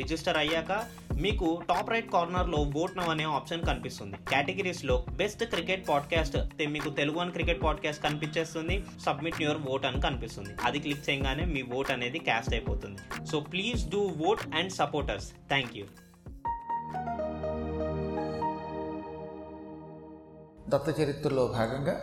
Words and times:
Register 0.00 0.38
అయ్యాక 0.42 0.72
మీకు 1.20 1.46
top 1.68 1.90
right 1.90 2.10
కార్నర్లో 2.12 2.58
ఓట్ 2.82 2.96
నవ్ 2.98 3.10
అనే 3.14 3.24
ఆప్షన్ 3.36 3.62
కనిపిస్తుంది. 3.70 4.16
కేటగిరీస్లో 4.30 4.96
బెస్ట్ 5.20 5.44
క్రికెట్ 5.44 5.88
పాడ్కాస్ట్ 5.88 6.36
మీకు 6.68 6.90
తెలుగు 7.00 7.18
అని 7.18 7.32
క్రికెట్ 7.36 7.62
పాడ్కాస్ట్ 7.62 8.02
కనిపించేస్తుంది. 8.02 8.76
సబ్మిట్ 9.06 9.40
యువర్ 9.42 9.62
ఓట్ 9.68 9.86
అని 9.86 10.00
కనిపిస్తుంది. 10.00 10.52
అది 10.64 10.78
క్లిక్ 10.78 11.06
చేయగానే 11.10 11.44
మీ 11.54 11.62
ఓట్ 11.78 11.90
అనేది 11.90 12.18
క్యాస్ట్ 12.28 12.54
అయిపోతుంది. 12.54 13.00
So 13.30 13.38
please 13.40 13.82
do 13.90 14.02
vote 14.26 14.44
and 14.54 14.72
supporters 14.72 15.30
thank 15.52 15.74
you 15.76 15.86
దత్త 20.68 20.88
చరిత్రలో 21.00 21.44
భాగంగా 21.46 21.94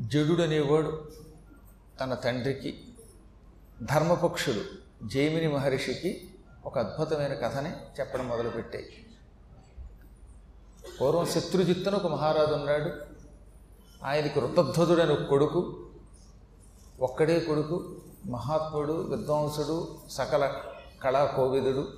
జడుడు 0.00 0.42
అనేవాడు 0.42 0.92
తన 2.00 2.14
తండ్రికి 2.24 2.70
ధర్మపక్షులు 3.82 4.62
జైమిని 5.06 5.48
మహర్షికి 5.48 6.30
ఒక 6.64 6.78
అద్భుతమైన 6.78 7.34
కథని 7.34 7.70
చెప్పడం 8.00 8.28
మొదలుపెట్టాయి. 8.28 9.06
పూర్వం 11.00 11.26
శత్రుజిత్తును 11.26 11.96
ఒక 11.96 12.06
మహారాజు 12.06 12.54
ఉన్నాడు. 12.54 12.90
ఆయనకి 14.04 14.40
ఋతధ్వజుడు 14.40 15.12
ఒక 15.12 15.22
కొడుకు 15.22 15.86
ఒక్కడే 17.00 17.40
కొడుకు 17.40 17.96
మహాత్ముడు 18.26 18.92
విద్వాంసుడు 18.92 19.98
సకల 20.10 20.52
కళా 21.02 21.24
కోవిదుడు 21.24 21.88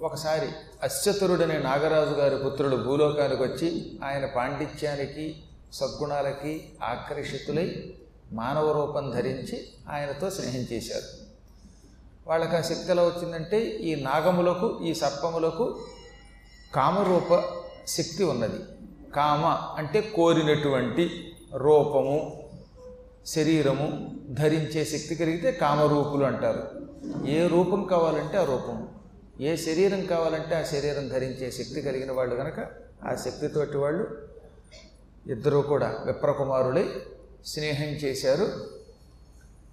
ఒకసారి 0.00 0.48
అశ్వతురుడనే 0.82 1.58
నాగరాజు 1.58 2.10
గారి 2.10 2.44
పుత్రుడు 2.44 2.76
భూలోకానికి 2.76 3.42
వచ్చి 3.42 4.00
ఆయన 4.04 4.26
పాండిత్యానికి 4.26 5.44
సద్గుణాలకి 5.72 6.72
ఆకర్షితులై 6.82 7.94
మానవ 8.32 8.72
రూపం 8.72 9.10
ధరించి 9.10 9.68
ఆయనతో 9.88 10.30
స్నేహం 10.30 10.66
చేశారు. 10.72 11.27
వాళ్ళకి 12.28 12.56
ఆ 12.56 12.60
శక్తి 12.60 12.90
ఎలా 12.90 13.02
వచ్చిందంటే 13.02 13.60
ఈ 13.60 14.02
నాగములకు 14.02 14.80
ఈ 14.82 14.94
సర్పములకు 14.94 15.80
కామరూప 16.74 17.44
శక్తి 17.86 18.24
ఉన్నది. 18.24 18.58
కామ 19.14 19.46
అంటే 19.76 20.00
కోరినటువంటి 20.00 21.32
రూపము 21.54 22.44
శరీరము 23.26 24.14
ధరించే 24.28 24.84
శక్తి 24.84 25.14
కలిగితే 25.14 25.52
కామరూపులు 25.52 26.24
అంటారు. 26.24 26.68
ఏ 27.26 27.46
రూపం 27.46 27.84
కావాలంటే 27.84 28.36
ఆ 28.36 28.44
రూపం. 28.44 28.88
ఏ 29.40 29.56
శరీరం 29.56 30.06
కావాలంటే 30.06 30.54
ఆ 30.54 30.62
శరీరం 30.62 31.08
ధరించే 31.08 31.50
శక్తి 31.50 31.82
కలిగిన 31.82 32.12
వాళ్ళు 32.12 32.36
కనుక 32.36 32.66
ఆ 33.04 33.14
శక్తితోటి 33.14 33.76
వాళ్ళు 33.76 34.06
ఇద్దరూ 35.26 35.62
కూడా 35.62 35.98
విప్రకుమారులై 36.06 36.88
స్నేహం 37.46 37.86
చేశారు. 37.86 38.48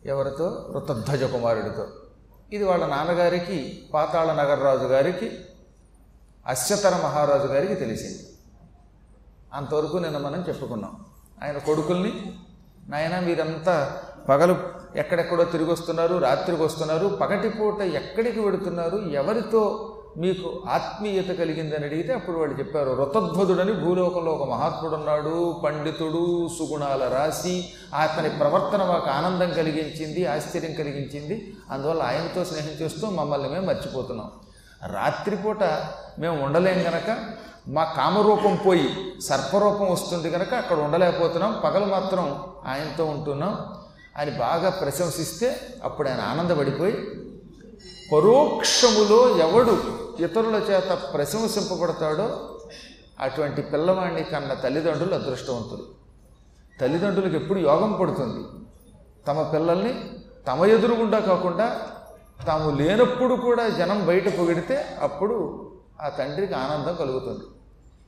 ఎవరితో? 0.05 0.73
ఋతధ్వజ 0.75 1.23
కుమారుడితో. 1.23 1.87
ఇది 2.55 2.63
వాళ్ళ 2.63 2.85
నాన్నగారికి 2.85 3.57
పాతాళ 3.93 4.33
నగరరాజు 4.33 4.85
గారికి 4.85 5.39
అశ్వతర 6.47 6.95
మహారాజు 7.03 7.47
గారికి 7.47 7.75
తెలిసింది. 7.75 8.23
అంతవరకు 9.53 9.97
నిన్న 9.97 10.17
మనం 10.17 10.45
చెప్పుకున్నాం. 10.47 10.93
ఆయన 11.43 11.57
కొడుకుల్ని 11.57 12.33
నాయన 12.89 13.19
మీరంతా 13.19 13.75
పగలు 14.29 14.55
ఎక్కడెక్కడో 14.95 15.43
తిరిగి 15.43 15.71
వస్తున్నారు 15.71 16.17
రాత్రికి 16.17 16.63
వస్తున్నారు 16.63 17.07
పగటిపూట 17.21 17.81
ఎక్కడికి 17.81 18.39
వెడుతున్నారు 18.39 18.97
ఎవరితో 18.97 19.63
మీకు 20.17 20.63
ఆత్మీయత 20.69 21.27
కలిగిందని 21.27 21.85
అడిగితే 21.85 22.13
అప్పుడు 22.13 22.37
వాళ్ళు 22.37 22.59
చెప్పారు 22.59 22.91
రతధ్వదుడని 22.93 23.73
భూలోకంలో 23.73 24.31
ఒక 24.31 24.49
మహాత్ముడు 24.49 24.95
ఉన్నాడు 24.95 25.61
పండితుడు 25.63 26.49
సుగుణాల 26.59 27.07
రాసి 27.07 27.69
అతని 28.01 28.29
ప్రవర్తన 28.29 28.83
మాకు 28.83 29.09
ఆనందం 29.09 29.53
కలిగించింది 29.53 30.25
ఆశ్చర్యం 30.25 30.73
కలిగించింది 30.73 31.55
అందువల్ల 31.71 32.03
ఆయనతో 32.03 32.45
స్నేహం 32.45 32.69
చేస్తూ 32.69 33.09
మమ్మల్ని 33.09 33.49
మేము 33.49 33.65
మర్చిపోతున్నాం. 33.65 34.31
రాత్రిపూట 34.91 35.63
మేము 36.19 36.43
ఉండలేం 36.43 36.79
గనక 36.81 37.17
మా 37.67 37.83
కామరూపం 37.83 38.59
పోయి 38.65 38.89
సర్పరూపం 39.21 39.91
వస్తుంది 39.91 40.31
కనుక 40.31 40.53
అక్కడ 40.53 40.79
ఉండలేకపోతున్నాం 40.79 41.61
పగలు 41.63 41.85
మాత్రం 41.85 42.39
ఆయనతో 42.65 43.05
ఉంటున్నాం. 43.05 43.57
అని 44.17 44.31
బాగా 44.31 44.69
ప్రశంసిస్తే 44.69 45.59
అప్పుడు 45.83 46.09
ఆయన 46.09 46.21
ఆనందపడిపోయి 46.21 46.93
పరోక్షములో 48.11 49.37
ఎవడు 49.37 49.73
ఇతరుల 50.23 50.55
చేత 50.55 50.97
ప్రశంసింపబడతాడో 51.13 52.27
అటువంటి 53.19 53.61
పిల్లవాడిని 53.61 54.23
కన్న 54.23 54.53
తల్లిదండ్రులు 54.53 55.15
అదృష్టవంతులు. 55.15 55.85
తల్లిదండ్రులకు 56.81 57.35
ఎప్పుడు 57.35 57.59
యోగం 57.59 57.93
పడుతుంది? 57.93 58.43
తమ 59.27 59.41
పిల్లల్ని 59.41 59.93
తమ 60.47 60.65
ఎదురుగుండా 60.65 61.19
కాకుండా 61.19 61.81
తాము 62.47 62.69
లేనప్పుడు 62.79 63.35
కూడా 63.35 63.69
జనం 63.69 64.05
బయట 64.05 64.37
పొగిడితే 64.37 64.85
అప్పుడు 65.01 65.35
ఆ 66.01 66.09
తండ్రికి 66.09 66.53
ఆనందం 66.53 66.95
కలుగుతుంది. 66.95 67.45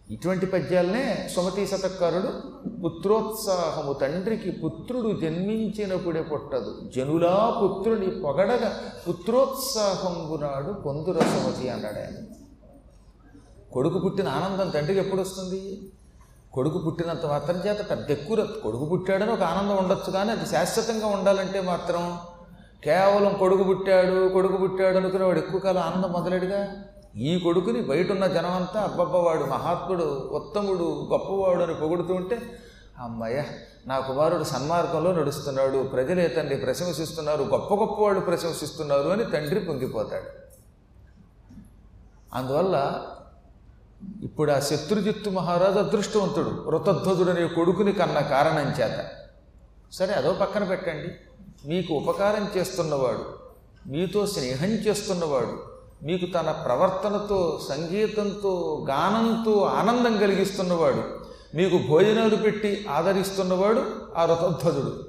ఇటువంటి 0.09 0.45
పద్యాలనే 0.45 1.29
సుమతి 1.35 1.67
శతకారుడు 1.67 2.29
పుత్రోత్సాహము 2.79 3.93
తండ్రికి 3.93 4.51
పుత్రుడు 4.51 5.09
జన్మించినప్పుడే 5.21 6.21
పుట్టదు. 6.21 6.89
జనులా 6.95 7.59
పుత్రుని 7.63 8.09
పొగడగా 8.21 8.81
పుత్రోత్సాహంబునాడు 9.07 10.73
పొందుర 10.73 11.19
సుమతి 11.19 11.69
అన్నాడు 11.69 11.95
ఆయన. 11.95 12.17
కొడుకు 13.73 13.99
పుట్టిన 13.99 14.27
ఆనందం 14.27 14.69
తండ్రికి 14.69 14.99
ఎప్పుడు 14.99 15.21
వస్తుంది 15.21 15.91
కొడుకు 16.53 16.77
పుట్టినంత 16.77 17.25
మాత్రం 17.25 17.55
చేత 17.55 17.89
పెద్ద 17.89 18.11
ఎక్కువ. 18.11 18.47
కొడుకు 18.63 18.85
పుట్టాడని 18.85 19.31
ఒక 19.31 19.41
ఆనందం 19.41 19.77
ఉండొచ్చు 19.77 20.11
కానీ 20.11 20.31
అది 20.31 20.45
శాశ్వతంగా 20.45 21.07
ఉండాలంటే 21.07 21.61
మాత్రం 21.61 22.17
కేవలం 22.83 23.33
కొడుకు 23.33 23.63
పుట్టాడు 23.63 24.29
కొడుకు 24.29 24.57
పుట్టాడు 24.57 24.97
అనుకునేవాడు 24.97 25.39
ఎక్కువ 25.39 25.59
కాలం 25.59 25.81
ఆనందం 25.81 26.11
మొదలెడుగా? 26.11 26.67
ఈ 27.17 27.39
కొడుకుని 27.39 27.81
బయట 27.81 28.11
ఉన్న 28.11 28.27
జనమంతా 28.27 28.81
అబ్బబ్బవాడు 28.81 29.43
మహాత్ముడు 29.43 30.03
ఉత్తముడు 30.33 31.07
గొప్పవాడు 31.11 31.63
అని 31.63 31.73
పొగుడుతూ 31.73 32.13
ఉంటే 32.13 32.59
అమ్మయ్య 32.99 33.43
నా 33.87 33.99
కుమారుడు 33.99 34.43
సన్మార్గంలో 34.43 35.11
నడుస్తున్నాడు 35.11 35.83
ప్రజలే 35.83 36.27
తండ్రి 36.27 36.55
ప్రశంసిస్తున్నారు 36.55 37.43
గొప్ప 37.43 37.73
గొప్పవాడు 37.73 38.19
ప్రశంసిస్తున్నారు 38.19 39.09
అని 39.09 39.25
తండ్రి 39.25 39.59
పొంగిపోతాడు. 39.59 40.29
అందువల్ల 42.33 43.05
ఇప్పుడు 44.23 44.51
ఆ 44.51 44.59
శత్రుజిత్తు 44.59 45.29
మహారాజు 45.29 45.79
అదృష్టవంతుడు 45.79 46.49
వృతధ్వజుడు 46.49 47.31
అనే 47.31 47.47
కొడుకుని 47.47 47.93
కన్న 47.93 48.19
కారణం 48.19 48.69
చేత. 48.79 49.05
సరే 49.91 50.13
అదో 50.13 50.33
పక్కన 50.33 50.63
పెట్టండి. 50.63 51.09
మీకు 51.67 51.93
ఉపకారం 51.93 52.51
చేస్తున్నవాడు 52.57 53.25
మీతో 53.89 54.25
స్నేహం 54.25 54.69
చేస్తున్నవాడు 54.69 55.76
మీకు 56.03 56.25
తన 56.25 56.51
ప్రవర్తనతో 56.51 57.61
సంగీతంతో 57.69 58.85
గానంతో 58.89 59.61
ఆనందం 59.61 60.17
కలిగిస్తున్నవాడు 60.17 61.03
మీకు 61.55 61.79
భోజనాలు 61.87 62.35
పెట్టి 62.35 62.85
ఆదరిస్తున్నవాడు 62.89 63.85
ఆ 64.15 64.25
రథధ్వజుడు. 64.25 65.05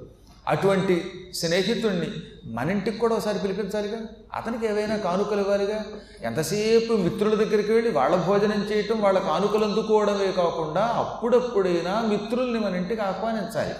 అటువంటి 0.47 1.11
స్నేహితుణ్ణి 1.33 2.07
మన 2.45 2.69
ఇంటికి 2.69 2.97
కూడా 2.97 3.15
ఒకసారి 3.15 3.39
పిలిపించాలిగా? 3.39 3.97
అతనికి 4.33 4.65
ఏవైనా 4.65 4.97
కానుకలు 4.97 5.41
ఇవ్వాలిగా? 5.41 5.83
ఎంతసేపు 6.23 6.93
మిత్రుల 6.93 7.35
దగ్గరికి 7.35 7.71
వెళ్ళి 7.71 7.91
వాళ్ళ 7.91 8.15
భోజనం 8.15 8.67
చేయటం 8.71 9.01
వాళ్ళ 9.01 9.19
కానుకలు 9.19 9.65
అందుకోవడమే 9.65 10.31
కాకుండా 10.31 10.81
అప్పుడప్పుడైనా 10.81 12.01
మిత్రుల్ని 12.01 12.59
మన 12.59 12.75
ఇంటికి 12.75 13.01
ఆహ్వానించాలి. 13.01 13.75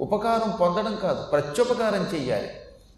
ఉపకారం 0.00 0.50
పొందడం 0.60 0.98
కాదు 1.02 1.22
ప్రత్యుపకారం 1.22 2.06
చెయ్యాలి. 2.14 2.48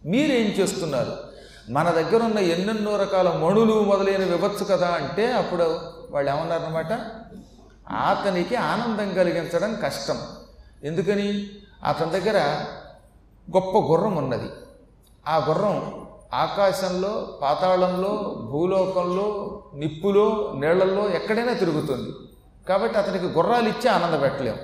మీరేం 0.06 0.46
చేస్తున్నారు? 0.46 1.29
మన 1.70 1.90
దగ్గర 1.90 2.22
ఉన్న 2.22 2.38
ఎన్నెన్నో 2.38 2.96
రకాల 2.96 3.28
మణులు 3.28 3.82
మొదలైన 3.82 4.24
వివచ్చు 4.24 4.64
కదా 4.64 4.88
అంటే 4.88 5.32
అప్పుడు 5.32 5.80
వాళ్ళు 6.10 6.30
ఏమన్నారనమాట 6.30 6.92
అతనికి 7.92 8.56
ఆనందం 8.56 9.14
కలిగించడం 9.14 9.78
కష్టం. 9.84 10.18
ఎందుకని? 10.84 11.48
అతని 11.84 12.10
దగ్గర 12.10 12.38
గొప్ప 13.56 13.78
గుర్రం 13.78 14.16
ఉన్నది. 14.16 14.50
ఆ 15.28 15.46
గుర్రం 15.48 16.06
ఆకాశంలో 16.34 17.38
పాతాళంలో 17.42 18.36
భూలోకంలో 18.50 19.60
నిప్పులో 19.74 20.52
నీళ్ళలో 20.56 21.10
ఎక్కడైనా 21.10 21.52
తిరుగుతుంది. 21.52 22.10
కాబట్టి 22.68 22.98
అతనికి 22.98 23.26
గుర్రాలు 23.26 23.68
ఇచ్చి 23.68 23.88
ఆనందపెట్టలేము 23.88 24.58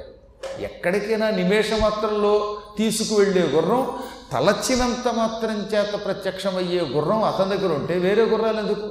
ఎక్కడికైనా 0.61 1.31
నిమేషమాత్రంలో 1.31 2.59
తీసుకువెళ్ళే 2.79 3.43
గుర్రం 3.43 3.99
తలచినంత 4.33 5.09
మాత్రం 5.09 5.69
చేత 5.75 6.05
ప్రత్యక్షమయ్యే 6.05 6.81
గుర్రం 6.81 7.25
అతని 7.25 7.57
దగ్గర 7.57 7.73
ఉంటే 7.73 7.99
వేరే 7.99 8.25
గుర్రాలు 8.25 8.59
ఎందుకు? 8.59 8.89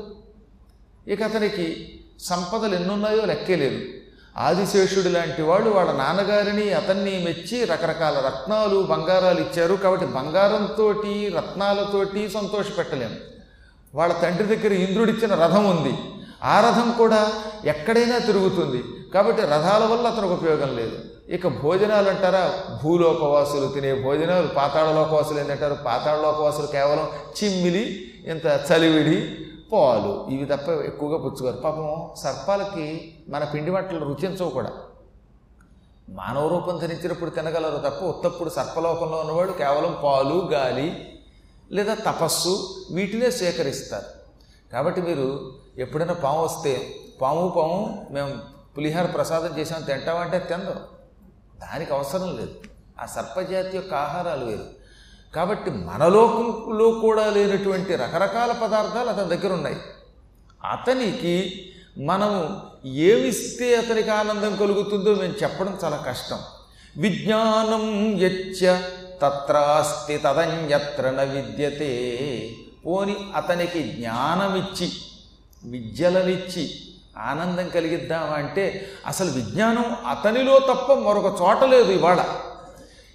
ఇక 1.08 1.24
అతనికి 1.24 2.00
సంపదలు 2.20 2.76
ఎన్నున్నాయో 2.76 3.26
లెక్కే 3.26 3.56
లేదు. 3.56 3.82
ఆదిశేషుడు 4.38 5.10
లాంటి 5.10 5.42
వాళ్ళు 5.42 5.70
వాళ్ళ 5.70 5.92
నాన్నగారిని 5.92 6.74
అతన్ని 6.74 7.24
మెచ్చి 7.26 7.66
రకరకాల 7.66 8.20
రత్నాలు 8.20 8.88
బంగారాలు 8.90 9.40
ఇచ్చారు 9.40 9.76
కాబట్టి 9.76 10.06
బంగారంతో 10.06 10.92
రత్నాలతోటి 11.38 12.30
సంతోష 12.30 12.66
పెట్టలేము 12.78 13.16
వాళ్ళ 13.96 14.14
తండ్రి 14.14 14.56
దగ్గర 14.56 14.74
ఇంద్రుడిచ్చిన 14.74 15.34
రథం 15.34 15.66
ఉంది. 15.66 15.98
ఆ 16.44 16.56
రథం 16.60 16.92
కూడా 16.98 17.34
ఎక్కడైనా 17.66 18.18
తిరుగుతుంది. 18.18 18.84
కాబట్టి 19.14 19.42
రథాల 19.42 19.84
వల్ల 19.84 20.08
అతనికి 20.08 20.34
ఉపయోగం 20.34 20.76
లేదు. 20.76 20.98
ఇక 21.30 21.48
భోజనాలు 21.48 22.10
అంటారా 22.10 22.54
భూలోకవాసులు 22.84 23.68
తినే 23.68 24.02
భోజనాలు 24.02 24.48
పాతాళలోకవాసులు 24.48 25.40
ఏంటంటారు? 25.40 25.74
పాతాళలోకవాసులు 25.74 26.68
కేవలం 26.68 27.10
చిమ్మిలి 27.38 28.12
ఇంత 28.26 28.46
చలివిడి 28.46 29.36
పాలు. 29.74 30.28
ఇవి 30.30 30.46
తప్ప 30.46 30.70
ఎక్కువగా 30.70 31.18
పుచ్చుకోరు. 31.18 31.58
పాపం 31.58 32.10
సర్పాలకి 32.18 33.16
మన 33.30 33.44
పిండి 33.44 33.72
వంటలు 33.72 34.06
రుచించవు 34.06 34.50
కూడా. 34.50 34.72
మానవ 36.10 36.48
రూపం 36.48 36.78
ధరించినప్పుడు 36.78 37.30
తినగలరు 37.30 37.78
తప్ప 37.78 38.06
ఉత్తప్పుడు 38.06 38.50
సర్పలోకంలో 38.50 39.18
ఉన్నవాడు 39.18 39.52
కేవలం 39.52 39.98
పాలు 40.04 40.50
గాలి 40.52 41.08
లేదా 41.72 41.94
తపస్సు 41.94 42.78
వీటినే 42.92 43.32
సేకరిస్తారు. 43.32 44.06
కాబట్టి 44.74 45.02
మీరు 45.02 45.52
ఎప్పుడైనా 45.78 46.14
పాము 46.14 46.44
వస్తే 46.44 46.96
పాము 47.22 47.48
పాము 47.48 48.08
మేము 48.12 48.32
పులిహార 48.78 49.06
ప్రసాదం 49.06 49.60
చేసాం 49.60 49.82
తింటామంటే 49.82 50.40
తిందాం 50.40 50.78
దానికి 51.62 51.94
అవసరం 51.94 52.36
లేదు. 52.36 52.56
ఆ 53.02 53.06
సర్పజాతి 53.06 53.78
యొక్క 53.78 53.94
ఆహారాలు 53.94 54.46
వేరు. 54.46 54.86
కాబట్టి 55.36 55.72
మనలోకంలో 55.72 56.92
కూడా 56.92 57.30
లేనటువంటి 57.30 57.96
రకరకాల 57.96 58.52
పదార్థాలు 58.52 59.10
అతని 59.10 59.38
దగ్గర 59.38 59.54
ఉన్నాయి. 59.54 59.78
అతనికి 60.72 61.66
మనము 61.98 62.62
ఏమిస్తే 62.86 63.76
అతనికి 63.76 64.10
ఆనందం 64.10 64.56
కలుగుతుందో 64.56 65.16
మేము 65.16 65.34
చెప్పడం 65.44 65.80
చాలా 65.84 65.98
కష్టం. 65.98 66.40
విజ్ఞానం 66.98 68.12
యచ్చ 68.20 68.82
తత్రాస్తి 69.22 70.18
తదన్యత్ర 70.18 71.10
న 71.10 71.22
విద్యతే. 71.24 72.50
పోని 72.86 73.16
అతనికి 73.36 73.84
జ్ఞానమిచ్చి 73.84 74.92
విద్యలనిచ్చి 75.64 76.85
ఆనందం 77.18 77.70
కలిగిద్దామంటే 77.70 78.86
అసలు 79.08 79.32
విజ్ఞానం 79.32 79.96
అతనిలో 80.10 80.60
తప్ప 80.60 80.94
మరొక 80.94 81.42
చోట 81.42 81.64
లేదు 81.64 81.92
ఇవాళ. 81.92 82.24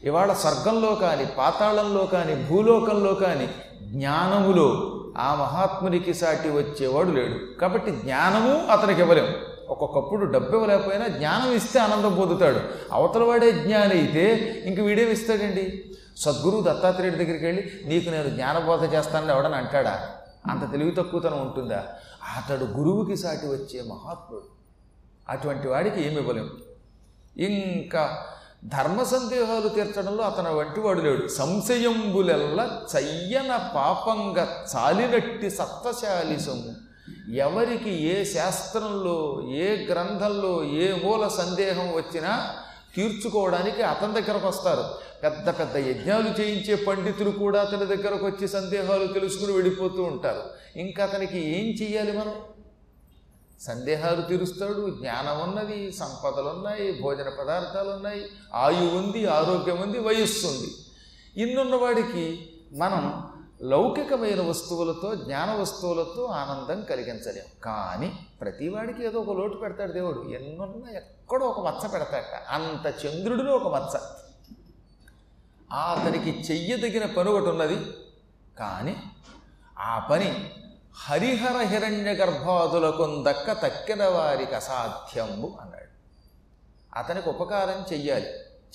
ఇవాళ 0.05 0.33
స్వర్గంలో 0.33 0.95
కానీ 0.95 1.25
పాతాళంలో 1.25 2.07
కానీ 2.07 2.35
భూలోకంలో 2.35 3.15
కానీ 3.15 3.49
జ్ఞానములో 3.83 4.97
ఆ 5.19 5.35
మహాత్మునికి 5.35 6.15
సాటి 6.15 6.49
వచ్చేవాడు 6.49 7.11
లేడు. 7.11 7.61
కాబట్టి 7.61 7.91
జ్ఞానము 7.91 8.73
అతనికి 8.73 9.01
ఇవ్వలేము. 9.01 9.29
ఒక్కొక్కప్పుడు 9.69 10.25
డబ్బు 10.25 10.55
ఇవ్వలేకపోయినా 10.55 11.07
జ్ఞానం 11.07 11.53
ఇస్తే 11.53 11.79
ఆనందం 11.79 12.15
పొందుతాడు. 12.15 12.61
అవతల 12.93 13.23
వాడే 13.23 13.53
జ్ఞాని 13.53 13.93
అయితే 13.93 14.55
ఇంక 14.67 14.81
వీడేమి 14.81 15.13
ఇస్తాడండి? 15.13 15.85
సద్గురువు 16.17 16.63
దత్తాత్రేయుడి 16.63 17.25
దగ్గరికి 17.25 17.47
వెళ్ళి 17.47 17.71
నీకు 17.85 18.11
నేను 18.11 18.29
జ్ఞానబోధ 18.29 18.95
చేస్తానని 18.95 19.33
ఎవడని 19.33 19.57
అంటాడా? 19.57 20.09
అంత 20.47 20.73
తెలివి 20.73 20.91
తక్కువతనం 20.91 21.41
ఉంటుందా? 21.41 21.85
అతడు 22.37 22.65
గురువుకి 22.65 23.17
సాటి 23.17 23.47
వచ్చే 23.47 23.83
మహాత్ముడు. 23.83 24.45
అటువంటి 25.29 25.69
వాడికి 25.69 26.07
ఏమి 26.07 26.17
ఇవ్వలేము. 26.17 26.51
ఇంకా 27.39 28.27
ధర్మ 28.65 29.03
సందేహాలు 29.03 29.69
తీర్చడంలో 29.69 30.25
అతను 30.25 30.57
వంటి 30.57 30.81
వాడు 30.81 31.01
లేడు. 31.01 31.29
సంశయంబులెల్ల 31.29 32.71
చయ్యన 32.97 33.73
పాపంగా 33.75 34.65
చాలినట్టి 34.77 35.51
సత్వశాలి 35.51 36.41
సొమ్ము 36.41 36.91
ఎవరికి 37.33 38.03
ఏ 38.03 38.25
శాస్త్రంలో 38.25 39.43
ఏ 39.51 39.87
గ్రంథంలో 39.87 40.65
ఏ 40.65 41.05
మూల 41.05 41.29
సందేహం 41.29 41.93
వచ్చినా 41.95 42.55
తీర్చుకోవడానికి 42.97 43.83
అతని 43.83 44.15
దగ్గరకు 44.15 44.49
వస్తారు. 44.49 44.85
పెద్ద 45.23 45.49
పెద్ద 45.49 45.77
యజ్ఞాలు 45.77 46.41
చేయించే 46.41 46.75
పండితులు 46.75 47.31
కూడా 47.31 47.61
అతని 47.61 47.87
దగ్గరకు 47.87 48.27
వచ్చి 48.27 48.49
సందేహాలు 48.49 49.07
తెలుసుకుని 49.07 49.53
వెళ్ళిపోతూ 49.53 50.03
ఉంటారు. 50.03 50.43
ఇంకా 50.77 51.05
అతనికి 51.05 51.39
ఏం 51.39 51.67
చెయ్యాలి 51.83 52.13
మనం? 52.13 52.35
సందేహాలు 53.61 54.23
తీరుస్తాడు 54.23 54.97
జ్ఞానం 55.01 55.51
ఉన్నది 55.51 55.93
సంపదలు 55.93 56.49
ఉన్నాయి 56.49 57.01
భోజన 57.03 57.29
పదార్థాలు 57.41 57.91
ఉన్నాయి 57.91 58.27
ఆయువు 58.55 58.99
ఉంది 58.99 59.27
ఆరోగ్యం 59.27 59.81
ఉంది 59.81 59.99
వయస్సు 59.99 60.47
ఉంది. 60.47 60.75
ఇన్నున్నవాడికి 61.43 62.49
మనం 62.73 63.30
లౌకికమైన 63.63 64.43
వస్తువులతో 64.43 65.15
జ్ఞాన 65.15 65.53
వస్తువులతో 65.53 66.25
ఆనందం 66.25 66.83
కలిగించలేం. 66.83 67.45
కానీ 67.65 68.19
ప్రతివాడికి 68.41 69.05
ఏదో 69.05 69.21
ఒక 69.21 69.37
లోటు 69.37 69.57
పెడతాడు 69.57 69.93
దేవుడు. 69.93 70.29
ఎన్నున్న 70.29 70.97
ఎక్కడో 70.97 71.47
ఒక 71.47 71.67
మచ్చ 71.67 71.89
పెడతాడట. 71.89 72.35
అంత 72.49 73.07
చంద్రుడిలో 73.07 73.57
ఒక 73.57 73.75
మచ్చ. 73.75 74.01
అతనికి 75.73 76.31
చెయ్యదగిన 76.31 77.07
పని 77.07 77.31
ఒకటి 77.31 77.51
ఉన్నది. 77.51 77.91
కానీ 78.59 79.03
ఆ 79.79 79.99
పని 79.99 80.51
హరిహర 80.95 81.61
హిరణ్య 81.61 82.13
గర్భాదులకు 82.13 83.25
దక్క 83.27 83.53
తక్కిన 83.53 84.09
వారికి 84.09 84.55
అసాధ్యము 84.55 85.59
అన్నాడు. 85.61 85.91
అతనికి 86.99 87.29
ఉపకారం 87.29 87.93
చెయ్యాలి. 87.93 88.27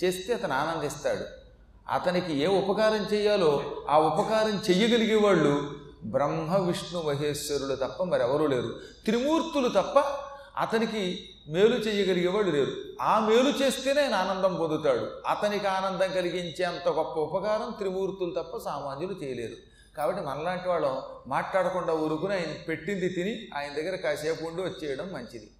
చేస్తే 0.04 0.34
అతను 0.34 0.54
ఆనందిస్తాడు. 0.54 1.45
అతనికి 1.90 2.34
ఏ 2.34 2.46
ఉపకారం 2.46 3.08
చేయాలో 3.14 3.84
ఆ 3.90 4.00
ఉపకారం 4.00 4.62
చెయ్యగలిగే 4.70 5.16
వాళ్ళు 5.16 5.72
బ్రహ్మ 6.04 6.58
విష్ణు 6.58 7.02
మహేశ్వరులు 7.02 7.76
తప్ప 7.76 8.04
మరెవరూ 8.04 8.48
లేరు. 8.48 8.80
త్రిమూర్తులు 9.06 9.70
తప్ప 9.70 10.00
అతనికి 10.58 11.30
మేలు 11.48 11.76
చేయగలిగేవాడు 11.76 12.50
లేరు. 12.50 12.72
ఆ 13.02 13.20
మేలు 13.20 13.50
చేస్తేనే 13.50 14.02
ఆయన 14.02 14.16
ఆనందం 14.16 14.56
పొందుతాడు. 14.56 15.22
అతనికి 15.28 15.68
ఆనందం 15.68 16.12
కలిగించేంత 16.12 16.88
గొప్ప 16.88 17.20
ఉపకారం 17.20 17.76
త్రిమూర్తులు 17.78 18.42
తప్ప 18.42 18.58
సామాన్యులు 18.58 19.14
చేయలేరు. 19.24 19.56
కాబట్టి 19.98 20.22
మనలాంటి 20.22 20.70
వాళ్ళం 20.70 21.02
మాట్లాడకుండా 21.28 21.94
ఊరుకుని 21.94 22.34
ఆయన 22.34 22.62
పెట్టింది 22.68 23.10
తిని 23.10 23.50
ఆయన 23.56 23.74
దగ్గర 23.74 23.96
కాసేపు 23.96 24.44
ఉండి 24.44 24.62
వచ్చేయడం 24.62 25.12
మంచిది. 25.14 25.52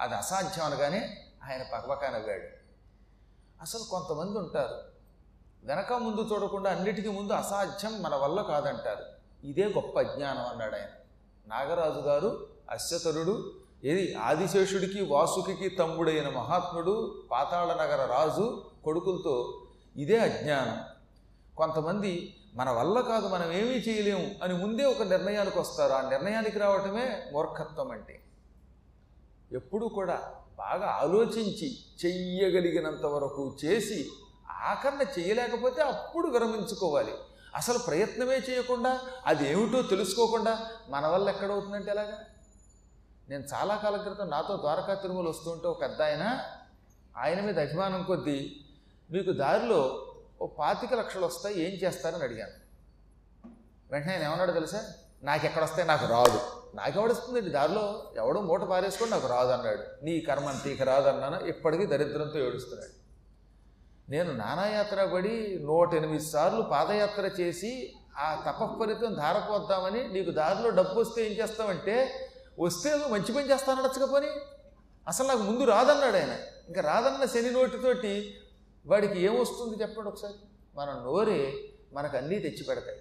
అది 0.00 0.14
అసాధ్యం 0.14 0.64
అనగానే 0.64 1.16
ఆయన 1.50 1.62
పక్కపక్క 1.72 2.04
నవ్వాడు. 2.04 2.58
అసలు 3.62 3.90
కొంతమంది 3.90 4.38
ఉంటారు. 4.38 4.87
వెనక 5.68 5.92
ముందు 5.92 6.28
చూడకుండా 6.32 6.70
అన్నిటికీ 6.70 7.08
ముందు 7.08 7.32
అసాధ్యం 7.32 8.02
మన 8.02 8.14
వల్ల 8.14 8.42
కాదంటారు. 8.42 9.04
ఇదే 9.46 9.64
గొప్ప 9.64 9.98
అజ్ఞానం 9.98 10.46
అన్నాడు 10.46 10.74
ఆయన. 10.74 10.88
నాగరాజు 11.46 12.00
గారు 12.00 12.46
అశ్వతరుడు 12.70 13.52
ఏది 13.84 14.14
ఆదిశేషుడికి 14.14 15.04
వాసుకి 15.04 15.68
తమ్ముడైన 15.68 16.28
మహాత్ముడు 16.28 17.22
పాతాళ 17.30 17.74
నగర 17.74 18.04
రాజు 18.06 18.64
కొడుకులతో 18.84 19.62
ఇదే 19.96 20.18
అజ్ఞానం. 20.18 20.80
కొంతమంది 21.56 22.36
మన 22.54 22.70
వల్ల 22.70 23.00
కాదు 23.00 23.28
మనం 23.28 23.52
ఏమీ 23.52 23.74
చేయలేము 23.74 24.30
అని 24.42 24.54
ముందే 24.54 24.84
ఒక 24.84 25.02
నిర్ణయానికి 25.02 25.58
వస్తారు. 25.58 25.92
ఆ 25.92 26.08
నిర్ణయానికి 26.08 26.58
రావటమే 26.58 27.30
మూర్ఖత్వం 27.32 27.90
అంటే. 27.90 28.20
ఎప్పుడూ 29.52 29.88
కూడా 29.88 30.22
బాగా 30.58 30.86
ఆలోచించి 30.86 31.76
చెయ్యగలిగినంత 32.04 33.06
వరకు 33.06 33.56
చేసి 33.64 34.10
ఆఖరణ 34.50 35.20
చేయలేకపోతే 35.20 35.82
అప్పుడు 35.82 36.28
విరమించుకోవాలి. 36.28 37.14
అసలు 37.54 37.78
ప్రయత్నమే 37.78 38.36
చేయకుండా 38.36 39.00
అది 39.26 39.50
ఏమిటో 39.50 39.82
తెలుసుకోకుండా 39.82 40.66
మన 40.88 41.06
వల్ల 41.06 41.28
ఎక్కడవుతుందంటే 41.28 41.90
ఎలాగా? 41.90 42.18
నేను 43.28 43.44
చాలా 43.54 43.76
కాలం 43.76 44.02
క్రితం 44.02 44.30
నాతో 44.30 44.56
ద్వారకా 44.56 44.94
తిరుమల 44.94 45.28
వస్తుంటే 45.28 45.68
ఒక 45.68 45.80
పెద్ద 45.80 46.02
ఆయన 46.02 46.44
ఆయన 47.16 47.40
మీద 47.40 47.60
అభిమానం 47.60 48.02
కొద్దీ 48.02 48.64
మీకు 49.10 49.32
దారిలో 49.32 50.12
ఓ 50.40 50.46
పాతిక 50.46 50.94
లక్షలు 50.94 51.26
వస్తాయి 51.26 51.60
ఏం 51.60 51.72
చేస్తారని 51.84 52.22
అడిగాను. 52.22 52.68
వెంటనే 53.90 54.12
ఆయన 54.12 54.22
ఏమన్నాడు 54.22 54.52
తెలుసా? 54.52 54.84
నాకు 55.22 55.46
ఎక్కడ 55.46 55.68
నాకు 55.84 56.06
రాదు. 56.06 56.40
నాకెవడొస్తుందండి? 56.74 57.50
దారిలో 57.50 58.12
ఎవడో 58.16 58.40
మూట 58.40 58.60
పారేసుకొని 58.60 59.10
నాకు 59.10 59.26
రాదు 59.26 59.48
అన్నాడు 59.48 60.04
నీ 60.04 60.20
కర్మ 60.20 60.44
అంతీక 60.44 60.82
రాదు 60.82 61.08
అన్నాను 61.08 61.44
ఇప్పటికీ 61.44 61.86
దరిద్రంతో 61.86 62.38
ఏడుస్తున్నాడు. 62.38 63.07
నేను 64.10 64.32
నానాయాత్ర 64.32 65.04
పడి 65.04 65.58
నూట 65.62 65.94
ఎనిమిది 65.94 66.24
సార్లు 66.24 66.62
పాదయాత్ర 66.62 67.26
చేసి 67.26 67.92
ఆ 68.18 68.42
తపఫలితం 68.46 69.14
ధారపోద్దామని 69.14 70.08
నీకు 70.08 70.30
దారిలో 70.30 70.70
డబ్బు 70.70 71.00
వస్తే 71.00 71.26
ఏం 71.26 71.32
చేస్తామంటే 71.32 72.26
వస్తే 72.60 72.94
మంచి 72.94 73.32
పని 73.32 73.50
చేస్తానడచ్చుక 73.50 74.10
పని. 74.10 74.26
అసలు 75.08 75.26
నాకు 75.26 75.38
ముందు 75.38 75.64
రాదన్నాడు 75.64 76.16
ఆయన. 76.16 76.34
ఇంకా 76.68 76.80
రాదన్న 76.80 77.24
శని 77.24 77.50
నోటితోటి 77.50 78.34
వాడికి 78.86 79.20
ఏమొస్తుంది 79.20 79.82
చెప్పండి 79.82 80.08
ఒకసారి? 80.10 80.34
మన 80.76 81.02
నోరే 81.04 81.52
మనకు 81.92 82.16
అన్నీ 82.16 82.38
తెచ్చి 82.38 82.64
పెడతాయి. 82.64 82.98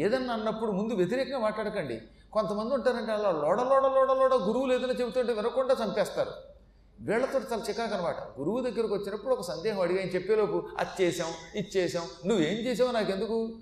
ఏదన్నా 0.00 0.34
అన్నప్పుడు 0.34 0.70
ముందు 0.70 0.94
వ్యతిరేకంగా 0.94 1.38
మాట్లాడకండి. 1.38 2.02
కొంతమంది 2.32 2.74
ఉంటారంటే 2.74 3.12
అలా 3.12 3.30
లోడ 3.30 3.60
లోడ 3.60 3.86
లోడ 3.86 4.12
లోడ 4.12 4.34
గురువులు 4.34 4.72
ఏదైనా 4.72 4.92
చెబుతుంటే 4.92 5.32
వినకుండా 5.32 5.76
చంపేస్తారు. 5.84 6.30
వీళ్ళతో 7.00 7.38
చాలా 7.38 7.62
చికాకు 7.68 7.94
అనమాట 7.94 8.18
గురువు 8.38 8.60
దగ్గరకు 8.60 8.94
వచ్చినప్పుడు 8.94 9.34
ఒక 9.34 9.40
సందేహం 9.40 9.80
అడిగాయని 9.80 10.14
చెప్పేలోపు 10.14 10.68
అది 10.78 11.04
చేసాం 11.04 11.32
ఇది 11.54 11.70
చేసాం 11.76 12.02
నువ్వేం 12.26 12.52
చేసావు 12.52 12.90
నాకెందుకు? 12.90 13.58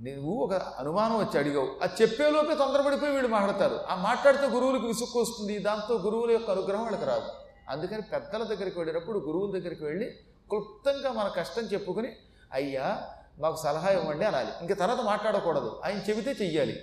నువ్వు 0.00 0.32
ఒక 0.32 0.52
అనుమానం 0.52 1.16
వచ్చి 1.16 1.38
అడిగావు. 1.38 1.68
అది 1.82 2.02
చెప్పేలోపే 2.02 2.54
తొందరపడిపోయి 2.54 3.12
వీళ్ళు 3.12 3.28
మాట్లాడతారు. 3.28 3.80
ఆ 3.88 3.94
మాట్లాడితే 3.94 4.46
గురువులకు 4.46 4.86
విసుక్కు 4.86 5.20
వస్తుంది. 5.20 5.58
దాంతో 5.58 5.94
గురువుల 5.94 6.30
యొక్క 6.30 6.50
అనుగ్రహం 6.50 6.82
వాళ్ళకి 6.82 7.04
రాదు. 7.04 7.28
అందుకని 7.68 8.02
పెద్దల 8.02 8.42
దగ్గరికి 8.42 8.78
వెళ్ళినప్పుడు 8.78 9.18
గురువుల 9.18 9.58
దగ్గరికి 9.58 9.84
వెళ్ళి 9.84 10.10
క్లుప్తంగా 10.48 11.12
మన 11.12 11.28
కష్టం 11.28 11.62
చెప్పుకుని 11.62 12.12
అయ్యా 12.52 13.02
మాకు 13.38 13.56
సలహా 13.56 13.90
ఇవ్వండి 13.90 14.24
అనాలి. 14.24 14.48
ఇంక 14.62 14.78
తర్వాత 14.78 15.00
మాట్లాడకూడదు. 15.00 15.80
ఆయన 15.84 15.98
చెబితే 16.10 16.30
చెయ్యాలి. 16.30 16.80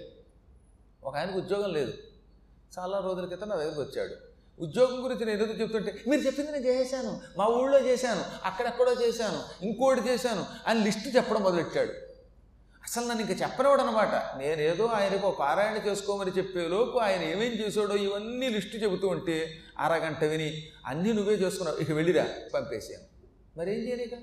ఒక 1.03 1.15
ఆయనకు 1.15 1.37
ఉద్యోగం 1.37 1.73
లేదు. 1.73 1.93
చాలా 2.79 2.99
రోజుల 2.99 3.25
క్రితం 3.25 3.49
నా 3.49 3.55
దగ్గరికి 3.55 3.79
వచ్చాడు. 3.79 4.28
ఉద్యోగం 4.59 5.03
గురించి 5.03 5.25
నేను 5.25 5.43
ఏదో 5.43 5.53
చెప్తుంటే 5.53 5.91
మీరు 6.07 6.21
చెప్పింది 6.21 6.51
నేను 6.51 6.65
చేశాను 6.65 7.21
మా 7.37 7.45
ఊళ్ళో 7.45 7.79
చేశాను 7.79 8.23
అక్కడెక్కడో 8.43 8.93
చేశాను 9.01 9.65
ఇంకోటి 9.65 10.01
చేశాను 10.09 10.45
అని 10.67 10.79
లిస్టు 10.83 11.09
చెప్పడం 11.09 11.43
మొదలెట్టాడు. 11.43 11.93
అసలు 12.83 13.07
నన్ను 13.07 13.21
ఇంకా 13.21 13.33
చెప్పనివాడు 13.33 13.81
అనమాట 13.81 14.37
నేనేదో 14.37 14.85
ఆయనకు 14.87 15.27
ఒక 15.27 15.39
పారాయణ 15.39 15.77
చేసుకోమని 15.87 16.31
చెప్పేలోపు 16.31 16.97
ఆయన 16.97 17.21
ఏమేం 17.21 17.51
చేశాడో 17.51 17.95
ఇవన్నీ 17.95 18.49
లిస్టు 18.49 18.77
చెబుతూ 18.77 19.07
ఉంటే 19.07 19.35
అరగంట 19.79 20.23
విని 20.23 20.63
అన్నీ 20.85 21.13
నువ్వే 21.13 21.33
చేసుకున్నావు 21.33 21.77
ఇక 21.77 21.91
వెళ్ళిరా 21.91 22.25
పంపేసాను 22.53 23.05
మరి 23.57 23.71
ఏం 23.71 23.87
చేయలేక 23.87 24.15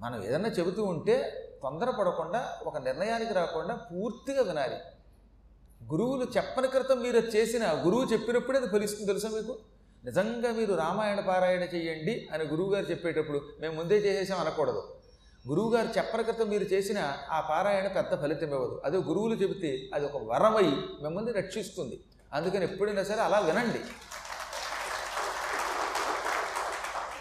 మనం 0.00 0.24
ఏదన్నా 0.24 0.48
చెబుతూ 0.48 0.84
ఉంటే 0.84 1.16
తొందరపడకుండా 1.62 2.58
ఒక 2.62 2.78
నిర్ణయానికి 2.78 3.32
రాకుండా 3.32 3.74
పూర్తిగా 3.74 4.42
వినాలి. 4.42 4.78
గురువులు 5.88 6.26
చెప్పని 6.36 6.68
క్రితం 6.68 7.02
మీరు 7.02 7.16
చేసిన 7.16 7.82
గురువు 7.86 8.04
చెప్పినప్పుడే 8.04 8.58
అది 8.58 8.68
ఫలిస్తుంది 8.68 9.06
తెలుసా 9.06 9.28
మీకు? 9.28 9.58
నిజంగా 10.04 10.52
మీరు 10.52 10.74
రామాయణ 10.74 11.20
పారాయణ 11.20 11.62
చేయండి 11.62 12.28
అని 12.32 12.44
గురువుగారు 12.44 12.86
చెప్పేటప్పుడు 12.86 13.40
మేము 13.60 13.74
ముందే 13.74 13.96
చేసేసాం 13.96 14.38
అనకూడదు. 14.38 14.94
గురువుగారు 15.48 15.88
చెప్పని 15.98 16.22
క్రితం 16.22 16.48
మీరు 16.48 16.64
చేసిన 16.64 17.12
ఆ 17.30 17.40
పారాయణ 17.40 17.86
పెద్ద 17.86 18.22
ఫలితం 18.22 18.50
ఇవ్వదు. 18.50 18.82
అదే 18.84 18.96
గురువులు 18.96 19.34
చెబితే 19.34 19.90
అది 19.94 20.04
ఒక 20.04 20.22
వరమై 20.22 20.70
మిమ్మల్ని 21.02 21.32
రక్షిస్తుంది. 21.32 22.00
అందుకని 22.32 22.64
ఎప్పుడైనా 22.64 23.02
సరే 23.02 23.20
అలా 23.20 23.38
వినండి. 23.38 23.80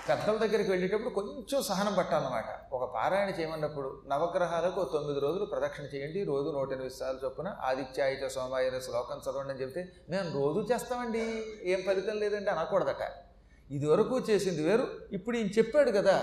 పెద్దల 0.09 0.37
దగ్గరికి 0.37 0.69
వెళ్ళేటప్పుడు 0.71 1.09
కొంచెం 1.09 1.59
సహనం 1.69 1.93
పట్టాలన్నమాట. 1.97 2.49
ఒక 2.75 2.83
పారాయణ 2.95 3.29
చేయమన్నప్పుడు 3.39 3.89
నవగ్రహాలకు 4.11 4.83
తొమ్మిది 4.93 5.19
రోజులు 5.19 5.45
ప్రదక్షిణ 5.45 5.85
చేయండి 5.93 6.23
రోజు 6.23 6.49
నూట 6.49 6.69
ఎనిమిది 6.71 6.95
సార్లు 6.95 7.19
చొప్పున 7.25 7.49
ఆదిత్యాయుత 7.69 8.27
సోమాయ 8.27 8.79
శ్లోకం 8.87 9.19
చదవండి 9.25 9.53
అని 9.53 9.61
చెప్తే 9.61 9.81
మేము 10.09 10.29
రోజు 10.39 10.61
చేస్తామండి 10.71 11.23
ఏం 11.63 11.81
ఫలితం 11.87 12.17
లేదండి 12.19 12.49
అనకూడదట. 12.49 13.03
ఇదివరకు 13.71 14.19
చేసింది 14.19 14.63
వేరు 14.63 14.85
ఇప్పుడు 15.11 15.37
ఈయన 15.37 15.49
చెప్పాడు 15.57 15.91
కదా 15.91 16.15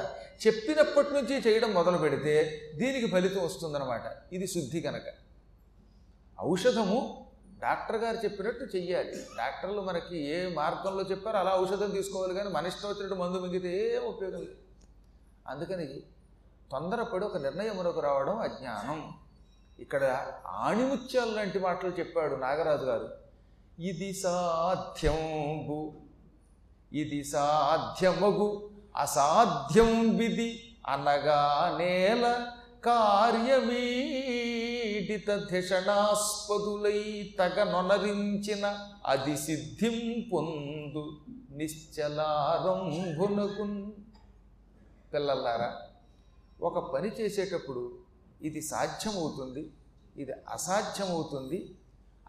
చెప్పినప్పటి 0.46 1.10
నుంచి 1.14 1.34
చేయడం 1.46 1.70
మొదలు 1.74 1.98
పెడితే 1.98 2.34
దీనికి 2.74 3.06
ఫలితం 3.06 3.44
వస్తుందన్నమాట. 3.44 4.02
ఇది 4.32 4.46
శుద్ధి 4.46 4.80
కనుక 4.80 5.06
ఔషధము 6.38 7.25
డాక్టర్ 7.58 7.96
గారు 7.96 8.16
చెప్పినట్టు 8.24 8.64
చెయ్యాలి. 8.76 9.16
డాక్టర్లు 9.38 9.80
మనకి 9.80 10.16
ఏ 10.34 10.54
మార్గంలో 10.54 11.02
చెప్పారో 11.02 11.38
అలా 11.38 11.52
ఔషధం 11.60 11.90
తీసుకోవాలి 11.90 12.34
కానీ 12.34 12.48
మన 12.48 12.66
ఇష్టం 12.66 12.88
వచ్చినట్టు 12.88 13.14
మందు 13.14 13.42
మింగితే 13.44 13.70
ఏం 13.96 14.02
ఉపయోగం 14.08 14.40
లేదు. 14.40 14.56
అందుకని 15.48 15.86
తొందరపడి 16.72 17.24
ఒక 17.24 17.36
నిర్ణయమునకు 17.36 18.00
రావడం 18.00 18.36
అజ్ఞానం. 18.38 19.00
ఇక్కడ 19.78 20.04
ఆణిముత్యాలు 20.46 21.30
లాంటి 21.30 21.58
మాటలు 21.58 21.90
చెప్పాడు 21.90 22.34
నాగరాజు 22.34 22.84
గారు. 22.84 23.08
ఇది 23.78 24.12
సాధ్యంబు 24.12 25.80
ఇది 26.92 27.24
సాధ్యమగు 27.24 28.70
అసాధ్యం 28.96 30.16
విధి 30.16 30.50
అనగా 30.88 31.40
నేల 31.78 32.24
పీడిత 35.08 35.50
ధిషణాస్పదులై 35.50 37.34
తగ 37.38 37.64
నొనరించిన 37.64 38.78
అది 39.06 39.36
సిద్ధిం 39.36 40.24
పొందు 40.32 41.20
నిశ్చలారంభునకున్. 41.50 43.92
పిల్లలారా 45.12 45.80
ఒక 46.62 46.92
పని 46.92 47.08
చేసేటప్పుడు 47.08 47.98
ఇది 48.42 48.62
సాధ్యమవుతుంది 48.62 49.72
ఇది 50.16 50.32
అసాధ్యమవుతుంది 50.48 51.76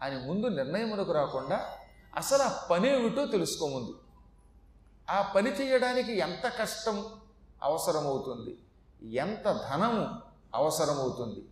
అని 0.02 0.28
ముందు 0.28 0.46
నిర్ణయమునకు 0.46 1.12
రాకుండా 1.12 1.66
అసలు 2.16 2.42
ఆ 2.42 2.66
పని 2.70 2.88
ఏమిటో 2.88 3.26
తెలుసుకోముందు 3.26 4.00
ఆ 5.10 5.32
పని 5.36 5.50
చేయడానికి 5.50 6.18
ఎంత 6.18 6.52
కష్టం 6.60 7.04
అవసరమవుతుంది 7.62 8.58
ఎంత 9.16 9.64
ధనము 9.70 10.20
అవసరమవుతుంది 10.54 11.42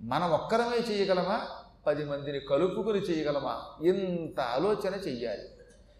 మనం 0.00 0.32
ఒక్కరమే 0.32 0.76
చేయగలమా? 0.76 1.48
పది 1.86 2.04
మందిని 2.04 2.40
కలుపుకొని 2.40 2.98
చేయగలమా? 2.98 3.62
ఇంత 3.82 4.40
ఆలోచన 4.40 4.94
చెయ్యాలి. 4.94 5.48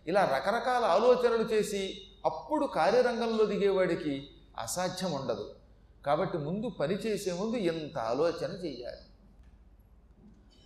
ఇలా 0.07 0.25
రకరకాల 0.25 0.85
ఆలోచనలు 0.85 1.43
చేసి 1.43 2.03
అప్పుడు 2.25 2.67
కార్యరంగంలో 2.67 3.45
దిగేవాడికి 3.45 4.31
అసాధ్యం 4.59 5.13
ఉండదు. 5.13 5.55
కాబట్టి 6.07 6.39
ముందు 6.39 6.69
పని 6.69 6.95
చేసే 6.95 7.33
ముందు 7.33 7.57
ఎంత 7.57 7.99
ఆలోచన 7.99 8.51
చెయ్యాలి. 8.65 8.99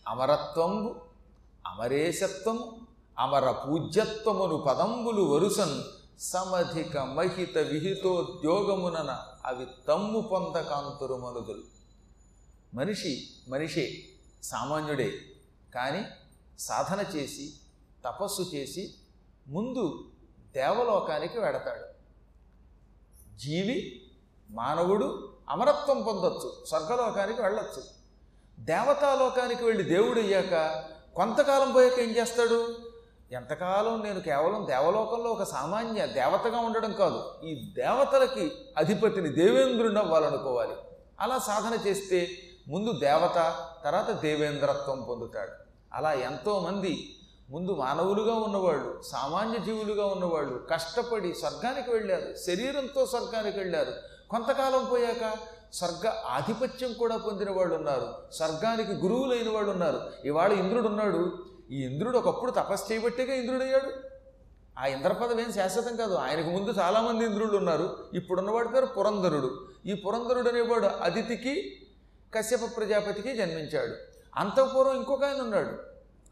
అమరత్వంబు 0.09 0.95
అమరేశత్వము 1.67 2.79
అమర 3.19 3.51
పూజ్యత్వమును 3.51 4.57
పదంబులు 4.57 5.23
వరుసన్ 5.23 5.83
సమధిక 6.19 6.99
మహిత 6.99 7.59
విహితోద్యోగమునన 7.59 9.19
అవి 9.45 9.67
తమ్ము 9.89 10.21
పొందకాంతురు 10.21 11.15
మనుదులు. 11.15 11.78
మనిషి 12.75 13.29
మనిషే 13.49 13.99
సామాన్యుడే. 14.43 15.13
కానీ 15.75 16.05
సాధన 16.59 17.05
చేసి 17.17 17.53
తపస్సు 18.05 18.43
చేసి 18.55 18.95
ముందు 19.49 20.11
దేవలోకానికి 20.55 21.39
వెడతాడు. 21.39 21.99
జీవి 23.37 24.11
మానవుడు 24.51 25.33
అమరత్వం 25.49 26.03
పొందొచ్చు 26.03 26.65
స్వర్గలోకానికి 26.69 27.43
వెళ్ళొచ్చు. 27.43 27.85
దేవతాలోకానికి 28.59 29.65
వెళ్ళి 29.65 29.85
దేవుడు 29.85 30.21
అయ్యాక 30.21 30.85
కొంతకాలం 31.17 31.73
పోయాక 31.73 31.99
ఏం 31.99 32.09
చేస్తాడు? 32.09 32.79
ఎంతకాలం 33.33 34.03
నేను 34.03 34.21
కేవలం 34.21 34.67
దేవలోకంలో 34.67 35.31
ఒక 35.31 35.43
సామాన్య 35.43 36.07
దేవతగా 36.07 36.59
ఉండడం 36.61 36.93
కాదు 36.93 37.35
ఈ 37.45 37.73
దేవతలకి 37.77 38.53
అధిపతిని 38.77 39.29
దేవేంద్రుని 39.29 39.99
అవ్వాలనుకోవాలి. 39.99 40.73
అలా 41.21 41.39
సాధన 41.39 41.89
చేస్తే 41.89 42.48
ముందు 42.69 42.93
దేవత 42.93 43.55
తర్వాత 43.85 44.11
దేవేంద్రత్వం 44.11 45.03
పొందుతాడు. 45.03 45.53
అలా 45.93 46.13
ఎంతోమంది 46.13 47.17
ముందు 47.51 47.73
మానవులుగా 47.73 48.35
ఉన్నవాళ్ళు 48.35 49.03
సామాన్య 49.13 49.59
జీవులుగా 49.59 50.07
ఉన్నవాళ్ళు 50.07 50.67
కష్టపడి 50.71 51.35
స్వర్గానికి 51.35 51.91
వెళ్ళారు 51.91 52.35
శరీరంతో 52.47 53.07
స్వర్గానికి 53.07 53.59
వెళ్ళారు. 53.59 53.93
కొంతకాలం 54.31 54.85
పోయాక 54.85 55.33
స్వర్గ 55.73 56.13
ఆధిపత్యం 56.27 56.93
కూడా 56.93 57.17
పొందిన 57.17 57.51
వాళ్ళు 57.51 57.75
ఉన్నారు 57.75 58.15
స్వర్గానికి 58.33 58.93
గురువులైన 58.93 59.51
వాళ్ళు 59.51 59.71
ఉన్నారు. 59.71 60.01
ఇవాళ 60.25 60.53
ఇంద్రుడు 60.53 60.89
ఉన్నాడు. 60.89 61.45
ఈ 61.71 61.83
ఇంద్రుడు 61.83 62.19
ఒకప్పుడు 62.19 62.51
తపస్సు 62.51 62.93
చేయబట్టేగా 62.93 63.35
ఇంద్రుడయ్యాడు. 63.35 63.93
ఆ 64.79 64.87
ఇంద్రపదం 64.87 65.41
ఏం 65.41 65.53
శాశ్వతం 65.53 65.97
కాదు. 65.97 66.15
ఆయనకు 66.15 66.47
ముందు 66.47 66.71
చాలామంది 66.79 67.25
ఇంద్రుళ్ళు 67.25 67.57
ఉన్నారు. 67.57 67.97
ఇప్పుడున్నవాడి 68.15 68.69
పేరు 68.69 68.87
పురంధరుడు. 68.87 69.69
ఈ 69.87 69.95
పురంధరుడు 69.95 70.49
అనేవాడు 70.49 70.87
అదితికి 70.87 71.78
కశ్యప 72.35 72.61
ప్రజాపతికి 72.77 73.37
జన్మించాడు. 73.37 73.95
అంతఃపూర్వం 74.37 74.97
ఇంకొక 74.97 75.25
ఆయన 75.25 75.43
ఉన్నాడు. 75.43 75.71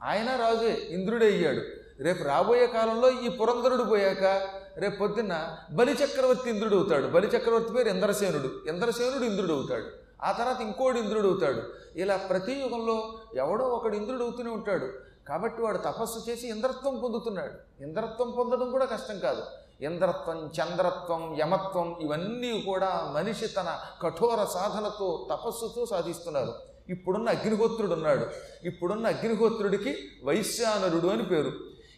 ఆయన 0.03 0.37
రాజే 0.37 0.87
ఇంద్రుడే 0.91 1.26
అయ్యాడు. 1.26 1.61
రేపు 2.03 2.23
రాబోయే 2.23 2.67
కాలంలో 2.67 3.11
ఈ 3.11 3.29
పురంధరుడు 3.29 3.83
పోయాక 3.83 4.49
రేపు 4.79 4.97
పొద్దున్న 4.97 5.57
బలిచక్రవర్తి 5.71 6.50
ఇంద్రుడు 6.50 6.76
అవుతాడు. 6.76 7.07
బలిచక్రవర్తి 7.07 7.73
పేరు 7.73 7.88
ఇంద్రసేనుడు. 7.88 8.69
ఇంద్రసేనుడు 8.69 9.25
ఇంద్రుడు 9.25 9.53
అవుతాడు. 9.53 9.85
ఆ 10.25 10.33
తర్వాత 10.33 10.61
ఇంకోడు 10.61 10.99
ఇంద్రుడు 10.99 11.29
అవుతాడు. 11.29 11.62
ఇలా 11.97 12.17
ప్రతి 12.17 12.53
యుగంలో 12.53 13.19
ఎవడో 13.35 13.65
ఒకడు 13.65 13.97
ఇంద్రుడు 13.97 14.25
అవుతూనే 14.25 14.50
ఉంటాడు. 14.50 14.93
కాబట్టి 15.29 15.62
వాడు 15.62 15.79
తపస్సు 15.79 16.31
చేసి 16.31 16.49
ఇంద్రత్వం 16.49 17.00
పొందుతున్నాడు. 17.00 17.83
ఇంద్రత్వం 17.83 18.31
పొందడం 18.31 18.71
కూడా 18.71 18.85
కష్టం 18.85 19.19
కాదు. 19.19 19.43
ఇంద్రత్వం 19.80 20.50
చంద్రత్వం 20.62 21.37
యమత్వం 21.40 21.97
ఇవన్నీ 22.00 22.61
కూడా 22.61 23.12
మనిషి 23.14 23.47
తన 23.47 23.78
కఠోర 24.02 24.45
సాధనతో 24.45 25.26
తపస్సుతో 25.30 25.87
సాధిస్తున్నారు. 25.87 26.54
ఇప్పుడున్న 26.88 27.28
అగ్నిహోత్రుడు 27.28 27.92
ఉన్నాడు. 27.92 28.26
ఇప్పుడున్న 28.64 29.06
అగ్నిహోత్రుడికి 29.06 29.97
వైశ్యానరుడు 30.25 31.06
అని 31.06 31.23
పేరు. 31.23 31.52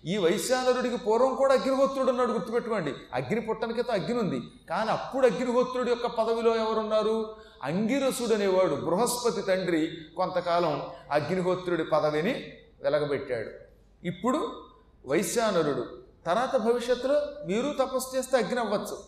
ఈ 0.05 0.17
వైశ్యానరుడికి 0.17 0.97
పూర్వం 0.97 1.35
కూడా 1.35 1.55
అగ్నిహోత్రుడు 1.55 2.11
ఉన్నాడు 2.11 2.33
గుర్తుపెట్టుకోండి. 2.33 2.95
అగ్ని 3.15 3.41
పుట్టనికైతే 3.41 3.93
అగ్ని 3.93 4.19
ఉంది. 4.19 4.43
కానీ 4.71 4.91
అప్పుడు 4.91 5.27
అగ్నిహోత్రుడి 5.27 5.91
యొక్క 5.91 6.07
పదవిలో 6.07 6.57
ఎవరున్నారు? 6.57 7.37
అంగిరసుడు 7.63 8.35
అనేవాడు 8.35 8.75
బృహస్పతి 8.75 9.43
తండ్రి 9.43 9.97
కొంతకాలం 10.17 10.83
అగ్నిహోత్రుడి 11.11 11.85
పదవిని 11.85 12.53
వెలగబెట్టాడు. 12.83 13.51
ఇప్పుడు 14.07 14.53
వైశ్యానరుడు. 15.07 16.08
తర్వాత 16.29 16.57
భవిష్యత్తులో 16.57 17.23
మీరు 17.47 17.75
తపస్సు 17.79 18.17
చేస్తే 18.17 18.37
అగ్ని 18.37 18.61
అవ్వచ్చు. 18.61 18.99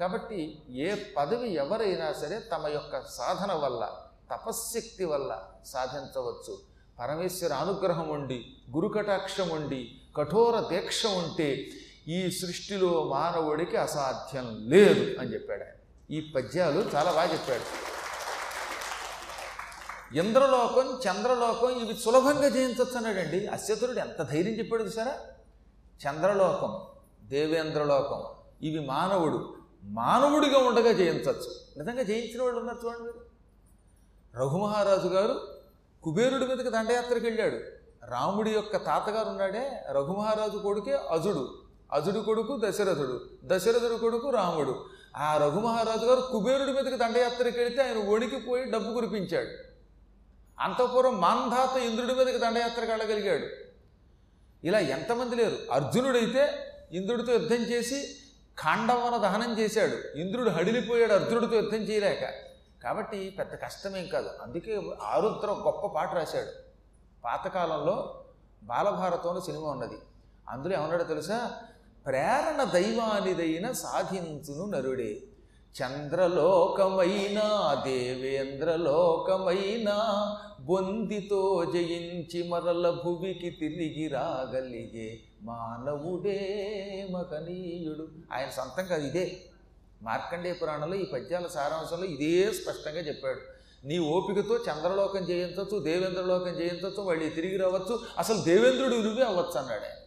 కాబట్టి 0.00 0.62
ఏ 0.70 0.94
పదవి 1.16 1.54
ఎవరైనా 1.54 2.12
సరే 2.12 2.38
తమ 2.38 2.68
యొక్క 2.68 3.00
సాధన 3.00 3.52
వల్ల 3.52 3.90
తపశ్శక్తి 4.30 5.04
వల్ల 5.04 5.42
సాధించవచ్చు. 5.66 6.58
పరమేశ్వర 7.00 7.52
అనుగ్రహం 7.52 8.08
ఉండి 8.08 8.46
గురుకటాక్షం 8.70 9.48
ఉండి 9.48 10.00
కఠోర 10.16 10.60
దీక్ష 10.60 11.06
ఉంటే 11.06 11.68
ఈ 12.08 12.30
సృష్టిలో 12.30 13.04
మానవుడికి 13.04 13.76
అసాధ్యం 13.76 14.56
లేదు 14.60 15.20
అని 15.20 15.34
చెప్పాడు 15.34 15.62
ఆయన. 15.62 15.78
ఈ 16.10 16.32
పద్యాలు 16.36 16.80
చాలా 16.94 17.12
బాగా 17.12 17.32
చెప్పాడు. 17.32 17.66
ఇంద్రలోకం 20.16 21.00
చంద్రలోకం 21.08 21.70
ఇవి 21.80 21.96
సులభంగా 21.96 22.48
జయించవచ్చు 22.48 22.96
అన్నాడండి 22.96 23.46
అశ్వతుడు 23.46 23.98
ఎంత 23.98 24.22
ధైర్యం 24.22 24.58
చెప్పాడు 24.58 24.88
సరే 24.88 25.10
చంద్రలోకం 26.08 26.80
దేవేంద్రలోకం. 27.28 28.22
ఇవి 28.62 28.86
మానవుడు 28.86 29.54
మానవుడిగా 29.84 30.58
ఉండగా 30.58 30.92
జయించవచ్చు. 30.92 31.82
నిజంగా 31.82 32.02
జయించిన 32.02 32.42
వాళ్ళు 32.42 32.60
ఉన్నారు 32.60 32.86
చూడండి 32.86 33.02
మీరు. 33.02 33.32
రఘుమహారాజు 34.36 35.08
గారు 35.08 35.40
కుబేరుడి 36.02 36.46
మీదకి 36.46 36.70
దండయాత్రకు 36.70 37.24
వెళ్ళాడు. 37.24 37.58
రాముడి 38.06 38.50
యొక్క 38.50 38.76
తాతగారు 38.76 39.28
ఉన్నాడే 39.28 39.84
రఘుమహారాజు 39.90 40.58
కొడుకే 40.58 40.92
అజుడు. 41.10 41.62
అజుడు 41.92 42.20
కొడుకు 42.20 42.60
దశరథుడు 42.64 43.20
దశరథుడు 43.44 43.94
కొడుకు 43.94 44.30
రాముడు. 44.30 44.84
ఆ 45.16 45.36
రఘుమహారాజు 45.36 46.06
గారు 46.06 46.20
కుబేరుడి 46.20 46.72
మీదకి 46.72 46.96
దండయాత్రకి 46.96 47.58
వెళితే 47.58 47.82
ఆయన 47.82 48.10
వణికిపోయి 48.10 48.64
డబ్బు 48.64 48.92
కురిపించాడు. 48.92 49.48
అంతఃపురం 50.60 51.20
మాంధాత 51.20 51.76
ఇంద్రుడి 51.76 52.14
మీదకి 52.14 52.38
దండయాత్రకు 52.38 52.90
వెళ్ళగలిగాడు. 52.90 53.61
ఇలా 54.64 54.78
ఎంతమంది 54.78 55.36
లేరు. 55.36 55.72
అర్జునుడైతే 55.72 56.72
ఇంద్రుడితో 56.92 57.32
యుద్ధం 57.32 57.56
చేసి 57.56 58.16
ఖాండవన 58.60 59.16
దహనం 59.16 59.58
చేశాడు. 59.58 60.18
ఇంద్రుడు 60.18 60.50
హడిలిపోయాడు 60.50 61.12
అర్జునుడితో 61.12 61.56
యుద్ధం 61.56 61.78
చేయలేక. 61.78 62.28
కాబట్టి 62.82 63.30
పెద్ద 63.30 63.54
కష్టమేం 63.54 64.06
కాదు. 64.06 64.30
అందుకే 64.42 64.82
ఆరుద్ర 65.02 65.46
గొప్ప 65.46 65.86
పాట 65.86 66.14
రాశాడు. 66.14 66.50
పాతకాలంలో 67.24 68.24
బాలభారతంలో 68.62 69.40
సినిమా 69.40 69.70
ఉన్నది. 69.70 69.98
అందులో 70.48 70.74
ఏమన్నాడో 70.74 71.04
తెలుసా? 71.04 71.52
ప్రేరణ 72.06 72.64
దైవానిదైన 72.64 73.72
సాధించును 73.72 74.66
నరుడే. 74.66 75.22
చంద్రలోకమైన 75.80 77.42
దేవేంద్రలోకమైన 77.84 79.88
బొందితో 80.60 81.72
జయించి 81.74 82.48
మరల 82.48 83.00
భువికి 83.04 83.50
తిరిగి 83.50 84.08
రాగలిగే 84.08 85.18
మానవుడే 85.42 87.08
మహనీయుడు. 87.12 88.08
ఆయన 88.32 88.48
సొంతం 88.48 88.86
కాదు 88.86 89.06
ఇదే. 89.06 89.40
మార్కండేయ 90.02 90.52
పురాణంలో 90.52 90.96
ఈ 90.96 91.04
పద్యాల 91.04 91.46
సారాంశంలో 91.46 92.04
ఇదే 92.04 92.52
స్పష్టంగా 92.52 92.96
చెప్పాడు. 92.96 93.40
నీ 93.86 93.98
ఓపికతో 93.98 94.56
చంద్రలోకం 94.56 95.24
జయించవచ్చు 95.24 95.78
దేవేంద్రలోకం 95.78 96.44
జయించవచ్చు 96.44 97.02
మళ్ళీ 97.02 97.28
తిరిగి 97.28 97.56
రావచ్చు. 97.56 98.00
అసలు 98.18 98.42
దేవేంద్రుడు 98.42 98.94
నువ్వే 98.94 99.24
అవ్వచ్చు 99.24 99.58
అన్నాడు 99.58 99.80
ఆయన. 99.80 99.98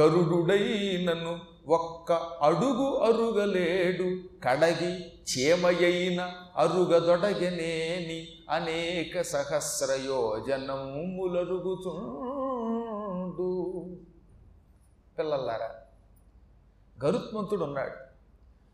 గరుడుడై 0.00 1.04
నన్ను 1.04 1.53
ఒక్క 1.66 2.12
అడుగు 2.12 2.88
అరుగలేడు. 2.96 4.08
కడగి 4.44 4.90
చేమయైన 5.30 6.20
అరుగదొడగనేని 6.56 8.28
అనేక 8.50 9.22
సహస్ర 9.22 9.92
యోజనములరుగుచుండు 10.06 10.90
పిల్లలారా 15.18 15.70
గరుత్మంతుడు 17.04 17.64
ఉన్నాడు 17.64 17.96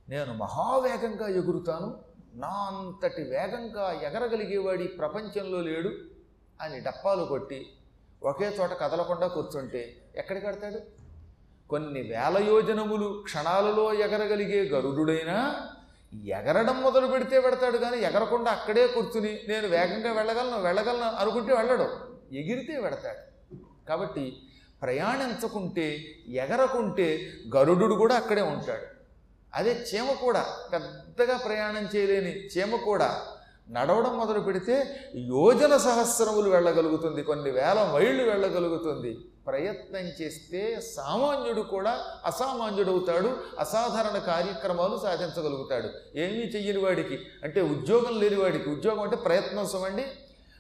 నేను 0.09 0.35
మహావేగంగా 0.35 1.29
ఎగురుతాను. 1.29 1.99
నా 2.35 2.49
అంతటి 2.49 3.23
వేగంగా 3.23 3.93
ఎగరగలిగేవాడి 3.93 4.89
ప్రపంచంలో 4.89 5.61
లేడు 5.61 5.91
అని 6.61 6.81
డప్పాలు 6.81 7.25
కొట్టి 7.25 7.67
ఒకే 8.23 8.57
చోట 8.61 8.73
కదలకుండా 8.73 9.27
కూర్చుంటే 9.27 9.97
ఎక్కడికి 10.17 10.47
కడతాడు 10.47 11.00
కొన్ని 11.71 12.03
వేల 12.03 12.45
యోజనములు 12.49 13.23
క్షణాలలో 13.23 13.95
ఎగరగలిగే 13.95 14.69
గరుడుడైనా 14.69 15.61
ఎగరడం 16.27 16.83
మొదలు 16.83 17.07
పెడితే 17.07 17.41
పెడతాడు 17.41 17.77
కానీ 17.77 17.99
ఎగరకుండా 17.99 18.51
అక్కడే 18.51 18.87
కూర్చుని 18.87 19.41
నేను 19.49 19.67
వేగంగా 19.67 20.13
వెళ్ళగలను 20.13 20.63
వెళ్ళగలను 20.63 21.17
అనుకుంటే 21.17 21.55
వెళ్ళడు. 21.55 21.87
ఎగిరితే 22.35 22.81
పెడతాడు. 22.81 23.55
కాబట్టి 23.89 24.37
ప్రయాణించకుంటే 24.83 26.05
ఎగరకుంటే 26.29 27.33
గరుడు 27.57 27.95
కూడా 27.95 28.15
అక్కడే 28.15 28.43
ఉంటాడు. 28.43 28.87
అదే 29.55 29.71
చీమ 29.71 30.13
కూడా 30.13 30.47
పెద్దగా 30.73 31.37
ప్రయాణం 31.37 31.89
చేయలేని 31.97 32.47
చీమ 32.47 32.77
కూడా 32.77 33.23
నడవడం 33.71 34.19
మొదలు 34.19 34.41
పెడితే 34.41 34.87
యోజన 35.17 35.77
సహస్రములు 35.77 36.51
వెళ్ళగలుగుతుంది 36.51 37.23
కొన్ని 37.23 37.51
వేల 37.51 37.91
మైళ్ళు 37.95 38.23
వెళ్ళగలుగుతుంది. 38.31 39.19
ప్రయత్నం 39.51 40.01
చేస్తే 40.01 40.81
సామాన్యుడు 40.97 41.61
కూడా 41.61 41.93
అసామాన్యుడవుతాడు 42.25 43.37
అసాధారణ 43.59 44.19
కార్యక్రమాలు 44.19 45.01
సాధించగలుగుతాడు. 45.03 46.19
ఏమీ 46.19 46.43
చెయ్యని 46.43 46.79
వాడికి 46.79 47.19
అంటే 47.45 47.61
ఉద్యోగం 47.61 48.21
లేని 48.21 48.37
వాడికి 48.43 48.71
ఉద్యోగం 48.71 49.01
అంటే 49.01 49.17
ప్రయత్నం 49.17 49.69
సమండి. 49.69 50.05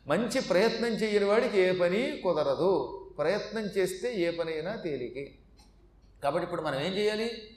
మంచి 0.07 0.41
ప్రయత్నం 0.41 0.89
చేయని 0.89 1.25
వాడికి 1.25 1.61
ఏ 1.61 1.73
పని 1.73 2.21
కుదరదు. 2.25 2.97
ప్రయత్నం 3.19 3.63
చేస్తే 3.63 4.15
ఏ 4.15 4.31
పనైనా 4.31 4.77
తేలికే. 4.77 5.35
కాబట్టి 6.23 6.45
ఇప్పుడు 6.45 6.63
మనం 6.63 6.81
ఏం 6.81 6.93
చేయాలి 6.93 7.57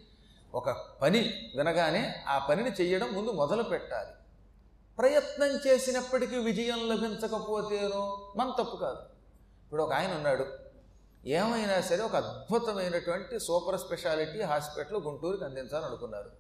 ఒక 0.56 0.70
పని 1.02 1.34
వినగానే 1.58 2.16
ఆ 2.28 2.48
పనిని 2.50 2.72
చేయడం 2.82 3.10
ముందు 3.14 3.32
మొదలు 3.32 3.64
పెట్టాలి. 3.64 4.10
ప్రయత్నం 4.98 5.60
చేసినప్పటికీ 5.68 6.38
విజయం 6.38 6.90
లభించకపోతేనో 6.90 8.34
మన 8.38 8.52
తప్పు 8.60 8.78
కాదు. 8.78 8.98
ఇప్పుడు 9.66 9.84
ఒక 9.84 9.94
ఆయన 9.94 10.14
ఉన్నాడు. 10.14 10.63
ఏమైనా 11.26 11.82
సరే 11.82 12.04
ఒక 12.04 12.16
అద్భుతమైనటువంటి 12.16 13.40
సూపర్ 13.40 13.80
స్పెషాలిటీ 13.80 14.42
హాస్పిటల్ 14.42 14.98
గుంటూరుకి 14.98 15.46
అందించాలని 15.46 15.86
అనుకున్నారు. 15.86 16.32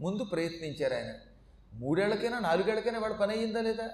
ముందు 0.00 0.24
ప్రయత్నించారు 0.24 0.94
ఆయన. 0.94 1.12
మూడేళ్ళకైనా 1.74 2.38
నాలుగేళ్ళకైనా 2.38 2.98
వాడు 2.98 3.12
పని 3.12 3.32
అయ్యిందా 3.32 3.60
లేదా? 3.60 3.88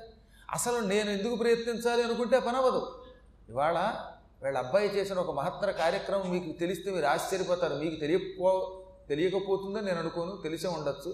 అసలు 0.51 0.79
నేను 0.79 1.11
ఎందుకు 1.11 1.37
ప్రయత్నించాలి 1.37 2.03
అనుకుంటే 2.03 2.41
పని 2.41 2.57
అవ్వదు. 2.57 3.05
ఇవాళ 3.49 3.95
వీళ్ళ 4.43 4.59
అబ్బాయి 4.59 4.89
చేసిన 4.89 5.19
ఒక 5.19 5.31
మహత్తర 5.31 5.71
కార్యక్రమం 5.71 6.31
మీకు 6.31 6.59
తెలిస్తే 6.59 6.91
మీరు 6.91 7.07
ఆశ్చర్యపోతారు. 7.07 7.75
మీకు 7.75 8.01
తెలియకపో 8.01 8.83
తెలియకపోతుందని 9.09 9.87
నేను 9.87 9.99
అనుకోను. 9.99 10.39
తెలిసే 10.43 10.69
ఉండొచ్చు. 10.69 11.11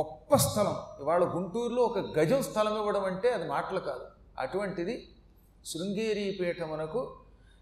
గొప్ప 0.00 0.36
స్థలం. 0.36 0.76
ఇవాళ 1.00 1.24
గుంటూరులో 1.24 1.82
ఒక 1.82 1.98
గజం 1.98 2.42
స్థలం 2.42 2.76
ఇవ్వడం 2.76 3.04
అంటే 3.04 3.30
అది 3.30 3.48
మాటలు 3.48 3.80
కాదు. 3.80 4.06
అటువంటిది 4.38 5.08
శృంగేరి 5.66 6.38
పీఠమునకు 6.40 7.16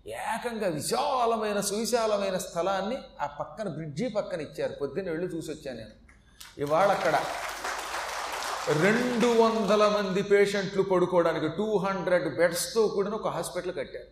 ఏకంగా 0.07 0.69
విశాలమైన 0.69 1.61
సువిశాలమైన 1.61 2.37
స్థలాన్ని 2.37 2.99
ఆ 3.21 3.27
పక్కన 3.27 3.69
బ్రిడ్జి 3.69 4.09
పక్కన 4.09 4.41
ఇచ్చారు. 4.41 4.73
పొద్దున్న 4.73 5.11
వెళ్ళి 5.11 5.37
చూసి 5.37 5.51
వచ్చాను 5.51 5.79
నేను. 5.79 5.91
ఇవాళ 6.59 6.91
అక్కడ 6.91 7.21
రెండు 8.83 9.27
వందల 9.27 9.89
మంది 9.89 10.23
పేషెంట్లు 10.23 10.83
పడుకోవడానికి 10.83 11.49
టూ 11.49 11.77
హండ్రెడ్ 11.77 12.37
బెడ్స్తో 12.37 12.89
కూడిన 12.89 13.15
ఒక 13.15 13.29
హాస్పిటల్ 13.29 13.75
కట్టారు. 13.75 14.05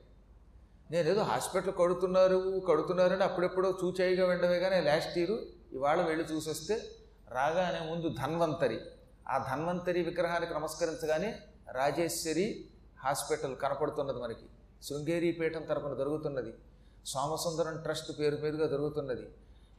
నేనేదో 0.90 1.22
హాస్పిటల్ 1.22 1.72
కడుతున్నారు 1.80 2.62
కడుతున్నారని 2.68 3.22
అప్పుడెప్పుడో 3.22 3.78
చూచాయిగా 3.84 4.26
వెండమే 4.26 4.58
కానీ 4.58 4.80
లాస్ట్ 4.80 5.18
ఇయర్ 5.18 5.30
ఇవాళ 5.72 6.02
వెళ్ళి 6.02 6.24
చూసొస్తే 6.24 6.82
రాగానే 7.30 7.92
ముందు 7.92 8.08
ధన్వంతరి. 8.08 8.80
ఆ 9.28 9.46
ధన్వంతరి 9.50 10.02
విగ్రహానికి 10.02 10.54
నమస్కరించగానే 10.54 11.34
రాజేశ్వరి 11.72 12.66
హాస్పిటల్ 13.04 13.56
కనపడుతున్నది 13.56 14.20
మనకి. 14.20 14.46
శృంగేరి 14.86 15.32
పీఠం 15.32 15.62
తరపున 15.62 15.94
జరుగుతున్నది. 15.94 16.54
సోమసుందరం 17.06 17.82
ట్రస్ట్ 17.82 18.18
పేరు 18.18 18.36
మీదుగా 18.36 18.66
జరుగుతున్నది. 18.66 19.26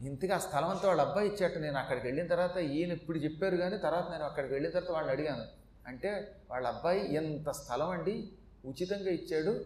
ఇంతగా 0.02 0.36
ఆ 0.36 0.38
స్థలం 0.38 0.70
అంతా 0.70 0.88
వాళ్ళ 0.88 1.02
అబ్బాయి 1.02 1.28
ఇచ్చాట 1.28 1.58
నేను 1.58 1.78
అక్కడికి 1.78 2.08
వెళ్ళిన 2.08 2.28
తర్వాత 2.28 2.58
ఈయన 2.58 2.91
ఇప్పుడు 2.91 3.18
చెప్పారు 3.18 3.56
కానీ 3.56 3.78
తర్వాత 3.78 4.12
నేను 4.12 4.24
అక్కడికి 4.24 4.54
వెళ్ళిన 4.54 4.72
తర్వాత 4.72 4.91
వాళ్ళని 4.91 5.13
అడిగాను. 5.13 5.46
అంటే 5.88 6.38
వాళ్ళ 6.52 6.68
అబ్బాయి 6.68 7.15
ఎంత 7.15 7.50
స్థలం 7.50 7.89
అండి? 7.89 8.32
ఉచితంగా 8.65 9.12
ఇచ్చాడు. 9.12 9.65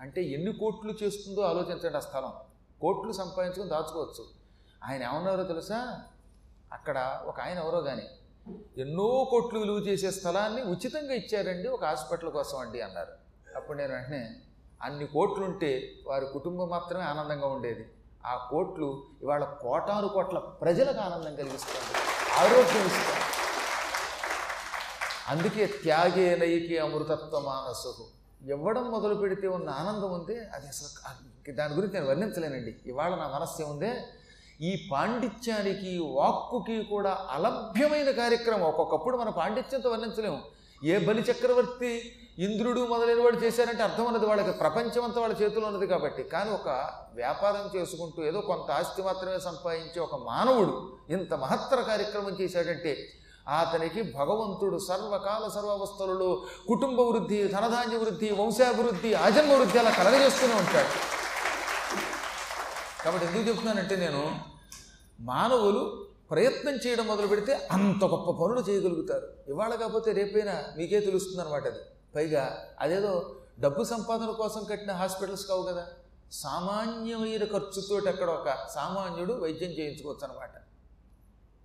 అంటే 0.00 0.22
ఎన్ని 0.22 0.52
కోట్లు 0.52 0.92
చేస్తుందో 1.02 1.42
ఆలోచించండి 1.42 1.96
ఆ 1.96 2.00
స్థలం. 2.00 2.32
కోట్లు 2.80 3.12
సంపాదించుకొని 3.12 3.70
దాచుకోవచ్చు. 3.70 4.24
ఆయన 4.84 5.02
ఏమన్నారో 5.02 5.42
తెలుసా? 5.42 6.00
అక్కడ 6.72 7.20
ఒక 7.26 7.40
ఆయన 7.40 7.58
ఎవరో 7.58 7.80
కానీ 7.80 8.06
ఎన్నో 8.78 9.28
కోట్లు 9.30 9.58
విలువ 9.58 9.78
చేసే 9.78 10.10
స్థలాన్ని 10.10 10.62
ఉచితంగా 10.62 11.14
ఇచ్చారండి 11.14 11.68
ఒక 11.68 11.84
హాస్పిటల్ 11.84 12.30
కోసం 12.30 12.58
అండి 12.58 12.80
అన్నారు. 12.80 13.12
అప్పుడు 13.56 13.78
నేను 13.78 13.92
వెంటనే 13.92 14.40
అన్ని 14.82 15.06
కోట్లు 15.06 15.44
ఉంటే 15.44 15.92
వారి 16.06 16.26
కుటుంబం 16.26 16.68
మాత్రమే 16.68 17.02
ఆనందంగా 17.02 17.46
ఉండేది. 17.46 17.86
ఆ 18.26 18.48
కోట్లు 18.50 19.02
ఇవాళ 19.22 19.44
కోటాను 19.44 20.08
కోట్ల 20.08 20.38
ప్రజలకు 20.38 20.98
ఆనందం 20.98 21.36
కలిగిస్తుంది. 21.36 21.98
ఆరోగ్యం 22.38 22.86
ఇస్తుంది. 22.86 23.20
అందుకే 25.28 25.66
త్యాగే 25.66 26.36
నైకి 26.36 26.78
అమృతత్వ 26.78 27.38
మానసు. 27.38 28.06
ఇవ్వడం 28.50 28.90
మొదలు 28.90 29.14
పెడితే 29.14 29.48
ఉన్న 29.48 29.70
ఆనందం 29.70 30.12
ఉందే 30.12 30.40
అది 30.54 30.66
అసలు 30.66 31.52
దాని 31.52 31.74
గురించి 31.74 31.94
నేను 31.94 32.06
వర్ణించలేనండి. 32.06 32.76
ఇవాళ 32.86 33.14
నా 33.14 33.30
మనస్సు 33.34 33.62
ఉందే 33.62 34.04
ఈ 34.60 34.88
పాండిత్యానికి 34.92 35.98
వాక్కుకి 35.98 36.82
కూడా 36.82 37.26
అలభ్యమైన 37.30 38.10
కార్యక్రమం. 38.10 38.62
ఒక్కొక్కప్పుడు 38.62 39.16
మన 39.16 39.30
పాండిత్యంతో 39.30 39.90
వర్ణించలేము. 39.90 40.42
ఏ 40.84 40.98
బలి 40.98 41.22
చక్రవర్తి 41.22 42.19
ఇంద్రుడు 42.38 42.80
మొదలైన 42.80 43.22
వాడు 43.22 43.36
చేశారంటే 43.36 43.82
అర్థం 43.82 44.04
ఉన్నది. 44.04 44.26
వాళ్ళకి 44.26 44.52
ప్రపంచం 44.52 45.04
అంతా 45.04 45.20
వాళ్ళ 45.20 45.34
చేతిలో 45.42 45.66
ఉన్నది 45.66 45.86
కాబట్టి. 45.86 46.22
కానీ 46.22 46.50
ఒక 46.50 46.90
వ్యాపారం 47.14 47.80
చేసుకుంటూ 47.80 48.24
ఏదో 48.24 48.40
కొంత 48.40 48.70
ఆస్తి 48.70 49.02
మాత్రమే 49.02 49.38
సంపాదించే 49.38 50.00
ఒక 50.00 50.14
మానవుడు 50.14 50.92
ఇంత 51.12 51.34
మహత్తర 51.34 51.80
కార్యక్రమం 51.80 52.36
చేశాడంటే 52.40 53.08
అతనికి 53.48 54.02
భగవంతుడు 54.02 54.78
సర్వకాల 54.78 55.48
సర్వావస్థలలో 55.48 56.44
కుటుంబ 56.68 57.00
వృద్ధి 57.00 57.48
ధనధాన్య 57.48 57.96
వృద్ధి 57.96 58.30
వంశాభివృద్ధి 58.30 59.14
ఆజన్మ 59.14 59.52
వృద్ధి 59.52 59.78
అలా 59.78 59.90
కలగజేస్తూనే 59.90 60.54
ఉంటాడు. 60.54 60.92
కాబట్టి 63.04 63.26
ఎందుకు 63.26 63.48
చెప్తున్నానంటే 63.48 63.96
నేను 63.96 64.36
మానవులు 65.20 66.06
ప్రయత్నం 66.30 66.74
చేయడం 66.74 67.06
మొదలు 67.06 67.26
పెడితే 67.26 67.68
అంత 67.72 68.04
గొప్ప 68.04 68.30
పనులు 68.30 68.60
చేయగలుగుతారు. 68.60 69.28
ఇవాళ 69.48 69.74
కాకపోతే 69.74 70.12
రేపైనా 70.12 70.64
మీకే 70.76 71.00
తెలుస్తుంది 71.00 71.42
అనమాట 71.42 71.66
అది. 71.66 71.78
పైగా 72.14 72.58
అదేదో 72.80 73.36
డబ్బు 73.60 73.84
సంపాదన 73.84 74.30
కోసం 74.30 74.64
కట్టిన 74.64 74.92
హాస్పిటల్స్ 74.92 75.46
కావు 75.46 75.62
కదా. 75.62 75.86
సామాన్యమైన 76.32 77.44
ఖర్చుతో 77.44 78.10
అక్కడ 78.10 78.30
ఒక 78.30 78.68
సామాన్యుడు 78.74 79.32
వైద్యం 79.32 79.70
చేయించుకోవచ్చు 79.70 80.32
అనమాట 80.32 80.50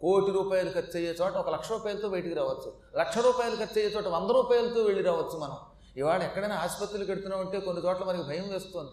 కోటి 0.01 0.31
రూపాయలు 0.31 0.69
ఖర్చు 0.69 0.95
అయ్యే 0.95 1.15
చోట 1.21 1.33
ఒక 1.33 1.49
లక్ష 1.49 1.71
రూపాయలతో 1.71 2.09
బయటికి 2.09 2.35
రావచ్చు. 2.35 2.73
లక్ష 2.97 3.17
రూపాయలు 3.17 3.55
ఖర్చు 3.55 3.81
అయ్యే 3.81 3.95
చోట 3.95 4.07
వంద 4.07 4.31
రూపాయలతో 4.31 4.81
వెళ్ళి 4.81 5.03
రావచ్చు 5.03 5.39
మనం. 5.39 5.57
ఇవాళ 5.97 6.23
ఎక్కడైనా 6.23 6.55
ఆసుపత్రులు 6.55 7.05
కడుతున్నామంటే 7.05 7.59
కొన్ని 7.59 7.85
చోట్ల 7.85 8.03
మనకి 8.03 8.23
భయం 8.23 8.49
వేస్తుంది. 8.51 8.91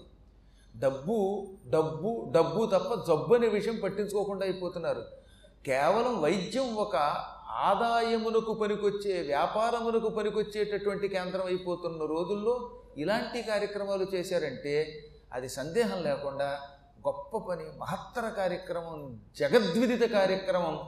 డబ్బు 0.77 1.47
డబ్బు 1.69 2.33
డబ్బు 2.37 2.67
తప్ప 2.67 2.95
జబ్బు 3.09 3.35
అనే 3.35 3.49
విషయం 3.49 3.81
పట్టించుకోకుండా 3.81 4.45
అయిపోతున్నారు. 4.45 5.05
కేవలం 5.67 6.23
వైద్యం 6.23 6.75
ఒక 6.77 6.97
ఆదాయమునకు 7.53 8.55
పనికొచ్చే 8.55 9.23
వ్యాపారమునకు 9.23 10.09
పనికొచ్చేటటువంటి 10.09 11.09
కేంద్రం 11.09 11.47
అయిపోతున్న 11.47 12.05
రోజుల్లో 12.05 12.71
ఇలాంటి 12.99 13.43
కార్యక్రమాలు 13.43 14.07
చేశారంటే 14.15 15.05
అది 15.33 15.49
సందేహం 15.49 16.03
లేకుండా 16.03 16.61
గొప్ప 17.07 17.39
పని 17.39 17.65
మహత్తర 17.79 18.29
కార్యక్రమం 18.29 19.21
జగద్విదిత 19.37 20.11
కార్యక్రమం 20.11 20.81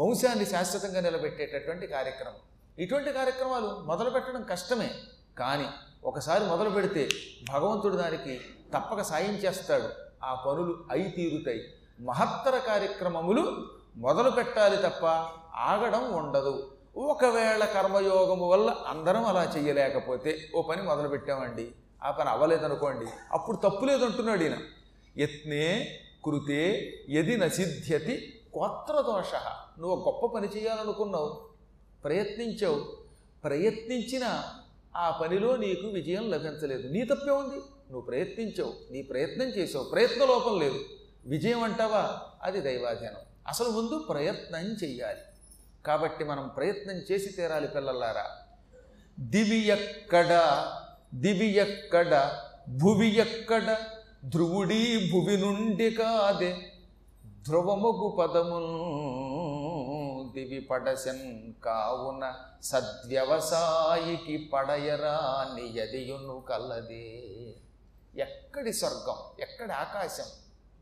వంశాన్ని 0.00 0.46
శాశ్వతంగా 0.46 1.00
నిలబెట్టేటటువంటి 1.00 1.86
కార్యక్రమం. 1.86 2.34
ఇటువంటి 2.78 3.12
కార్యక్రమాలు 3.12 3.66
మొదలు 3.66 4.10
పెట్టడం 4.10 4.42
కష్టమే 4.42 4.90
కానీ 5.38 5.66
ఒకసారి 6.04 6.44
మొదలు 6.44 6.70
పెడితే 6.70 7.08
భగవంతుడు 7.48 7.96
దానికి 7.96 8.40
తప్పక 8.74 9.02
సాయం 9.02 9.34
చేస్తాడు. 9.34 9.88
ఆ 10.24 10.34
పనులు 10.34 10.84
అయి 10.90 11.10
తీరుతాయి. 11.10 11.74
మహత్తర 12.00 12.58
కార్యక్రమములు 12.58 13.66
మొదలు 13.96 14.30
పెట్టాలి 14.30 14.76
తప్ప 14.76 15.06
ఆగడం 15.54 16.12
ఉండదు. 16.12 16.70
ఒకవేళ 16.96 17.64
కర్మయోగము 17.64 18.48
వల్ల 18.48 18.76
అందరం 18.86 19.24
అలా 19.24 19.52
చేయలేకపోతే 19.56 20.48
ఓ 20.54 20.62
పని 20.62 20.82
మొదలు 20.82 21.08
పెట్టామండి. 21.08 21.72
ఆ 22.04 22.10
పని 22.10 22.28
అవ్వలేదనుకోండి 22.28 23.06
అప్పుడు 23.32 23.56
తప్పు 23.56 23.84
లేదంటున్నాడు 23.84 24.42
ఈయన. 24.42 24.56
యత్నే 25.18 25.98
కృతే 26.24 26.92
యది 27.10 27.36
నసిద్ధ్యతి 27.36 28.40
కోత్ర 28.54 29.00
దోష. 29.00 29.34
నువ్వు 29.78 30.04
గొప్ప 30.04 30.26
పని 30.26 30.48
చేయాలనుకున్నావు 30.48 31.40
ప్రయత్నించావు. 32.04 32.84
ప్రయత్నించిన 33.44 34.42
ఆ 34.96 35.18
పనిలో 35.22 35.56
నీకు 35.56 35.86
విజయం 35.86 36.30
లభించలేదు. 36.30 36.92
నీ 36.92 37.04
తప్పే 37.04 37.30
ఉంది. 37.30 37.56
నువ్వు 37.56 38.00
ప్రయత్నించావు 38.00 38.72
నీ 38.90 39.02
ప్రయత్నం 39.02 39.46
చేసావు 39.46 39.84
ప్రయత్న 39.84 40.24
లోపం 40.24 40.60
లేదు. 40.60 40.80
విజయం 41.26 41.62
అంటావా? 41.62 42.20
అది 42.42 42.60
దైవాధీనం 42.60 43.20
అసలు 43.48 43.68
ముందు 43.68 43.98
ప్రయత్నం 43.98 44.60
చెయ్యాలి. 44.60 45.18
కాబట్టి 45.86 46.24
మనం 46.24 46.48
ప్రయత్నం 46.48 46.94
చేసి 46.94 47.32
తీరాలి 47.32 47.68
పిల్లలారా. 47.68 48.30
దివి 49.20 49.66
ఎక్కడ 49.66 50.30
దివి 51.14 51.46
ఎక్కడ 51.46 52.40
భువి 52.68 53.16
ఎక్కడ 53.16 53.76
ధ్రువుడీ 54.24 55.10
భువి 55.12 55.36
నుండి 55.36 55.90
కాదే. 55.90 56.56
ధ్రువముగు 57.26 58.16
పదముల్ 58.20 58.74
దివి 60.34 60.60
పడసెన్ 60.60 61.52
కావున 61.64 62.34
సద్వ్యవసాయికి 62.62 64.50
పడయరా 64.52 65.46
నియదియును 65.54 66.40
కలదే. 66.40 67.22
ఎక్కడి 68.16 68.72
స్వర్గం 68.72 69.16
ఎక్కడి 69.40 69.72
ఆకాశం? 69.72 70.24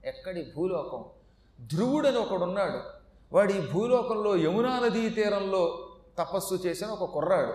ఎక్కడి 0.05 0.53
భూలోకం? 0.57 1.05
ధ్రువుడని 1.67 2.19
ఒకడున్నాడు. 2.19 2.81
వాడు 3.33 3.53
ఈ 3.53 3.61
భూలోకంలో 3.61 4.37
యమునా 4.37 4.79
నదీ 4.79 5.09
తీరంలో 5.09 5.89
తపస్సు 6.19 6.55
చేసిన 6.55 6.87
ఒక 6.87 7.11
కుర్రాడు. 7.11 7.55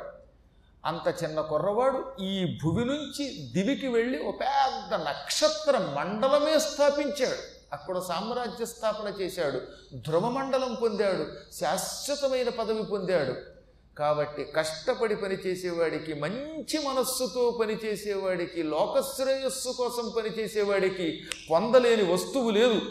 అంత 0.85 1.23
చిన్న 1.23 1.41
కుర్రవాడు 1.41 2.23
ఈ 2.23 2.59
భువి 2.63 2.85
నుంచి 2.85 3.51
దివికి 3.53 3.87
వెళ్ళి 3.87 4.23
ఒక 4.23 4.39
పెద్ద 4.39 5.07
నక్షత్ర 5.07 5.77
మండలమే 5.77 6.59
స్థాపించాడు. 6.59 7.57
అక్కడ 7.73 7.99
సామ్రాజ్య 7.99 8.65
స్థాపన 8.65 9.21
చేశాడు. 9.21 9.61
ధ్రువ 9.97 10.29
మండలం 10.29 10.77
పొందాడు. 10.81 11.53
శాశ్వతమైన 11.53 12.49
పదవి 12.49 12.83
పొందాడు. 12.83 13.56
కాబట్టి 13.97 14.43
కష్టపడి 14.43 15.15
పనిచేసేవాడికి 15.15 16.13
మంచి 16.13 16.87
మనస్సుతో 16.87 17.57
పనిచేసేవాడికి 17.61 18.63
లోకశ్రేయస్సు 18.63 19.69
కోసం 19.69 20.13
పనిచేసేవాడికి 20.17 21.21
పొందలేని 21.51 22.13
వస్తువు 22.13 22.49
లేదు 22.49 22.81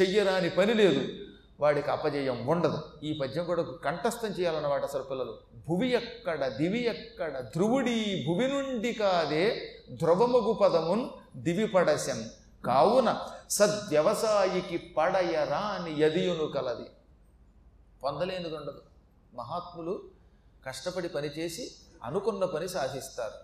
చెయ్యరాని 0.00 0.50
పని 0.50 0.74
లేదు. 0.74 1.08
వాడికి 1.60 1.90
అపజయం 1.90 2.46
ఉండదు. 2.46 2.78
ఈ 3.02 3.18
పద్యం 3.22 3.44
కూడా 3.44 3.62
కంఠస్థం 3.62 4.28
చేయాలన్నమాట 4.28 4.84
అసలు 4.84 5.02
పిల్లలు. 5.02 5.38
భువి 5.68 5.92
ఎక్కడ 5.92 6.46
దివి 6.46 6.84
ఎక్కడ 6.84 7.40
ధ్రువుడి 7.40 8.24
భువి 8.26 8.48
నుండి 8.48 8.92
కాదే 8.92 9.74
ధ్రువముగు 9.92 10.52
పదమున్ 10.52 11.08
దివి 11.36 11.66
పడసెన్ 11.66 12.24
కావున 12.66 13.20
సద్వ్యవసాయికి 13.50 14.78
పడయరాని 14.78 16.02
యదియును 16.02 16.46
కలది. 16.46 16.88
పొందలేనిది 18.04 18.56
ఉండదు 18.56 18.82
మహాత్ములు 19.34 20.21
కష్టపడి 20.66 21.08
పనిచేసి 21.08 21.70
అనుకున్న 22.02 22.44
పని 22.44 22.68
సాధిస్తారు. 22.68 23.38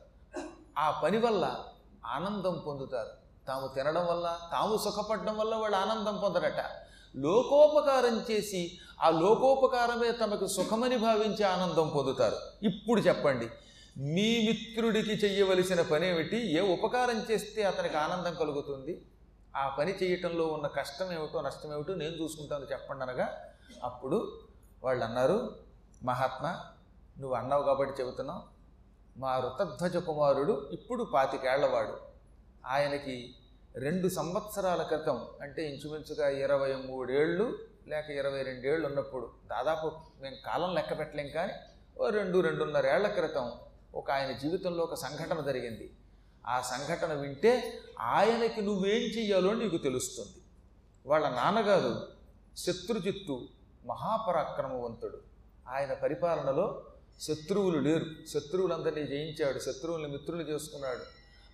ఆ 0.79 1.01
పని 1.05 1.19
వల్ల 1.19 1.65
ఆనందం 2.07 2.63
పొందుతారు. 2.67 3.11
తాము 3.47 3.67
తినడం 3.75 4.07
వల్ల 4.07 4.39
తాము 4.53 4.77
సుఖపడడం 4.77 5.39
వల్ల 5.39 5.55
వాళ్ళు 5.55 5.77
ఆనందం 5.77 6.21
పొందరట. 6.23 6.65
లోకోపకారం 7.17 8.25
చేసి 8.31 8.79
ఆ 9.01 9.11
లోకోపకారమే 9.11 10.13
తమకు 10.13 10.47
సుఖమని 10.47 10.97
భావించి 10.97 11.45
ఆనందం 11.45 11.89
పొందుతారు. 11.89 12.37
ఇప్పుడు 12.63 13.01
చెప్పండి 13.01 13.49
మీ 13.97 14.47
మిత్రుడికి 14.47 15.11
చెయ్యవలసిన 15.11 15.83
పని 15.83 16.09
ఏమిటి? 16.09 16.39
ఏ 16.57 16.61
ఉపకారం 16.73 17.27
చేస్తే 17.31 17.63
అతనికి 17.63 17.97
ఆనందం 17.97 18.35
కలుగుతుంది? 18.35 19.07
ఆ 19.57 19.69
పని 19.69 19.93
చేయటంలో 20.03 20.47
ఉన్న 20.47 20.67
కష్టం 20.67 21.13
ఏమిటో 21.13 21.41
నష్టం 21.41 21.75
ఏమిటో 21.75 21.95
నేను 21.95 22.13
చూసుకుంటాను 22.13 22.67
చెప్పండి 22.73 23.03
అనగా 23.05 23.29
అప్పుడు 23.85 24.39
వాళ్ళు 24.85 25.05
అన్నారు 25.05 25.57
మహాత్మా 26.03 26.65
నువ్వు 27.21 27.37
అన్నావు 27.37 27.63
కాబట్టి 27.63 28.03
చెబుతున్నావు. 28.03 28.43
మా 29.19 29.39
రుతధ్వజ 29.39 29.97
కుమారుడు 29.97 30.69
ఇప్పుడు 30.73 31.05
పాతికేళ్ళవాడు. 31.05 31.97
ఆయనకి 32.67 33.35
రెండు 33.77 34.09
సంవత్సరాల 34.09 34.83
క్రితం 34.83 35.27
అంటే 35.43 35.71
ఇంచుమించుగా 35.71 36.29
ఇరవై 36.29 36.75
మూడేళ్ళు 36.75 37.59
లేక 37.89 38.11
ఇరవై 38.11 38.43
రెండేళ్ళు 38.43 38.87
ఉన్నప్పుడు 38.87 39.31
దాదాపు 39.47 39.93
మేము 40.21 40.37
కాలం 40.47 40.75
లెక్క 40.75 40.99
పెట్టలేం 40.99 41.29
కానీ 41.29 41.53
ఓ 42.01 42.09
రెండు 42.09 42.41
రెండున్నరేళ్ళ 42.41 43.09
క్రితం 43.09 43.53
ఒక 43.95 44.11
ఆయన 44.11 44.33
జీవితంలో 44.33 44.85
ఒక 44.85 44.95
సంఘటన 44.95 45.41
జరిగింది. 45.41 45.97
ఆ 46.47 46.61
సంఘటన 46.61 47.13
వింటే 47.13 47.81
ఆయనకి 48.01 48.63
నువ్వేం 48.63 49.03
చెయ్యాలో 49.03 49.55
నీకు 49.55 49.77
తెలుస్తుంది. 49.77 50.43
వాళ్ళ 51.07 51.29
నాన్నగారు 51.29 52.09
శత్రుజిత్తు 52.57 53.49
మహాపరాక్రమవంతుడు. 53.87 55.19
ఆయన 55.69 55.93
పరిపాలనలో 55.93 56.85
శత్రువులు 57.21 57.79
లేరు. 57.79 58.07
శత్రువులందరినీ 58.29 59.07
జయించాడు. 59.07 59.59
శత్రువుల్ని 59.59 60.09
మిత్రులు 60.09 60.43
చేసుకున్నాడు. 60.43 61.01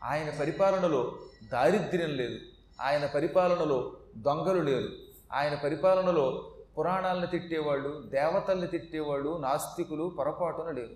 ఆయన 0.04 0.40
పరిపాలనలో 0.40 1.18
దారిద్ర్యం 1.52 2.10
లేదు. 2.10 2.38
ఆయన 2.80 3.06
పరిపాలనలో 3.06 3.96
దొంగలు 4.16 4.62
లేరు. 4.62 4.88
ఆయన 5.32 5.54
పరిపాలనలో 5.54 6.50
పురాణాలను 6.78 7.26
తిట్టేవాళ్ళు 7.26 8.02
దేవతల్ని 8.12 8.66
తిట్టేవాళ్ళు 8.66 9.38
నాస్తికులు 9.38 10.14
పొరపాటున 10.18 10.70
లేరు. 10.70 10.94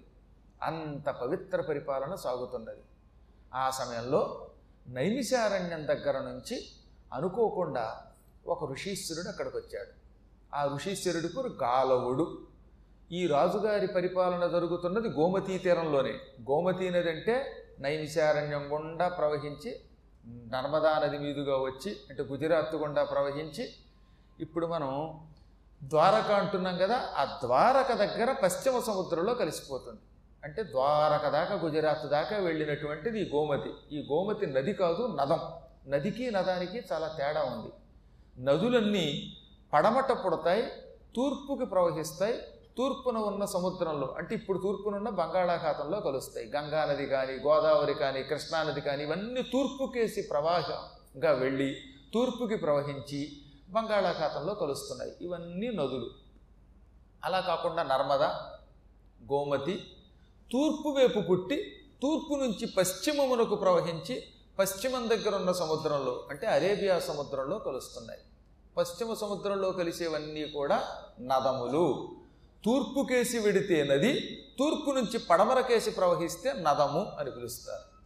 అంత 0.63 1.11
పవిత్ర 1.11 1.61
పరిపాలన 1.61 2.15
సాగుతున్నది. 2.15 2.81
ఆ 3.55 3.71
సమయంలో 3.71 4.51
నైమిషారణ్యం 4.89 5.87
దగ్గర 5.87 6.19
నుంచి 6.19 6.67
అనుకోకుండా 7.13 8.03
ఒక 8.47 8.73
ఋషీశ్వరుడు 8.73 9.29
అక్కడికి 9.29 9.57
వచ్చాడు. 9.57 9.91
ఆ 10.57 10.75
ఋషీశ్వరుడుకు 10.75 11.41
గాలవుడు. 11.41 12.48
ఈ 13.13 13.27
రాజుగారి 13.27 13.87
పరిపాలన 13.87 14.47
జరుగుతున్నది 14.47 15.09
గోమతీ 15.09 15.59
తీరంలోనే. 15.59 16.13
గోమతీ 16.51 16.91
నది 16.91 17.11
అంటే 17.11 17.35
నైవిశారణ్యం 17.81 18.73
గుండా 18.73 19.09
ప్రవహించి 19.09 19.81
నర్మదా 20.27 20.99
నది 20.99 21.19
మీదుగా 21.19 21.57
వచ్చి 21.57 21.97
అంటే 22.11 22.23
గుజరాత్ 22.23 22.75
గుండా 22.75 23.05
ప్రవహించి 23.05 23.69
ఇప్పుడు 24.41 24.67
మనం 24.67 25.21
ద్వారక 25.83 26.31
అంటున్నాం 26.33 26.77
కదా 26.79 26.97
ఆ 27.17 27.25
ద్వారక 27.25 27.93
దగ్గర 27.93 28.33
పశ్చిమ 28.33 28.81
సముద్రంలో 28.81 29.35
కలిసిపోతుంది. 29.35 30.01
అంటే 30.45 30.63
ద్వారక 30.63 31.29
దాకా 31.29 31.55
గుజరాత్ 31.55 32.07
దాకా 32.07 32.37
వెళ్ళినటువంటిది 32.37 33.21
ఈ 33.21 33.31
గోమతి. 33.35 33.71
ఈ 33.93 34.07
గోమతి 34.13 34.47
నది 34.47 34.73
కాదు 34.73 35.17
నదం. 35.21 35.41
నదికి 35.87 36.31
నదానికి 36.31 36.83
చాలా 36.93 37.09
తేడా 37.19 37.43
ఉంది. 37.43 37.73
నదులన్నీ 38.45 39.37
పడమట 39.73 40.13
పుడతాయి 40.13 40.63
తూర్పుకి 41.17 41.65
ప్రవహిస్తాయి 41.65 42.39
తూర్పున 42.79 43.19
ఉన్న 43.19 43.45
సముద్రంలో 43.45 44.15
అంటే 44.19 44.35
ఇప్పుడు 44.35 44.59
తూర్పున 44.59 44.95
ఉన్న 44.95 45.09
బంగాళాఖాతంలో 45.09 46.01
కలుస్తాయి. 46.01 46.51
గంగా 46.51 46.85
నది 46.85 47.07
కానీ 47.07 47.33
గోదావరి 47.33 47.95
కానీ 47.95 48.23
కృష్ణానది 48.23 48.81
కానీ 48.81 49.03
ఇవన్నీ 49.05 49.43
తూర్పుకేసి 49.43 50.23
ప్రవాహంగా 50.23 51.31
వెళ్ళి 51.31 51.77
తూర్పుకి 52.15 52.57
ప్రవహించి 52.57 53.33
బంగాళాఖాతంలో 53.69 54.55
కలుస్తున్నాయి. 54.55 55.13
ఇవన్నీ 55.21 55.69
నదులు. 55.69 56.11
అలా 57.25 57.41
కాకుండా 57.41 57.83
నర్మద 57.83 58.23
గోమతి 59.33 59.75
తూర్పు 60.53 60.89
వైపు 60.89 61.21
పుట్టి 61.21 61.77
తూర్పు 62.03 62.35
నుంచి 62.35 62.67
పశ్చిమమునకు 62.67 63.55
ప్రవహించి 63.55 64.23
పశ్చిమం 64.59 65.09
దగ్గర 65.09 65.37
ఉన్న 65.37 65.53
సముద్రంలో 65.53 66.27
అంటే 66.31 66.47
అరేబియా 66.47 66.99
సముద్రంలో 66.99 67.59
కలుస్తున్నాయి. 67.59 68.21
పశ్చిమ 68.77 69.15
సముద్రంలో 69.15 69.73
కలిసేవన్నీ 69.73 70.45
కూడా 70.45 70.89
నదములు. 71.21 72.17
తూర్పు 72.65 73.07
కేసి 73.09 73.39
విడితే 73.39 73.85
నది 73.85 74.45
తూర్పు 74.59 74.91
నుంచి 74.91 75.19
పడమర 75.19 75.61
కేసి 75.61 75.91
ప్రవహిస్తే 75.91 76.53
నదము 76.53 77.13
అని 77.19 77.31
పిలుస్తారు. 77.31 77.99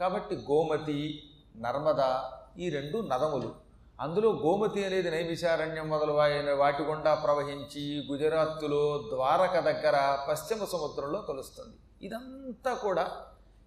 కాబట్టి 0.00 0.34
గోమతి 0.36 1.30
నర్మద 1.56 2.18
ఈ 2.60 2.68
రెండు 2.68 2.98
నదములు. 2.98 3.54
అందులో 4.00 4.30
గోమతి 4.30 4.84
అనేది 4.84 5.10
నైమిషారణ్యం 5.10 5.88
మొదలైన 5.88 6.54
వాటి 6.54 6.82
గుండా 6.82 7.14
ప్రవహించి 7.14 8.06
గుజరాత్తులో 8.10 9.04
ద్వారక 9.14 9.58
దగ్గర 9.58 10.18
పశ్చిమ 10.28 10.64
సముద్రంలో 10.64 11.20
కలుస్తుంది. 11.20 12.06
ఇదంతా 12.06 12.74
కూడా 12.74 13.10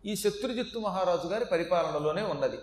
ఈ 0.06 0.16
శత్రుజిత్తు 0.16 0.80
మహారాజు 0.80 1.28
గారి 1.28 1.46
పరిపాలనలోనే 1.46 2.22
ఉన్నది. 2.22 2.58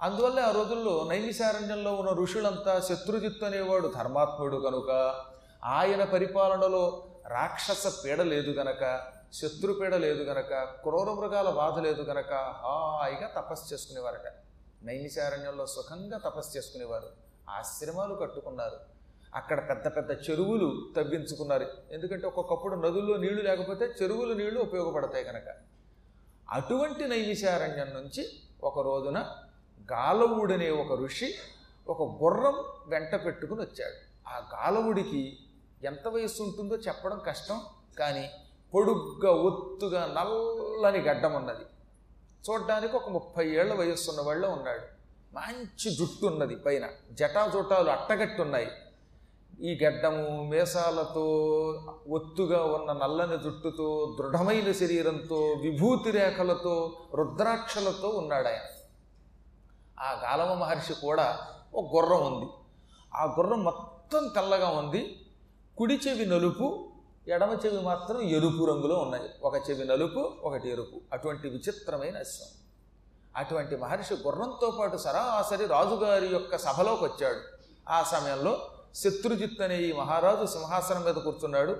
అందువల్ల 0.00 0.40
ఆ 0.40 0.50
రోజుల్లో 0.50 1.06
నైమిషారణ్యంలో 1.10 1.94
ఉన్న 1.94 2.10
ఋషులంతా 2.10 2.80
శత్రుజిత్తు 2.80 3.44
అనేవాడు 3.44 3.92
ధర్మాత్ముడు 3.96 4.56
కనుక 4.56 5.20
ఆయన 5.64 6.04
పరిపాలనలో 6.04 7.06
రాక్షస 7.26 8.04
పీడ 8.04 8.22
లేదు 8.22 8.50
గనక 8.50 9.02
శత్రుపీడ 9.32 9.94
లేదు 9.94 10.22
గనక 10.22 10.54
క్రూర 10.64 11.10
మృగాల 11.10 11.50
బాధ 11.50 11.78
లేదు 11.78 12.02
గనక 12.02 12.32
హాయిగా 12.32 13.28
తపస్సు 13.36 13.74
చేసుకునేవారట. 13.74 14.32
నైమిషారణ్యంలో 14.82 15.66
సుఖంగా 15.66 16.18
తపస్సు 16.18 16.56
చేసుకునేవారు. 16.56 17.10
ఆశ్రమాలు 17.50 18.14
కట్టుకున్నారు. 18.14 18.76
అక్కడ 19.34 19.68
పెద్ద 19.68 19.96
పెద్ద 19.96 20.30
చెరువులు 20.30 20.92
తవ్వించుకున్నారు. 20.96 21.66
ఎందుకంటే 21.92 22.26
ఒక్కొక్కప్పుడు 22.26 22.74
నదుల్లో 22.74 23.16
నీళ్ళు 23.16 23.42
లేకపోతే 23.42 23.84
చెరువుల 24.02 24.32
నీళ్ళు 24.32 24.60
ఉపయోగపడతాయి 24.60 25.24
కనుక 25.24 25.54
అటువంటి 26.50 27.08
నైమిషారణ్యం 27.08 27.94
నుంచి 27.94 28.28
ఒక 28.64 28.80
రోజున 28.80 29.18
గాలవుడనే 29.92 30.70
ఒక 30.70 31.00
ఋషి 31.00 31.34
ఒక 31.88 32.02
గుర్రం 32.02 32.54
వెంట 32.86 33.24
పెట్టుకుని 33.24 33.60
వచ్చాడు. 33.60 34.28
ఆ 34.28 34.48
గాలవుడికి 34.54 35.38
ఎంత 35.84 36.08
వయస్సు 36.08 36.42
ఉంటుందో 36.42 36.76
చెప్పడం 36.76 37.18
కష్టం 37.26 37.60
కానీ 37.98 38.30
పొడుగ్గా 38.74 39.32
ఒత్తుగా 39.32 40.00
నల్లని 40.00 40.98
గడ్డం 40.98 41.34
ఉన్నది. 41.34 41.64
చూడడానికి 42.50 42.96
ఒక 42.96 43.08
ముప్పై 43.08 43.48
ఏళ్ళ 43.48 43.74
వయస్సు 43.74 44.10
ఉన్నవాళ్ళు 44.10 44.48
ఉన్నాడు. 44.48 44.82
మంచి 45.34 45.90
జుట్టు 45.90 46.26
ఉన్నది 46.26 46.56
పైన. 46.56 46.88
జటాజుటాలు 47.12 47.90
అట్టగట్టున్నాయి 47.90 48.68
ఈ 49.60 49.78
గడ్డము 49.84 50.50
మేసాలతో 50.50 51.26
ఒత్తుగా 52.10 52.64
ఉన్న 52.64 52.92
నల్లని 52.92 53.38
జుట్టుతో 53.38 54.16
దృఢమైన 54.18 54.72
శరీరంతో 54.72 55.36
విభూతి 55.36 56.10
రేఖలతో 56.10 56.96
రుద్రాక్షలతో 57.14 58.08
ఉన్నాడు 58.08 58.48
ఆయన. 58.48 58.60
ఆ 60.00 60.20
గాలవ 60.24 60.54
మహర్షి 60.54 60.94
కూడా 60.94 61.38
ఒక 61.74 61.94
గుర్రం 61.94 62.34
ఉంది. 62.34 62.50
ఆ 63.14 63.24
గుర్రం 63.24 63.64
మొత్తం 63.64 64.28
తెల్లగా 64.28 64.68
ఉంది. 64.68 65.23
కుడి 65.78 66.00
చెవి 66.08 66.26
నలుపు 66.26 66.88
ఎడమ 67.28 67.58
చెవి 67.66 67.82
మాత్రం 67.82 68.20
ఎరుపు 68.20 68.64
రంగులో 68.64 68.98
ఉన్నాయి. 68.98 69.30
ఒక 69.42 69.70
చెవి 69.70 69.84
నలుపు 69.84 70.32
ఒకటి 70.42 70.70
ఎరుపు. 70.70 71.00
అటువంటి 71.12 71.48
విచిత్రమైన 71.48 72.18
అశ్వం. 72.18 72.48
అటువంటి 73.36 73.76
మహర్షి 73.76 74.14
గుర్రంతో 74.14 74.70
పాటు 74.70 74.96
సరాసరి 74.96 75.66
రాజుగారి 75.66 76.26
యొక్క 76.26 76.58
సభలోకి 76.58 77.04
వచ్చాడు. 77.04 77.40
ఆ 77.88 78.02
సమయంలో 78.02 78.70
శత్రుజిత్ 78.94 79.60
అనే 79.60 79.76
ఈ 79.76 79.92
మహారాజు 79.92 80.46
సింహాసనం 80.46 81.04
మీద 81.04 81.14
కూర్చున్నాడు. 81.14 81.76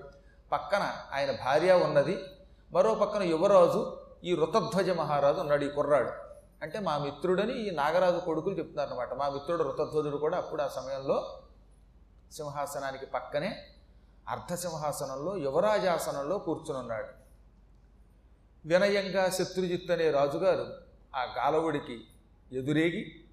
పక్కన 0.52 0.92
ఆయన 1.12 1.30
భార్య 1.30 1.72
ఉన్నది. 1.72 2.18
మరో 2.72 2.94
పక్కన 2.94 3.22
యువరాజు 3.22 3.96
ఈ 4.24 4.34
రుతధ్వజ 4.34 4.90
మహారాజు 4.90 5.40
ఉన్నాడు 5.40 5.64
ఈ 5.64 5.68
కుర్రాడు. 5.68 6.10
అంటే 6.62 6.78
మా 6.78 6.98
మిత్రుడని 6.98 7.68
ఈ 7.68 7.70
నాగరాజు 7.70 8.16
కొడుకులు 8.16 8.58
చెప్తున్నారు 8.58 8.90
అనమాట 8.90 9.14
మా 9.14 9.28
మిత్రుడు 9.28 9.62
రుతధ్వజుడు 9.62 10.16
కూడా 10.16 10.38
అప్పుడు 10.38 10.62
ఆ 10.62 10.68
సమయంలో 10.68 11.42
సింహాసనానికి 12.32 13.06
పక్కనే 13.06 13.66
అర్ధసింహాసనంలో 14.28 15.36
యువరాజాసనంలో 15.36 16.38
కూర్చునున్నాడు. 16.38 17.08
వినయంగా 18.66 19.30
శత్రుజిత్ 19.30 19.90
అనే 19.90 20.10
రాజుగారు 20.10 20.72
ఆ 21.16 21.24
గాలవుడికి 21.38 22.04
ఎదురేగి 22.52 23.24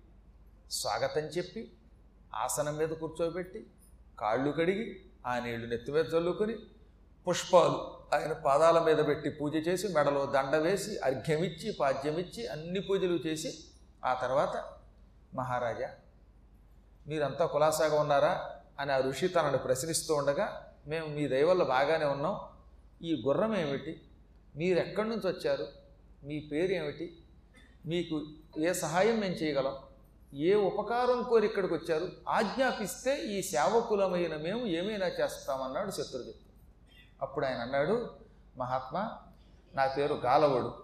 స్వాగతం 0.72 1.22
చెప్పి 1.22 1.72
ఆసనం 2.34 2.78
మీద 2.78 2.90
కూర్చోబెట్టి 2.90 3.68
కాళ్ళు 4.20 4.52
కడిగి 4.52 5.02
ఆ 5.26 5.40
నీళ్ళు 5.40 5.68
నెత్తి 5.68 5.92
మీద 5.92 6.06
చల్లుకొని 6.06 6.56
పుష్పాలు 7.28 8.02
ఆయన 8.16 8.34
పాదాల 8.34 8.80
మీద 8.80 9.08
పెట్టి 9.08 9.30
పూజ 9.30 9.56
చేసి 9.56 9.88
మెడలో 9.88 10.26
దండ 10.26 10.56
వేసి 10.56 10.98
అర్ఘ్యమిచ్చి 10.98 11.78
పాద్యమిచ్చి 11.80 12.48
అన్ని 12.48 12.80
పూజలు 12.80 13.20
చేసి 13.28 13.64
ఆ 14.06 14.14
తర్వాత 14.14 14.64
మహారాజా 15.34 15.90
మీరంతా 17.08 17.46
కులాసాగా 17.46 18.02
ఉన్నారా? 18.02 18.52
అని 18.80 18.92
ఆ 18.92 18.98
ఋషి 18.98 19.28
తనను 19.28 19.58
ప్రశ్నిస్తూ 19.58 20.16
ఉండగా 20.16 20.71
మేము 20.88 21.08
మీ 21.08 21.28
దయవల్ల 21.28 21.64
బాగానే 21.64 22.06
ఉన్నాం. 22.06 22.40
ఈ 23.02 23.24
గుర్రం 23.28 23.56
ఏమిటి? 23.56 24.02
మీరు 24.56 24.80
ఎక్కడి 24.80 25.10
నుంచి 25.10 25.28
వచ్చారు? 25.28 25.68
మీ 26.24 26.40
పేరు 26.40 26.72
ఏమిటి? 26.72 27.18
మీకు 27.86 28.26
ఏ 28.60 28.74
సహాయం 28.74 29.20
మేము 29.20 29.34
చేయగలం? 29.34 29.76
ఏ 30.34 30.54
ఉపకారం 30.54 31.24
కోరి 31.24 31.46
ఇక్కడికి 31.46 31.74
వచ్చారు? 31.74 32.12
ఆజ్ఞాపిస్తే 32.30 33.24
ఈ 33.24 33.42
సేవకులమైన 33.42 34.36
మేము 34.36 34.66
ఏమైనా 34.66 35.08
చేస్తామన్నాడు 35.08 35.92
శత్రుజిత్తు 35.92 36.52
అప్పుడు 37.22 37.46
ఆయన 37.46 37.58
అన్నాడు 37.58 38.10
మహాత్మా 38.58 39.18
నా 39.76 39.88
పేరు 39.88 40.14
గాలవుడు. 40.14 40.84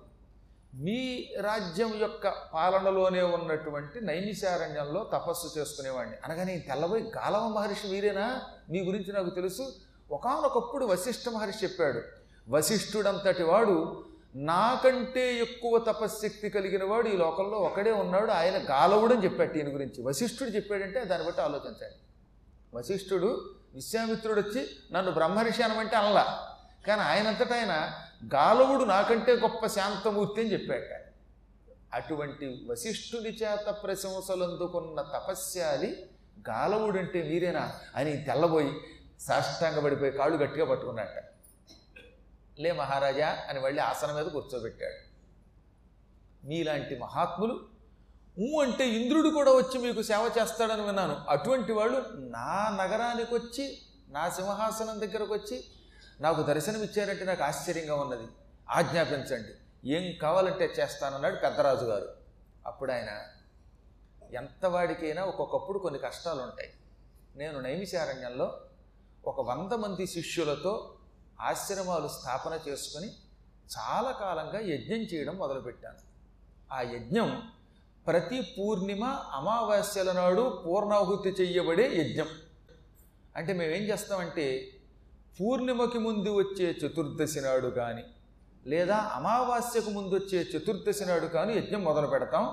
మీ 0.74 1.34
రాజ్యం 1.42 1.96
యొక్క 1.96 2.34
పాలనలోనే 2.54 3.22
ఉన్నటువంటి 3.22 4.02
నైమిషారణ్యంలో 4.02 5.10
తపస్సు 5.14 5.60
చేసుకునేవాడిని. 5.60 6.16
అనగానే 6.24 6.60
తెల్లబోయి 6.60 7.04
గాలవ 7.04 7.48
మహర్షి 7.48 7.88
వీరేనా? 7.88 8.42
మీ 8.70 8.84
గురించి 8.84 9.14
నాకు 9.14 9.30
తెలుసు. 9.30 9.74
ఒకనొకప్పుడు 10.12 10.86
వశిష్ఠ 10.86 11.30
మహర్షి 11.30 11.64
చెప్పాడు 11.64 12.02
వశిష్ఠుడంతటి 12.50 13.44
వాడు 13.44 14.06
నాకంటే 14.36 15.36
ఎక్కువ 15.36 15.78
తపశ్శక్తి 15.78 16.50
కలిగిన 16.50 16.84
వాడు 16.84 17.08
ఈ 17.08 17.18
లోకంలో 17.18 17.58
ఒకడే 17.58 17.92
ఉన్నాడు 17.92 18.32
ఆయన 18.32 18.70
గాలవుడని 18.70 19.24
చెప్పాడు 19.24 19.54
ఈయన 19.54 19.74
గురించి. 19.74 20.04
వశిష్ఠుడు 20.04 20.50
చెప్పాడంటే 20.50 21.06
దాన్ని 21.06 21.28
బట్టి 21.28 21.42
ఆలోచించండి. 21.42 21.96
వశిష్ఠుడు 22.78 23.54
విశ్వామిత్రుడు 23.74 24.42
వచ్చి 24.42 24.70
నన్ను 24.92 25.12
బ్రహ్మర్షి 25.12 25.64
అనమంటే 25.64 25.96
అనలా 25.96 26.48
కానీ 26.88 27.02
ఆయనంతటా 27.02 27.56
ఆయన 27.56 27.92
గాలవుడు 28.34 28.84
నాకంటే 28.84 29.34
గొప్ప 29.34 29.68
శాంతమూర్తి 29.68 30.42
అని 30.42 30.54
చెప్పాడు. 30.54 31.08
అటువంటి 31.94 32.66
వశిష్ఠుడి 32.70 33.30
చేత 33.30 33.76
ప్రశంసలు 33.84 34.44
అందుకున్న 34.44 35.02
తపస్యాలి 35.02 36.06
గాలవుడంటే 36.50 37.24
మీరేనా? 37.24 37.72
అని 37.96 38.18
తెల్లబోయి 38.18 38.78
సాష్టాంగ 39.20 39.84
పడిపోయి 39.84 40.12
కాళ్ళు 40.12 40.38
గట్టిగా 40.38 40.66
పట్టుకున్నట్ట 40.66 41.24
లే 42.60 42.72
మహారాజా 42.72 43.46
అని 43.50 43.60
మళ్ళీ 43.60 43.82
ఆసనం 43.82 44.16
మీద 44.16 44.26
కూర్చోబెట్టాడు. 44.26 45.08
మీలాంటి 46.48 47.00
మహాత్ములు 47.00 47.70
ఊ 48.40 48.62
అంటే 48.62 48.88
ఇంద్రుడు 48.88 49.30
కూడా 49.30 49.52
వచ్చి 49.52 49.80
మీకు 49.80 50.02
సేవ 50.02 50.32
చేస్తాడని 50.40 50.82
విన్నాను. 50.82 51.26
అటువంటి 51.30 51.72
వాళ్ళు 51.72 52.06
నా 52.10 52.78
నగరానికి 52.82 53.36
వచ్చి 53.36 53.82
నా 54.08 54.30
సింహాసనం 54.30 55.00
దగ్గరకు 55.00 55.34
వచ్చి 55.34 55.64
నాకు 56.22 56.44
దర్శనం 56.44 56.84
ఇచ్చారంటే 56.84 57.26
నాకు 57.26 57.44
ఆశ్చర్యంగా 57.44 57.96
ఉన్నది. 57.96 58.28
ఆజ్ఞాపించండి. 58.70 59.54
ఏం 59.92 60.18
కావాలంటే 60.22 60.66
చేస్తానన్నాడు 60.66 61.36
పెద్దరాజు 61.36 61.86
గారు. 61.86 62.10
అప్పుడు 62.66 62.92
ఆయన 62.92 63.24
ఎంతవాడికైనా 64.36 65.24
ఒక్కొక్కప్పుడు 65.24 65.80
కొన్ని 65.80 66.00
కష్టాలు 66.00 66.42
ఉంటాయి 66.42 66.74
నేను 67.36 67.60
నైమిషారణ్యంలో 67.60 68.62
ఒక 69.28 69.42
వంద 69.42 69.74
మంది 69.74 70.08
శిష్యులతో 70.08 70.96
ఆశ్రమాలు 71.42 72.08
స్థాపన 72.08 72.60
చేసుకుని 72.68 73.10
చాలా 73.78 74.12
కాలంగా 74.12 74.60
యజ్ఞం 74.60 75.02
చేయడం 75.02 75.38
మొదలుపెట్టాను 75.38 76.02
ఆ 76.72 76.82
యజ్ఞం 76.82 77.42
ప్రతి 78.08 78.42
పూర్ణిమ 78.42 79.04
అమావాస్యల 79.32 80.12
నాడు 80.12 80.62
పూర్ణాహుతి 80.66 81.30
చెయ్యబడే 81.30 81.86
యజ్ఞం. 81.96 82.28
అంటే 83.36 83.54
మేమేం 83.54 83.84
చేస్తామంటే 83.84 84.72
పూర్ణిమకి 85.40 86.00
ముందు 86.00 86.30
వచ్చే 86.30 86.72
చతుర్దశి 86.72 87.42
నాడు 87.42 87.68
కానీ 87.68 88.04
లేదా 88.68 88.96
అమావాస్యకు 88.96 89.90
ముందు 89.90 90.16
వచ్చే 90.16 90.40
చతుర్దశి 90.44 91.06
నాడు 91.06 91.26
కానీ 91.26 91.54
యజ్ఞం 91.54 91.84
మొదలు 91.84 92.08
పెడతాం. 92.08 92.46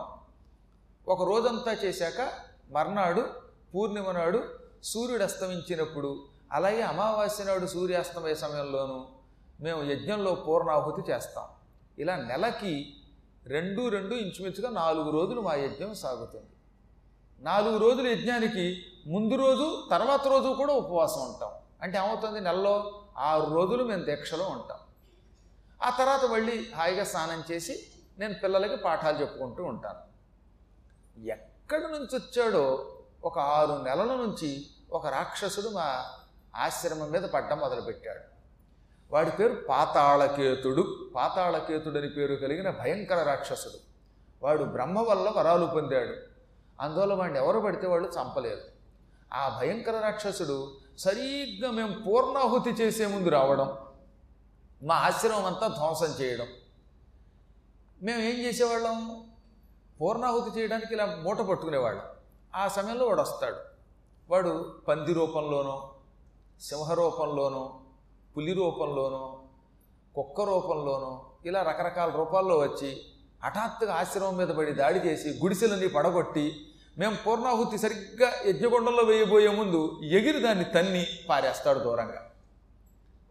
ఒక 1.09 1.23
రోజంతా 1.29 1.73
చేశాక 1.73 2.33
మర్నాడు 2.71 3.23
పూర్ణిమ 3.75 4.11
నాడు 4.11 4.41
సూర్యుడు 4.83 5.25
అస్తమించినప్పుడు 5.25 6.34
అలాగే 6.55 6.83
అమావాస్య 6.83 7.45
నాడు 7.45 7.67
సూర్యాస్తమయ 7.67 8.35
సమయంలోనూ 8.35 9.07
మేము 9.61 9.91
యజ్ఞంలో 9.91 10.35
పూర్ణాహుతి 10.35 11.13
చేస్తాం. 11.13 11.45
ఇలా 11.99 12.17
నెలకి 12.17 12.97
రెండు 13.47 13.89
రెండు 13.89 14.15
ఇంచుమించుగా 14.15 14.71
నాలుగు 14.71 15.11
రోజులు 15.11 15.41
మా 15.41 15.55
యజ్ఞం 15.55 15.95
సాగుతుంది. 15.95 16.51
నాలుగు 17.41 17.77
రోజుల 17.77 18.07
యజ్ఞానికి 18.07 18.85
ముందు 19.07 19.35
రోజు 19.35 19.89
తర్వాత 19.91 20.29
రోజు 20.29 20.49
కూడా 20.49 20.73
ఉపవాసం 20.73 21.21
ఉంటాం. 21.21 21.51
అంటే 21.83 21.99
ఏమవుతుంది? 21.99 22.41
నెలలో 22.41 23.03
ఆరు 23.19 23.55
రోజులు 23.55 23.85
మేము 23.85 24.05
దీక్షలో 24.05 24.47
ఉంటాం. 24.47 24.79
ఆ 25.83 25.91
తర్వాత 25.91 26.25
మళ్ళీ 26.25 26.73
హాయిగా 26.75 27.05
స్నానం 27.05 27.45
చేసి 27.51 27.87
నేను 28.19 28.35
పిల్లలకి 28.35 28.77
పాఠాలు 28.77 29.19
చెప్పుకుంటూ 29.21 29.65
ఉంటాను. 29.65 30.03
ఎక్కడి 31.27 31.83
నుంచి 31.83 32.15
వచ్చాడో 32.15 32.89
ఒక 33.25 33.39
ఆరు 33.39 33.83
నెలల 33.83 34.15
నుంచి 34.15 34.67
ఒక 34.91 35.07
రాక్షసుడు 35.07 35.69
మా 35.69 36.07
ఆశ్రమం 36.57 37.11
మీద 37.11 37.23
పడ్డం 37.23 37.59
మొదలుపెట్టాడు. 37.59 38.35
వాడి 39.15 39.31
పేరు 39.31 39.55
పాతాళకేతుడు. 39.69 41.11
పాతాళకేతుడని 41.17 42.09
పేరు 42.09 42.35
కలిగిన 42.35 42.71
భయంకర 42.71 43.23
రాక్షసుడు. 43.23 43.79
వాడు 44.43 44.65
బ్రహ్మ 44.65 45.01
వల్ల 45.01 45.33
వరాలు 45.37 45.67
పొందాడు. 45.67 46.15
అందువల్ల 46.81 47.15
వాడిని 47.15 47.39
ఎవరు 47.39 47.61
పడితే 47.61 47.87
వాళ్ళు 47.87 48.09
చంపలేదు. 48.09 48.63
ఆ 49.33 49.59
భయంకర 49.61 50.01
రాక్షసుడు 50.01 50.77
సరిగ్గా 50.99 51.71
మేము 51.71 52.03
పూర్ణాహుతి 52.03 52.71
చేసే 52.71 53.07
ముందు 53.07 53.29
రావడం 53.29 53.79
మా 54.83 54.95
ఆశ్రమం 54.95 55.45
అంతా 55.45 55.69
ధ్వంసం 55.69 56.15
చేయడం. 56.21 56.47
మేము 58.03 58.21
ఏం 58.21 58.41
చేసేవాళ్ళం? 58.41 59.25
పూర్ణాహుతి 60.01 60.61
చేయడానికి 60.61 60.95
ఇలా 60.95 61.07
మూట 61.07 61.39
పట్టుకునేవాళ్ళం. 61.39 62.05
ఆ 62.55 62.69
సమయంలో 62.69 63.07
వాడు 63.07 63.21
వస్తాడు. 63.21 63.57
వాడు 64.31 64.83
పంది 64.89 65.13
రూపంలోనో 65.13 65.94
సింహరూపంలోనో 66.61 67.81
పులి 68.37 68.53
రూపంలోనో 68.53 69.45
కుక్క 70.15 70.41
రూపంలోనో 70.41 71.27
ఇలా 71.47 71.63
రకరకాల 71.63 72.11
రూపాల్లో 72.11 72.59
వచ్చి 72.59 73.01
హఠాత్తుగా 73.45 73.95
ఆశ్రమం 73.95 74.37
మీద 74.37 74.49
పడి 74.49 74.73
దాడి 74.73 74.99
చేసి 74.99 75.29
గుడిసెలని 75.29 75.89
పడగొట్టి 75.89 76.67
మేము 76.99 77.17
పూర్ణాహుతి 77.27 77.79
సరిగ్గా 77.79 78.33
యజ్ఞగొండంలో 78.47 79.03
వేయబోయే 79.03 79.49
ముందు 79.49 80.01
ఎగిరి 80.03 80.41
దాన్ని 80.41 80.65
తన్ని 80.65 81.07
పారేస్తాడు 81.29 81.79
దూరంగా. 81.79 82.31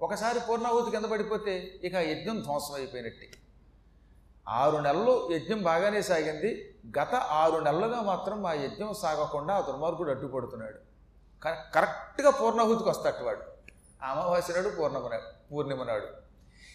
ఒకసారి 0.02 0.40
పూర్ణాహుతి 0.40 0.92
కింద 0.92 1.06
పడిపోతే 1.06 1.80
ఇక 1.84 1.96
యజ్ఞం 1.96 2.42
ధ్వంసం 2.42 2.74
అయిపోయినట్టే. 2.74 3.30
ఆరు 4.48 4.78
నెలలు 4.78 5.30
యజ్ఞం 5.32 5.64
బాగానే 5.64 6.02
సాగింది. 6.02 6.76
గత 7.00 7.16
ఆరు 7.16 7.60
నెలలుగా 7.60 8.02
మాత్రం 8.02 8.46
ఆ 8.46 8.54
యజ్ఞం 8.54 8.94
సాగకుండా 8.94 9.54
ఆ 9.54 9.62
దుర్మార్గుడు 9.62 10.10
అడ్డుపడుతున్నాడు. 10.10 10.83
కరెక్ట్గా 11.46 12.30
పూర్ణాహుతికి 12.30 12.90
వస్తాడు 12.90 13.24
వాడు. 13.24 13.42
అమావాస్య 14.02 14.54
నాడు 14.54 14.70
పూర్ణిమ 14.70 15.20
పూర్ణిమ 15.52 15.84
నాడు. 15.84 16.08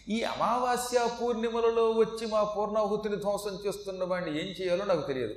ఈ 0.07 0.23
అమావాస్య 0.23 1.09
పూర్ణిమలలో 1.21 1.91
వచ్చి 1.91 2.27
మా 2.27 2.43
పూర్ణాహుతిని 2.43 3.15
ధ్వంసం 3.15 3.59
చేస్తున్న 3.67 4.03
వాడిని 4.03 4.39
ఏం 4.39 4.47
చేయాలో 4.47 4.85
నాకు 4.85 5.07
తెలియదు. 5.07 5.35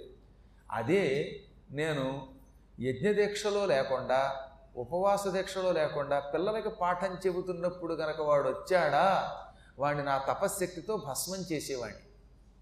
అదే 0.71 1.37
నేను 1.71 2.29
యజ్ఞదీక్షలో 2.81 3.67
లేకుండా 3.67 4.49
ఉపవాస 4.77 5.29
దీక్షలో 5.29 5.73
లేకుండా 5.73 6.21
పిల్లలకి 6.21 6.69
పాఠం 6.69 7.17
చెబుతున్నప్పుడు 7.27 7.95
గనక 7.95 8.21
వాడు 8.21 8.49
వచ్చాడా 8.49 9.37
వాడిని 9.79 10.05
నా 10.05 10.19
తపశ్శక్తితో 10.19 10.97
భస్మం 10.97 11.45
చేసేవాడిని. 11.53 12.01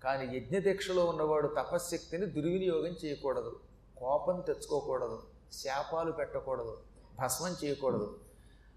కానీ 0.05 0.37
యజ్ఞదీక్షలో 0.37 1.05
ఉన్నవాడు 1.05 1.49
తపశ్శక్తిని 1.49 2.27
దుర్వినియోగం 2.27 2.95
చేయకూడదు. 3.05 3.61
కోపం 3.99 4.41
తెచ్చుకోకూడదు. 4.41 5.23
శాపాలు 5.53 6.13
పెట్టకూడదు 6.13 6.79
భస్మం 7.21 7.57
చేయకూడదు. 7.65 8.19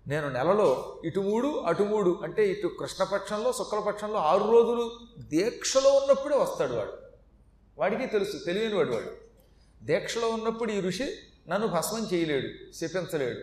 నేను 0.07 0.29
నెలలో 0.29 1.01
ఇటు 1.05 1.19
మూడు 1.19 1.47
అటు 1.47 1.83
మూడు 1.83 2.19
అంటే 2.23 2.51
ఇటు 2.51 2.67
కృష్ణపక్షంలో 2.67 3.53
శుక్లపక్షంలో 3.53 4.19
ఆరు 4.19 4.51
రోజులు 4.51 4.91
దీక్షలో 5.19 5.89
ఉన్నప్పుడే 5.89 6.37
వస్తాడు 6.37 6.73
వాడు. 6.73 6.93
వాడికి 7.77 8.05
తెలుసు 8.05 8.45
తెలియని 8.45 8.75
వాడు 8.75 8.91
వాడు. 8.91 9.11
దీక్షలో 9.85 10.27
ఉన్నప్పుడు 10.27 10.71
ఈ 10.71 10.81
ఋషి 10.81 11.17
నన్ను 11.47 11.67
భస్మం 11.67 12.07
చేయలేడు 12.13 12.73
శపించలేడు. 12.73 13.39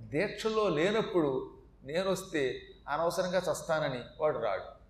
దీక్షలో 0.00 0.68
లేనప్పుడు 0.68 1.50
నేను 1.84 2.10
వస్తే 2.10 2.62
అనవసరంగా 2.88 3.42
చస్తానని 3.52 4.00
వాడు 4.20 4.38
రాడు. 4.38 4.82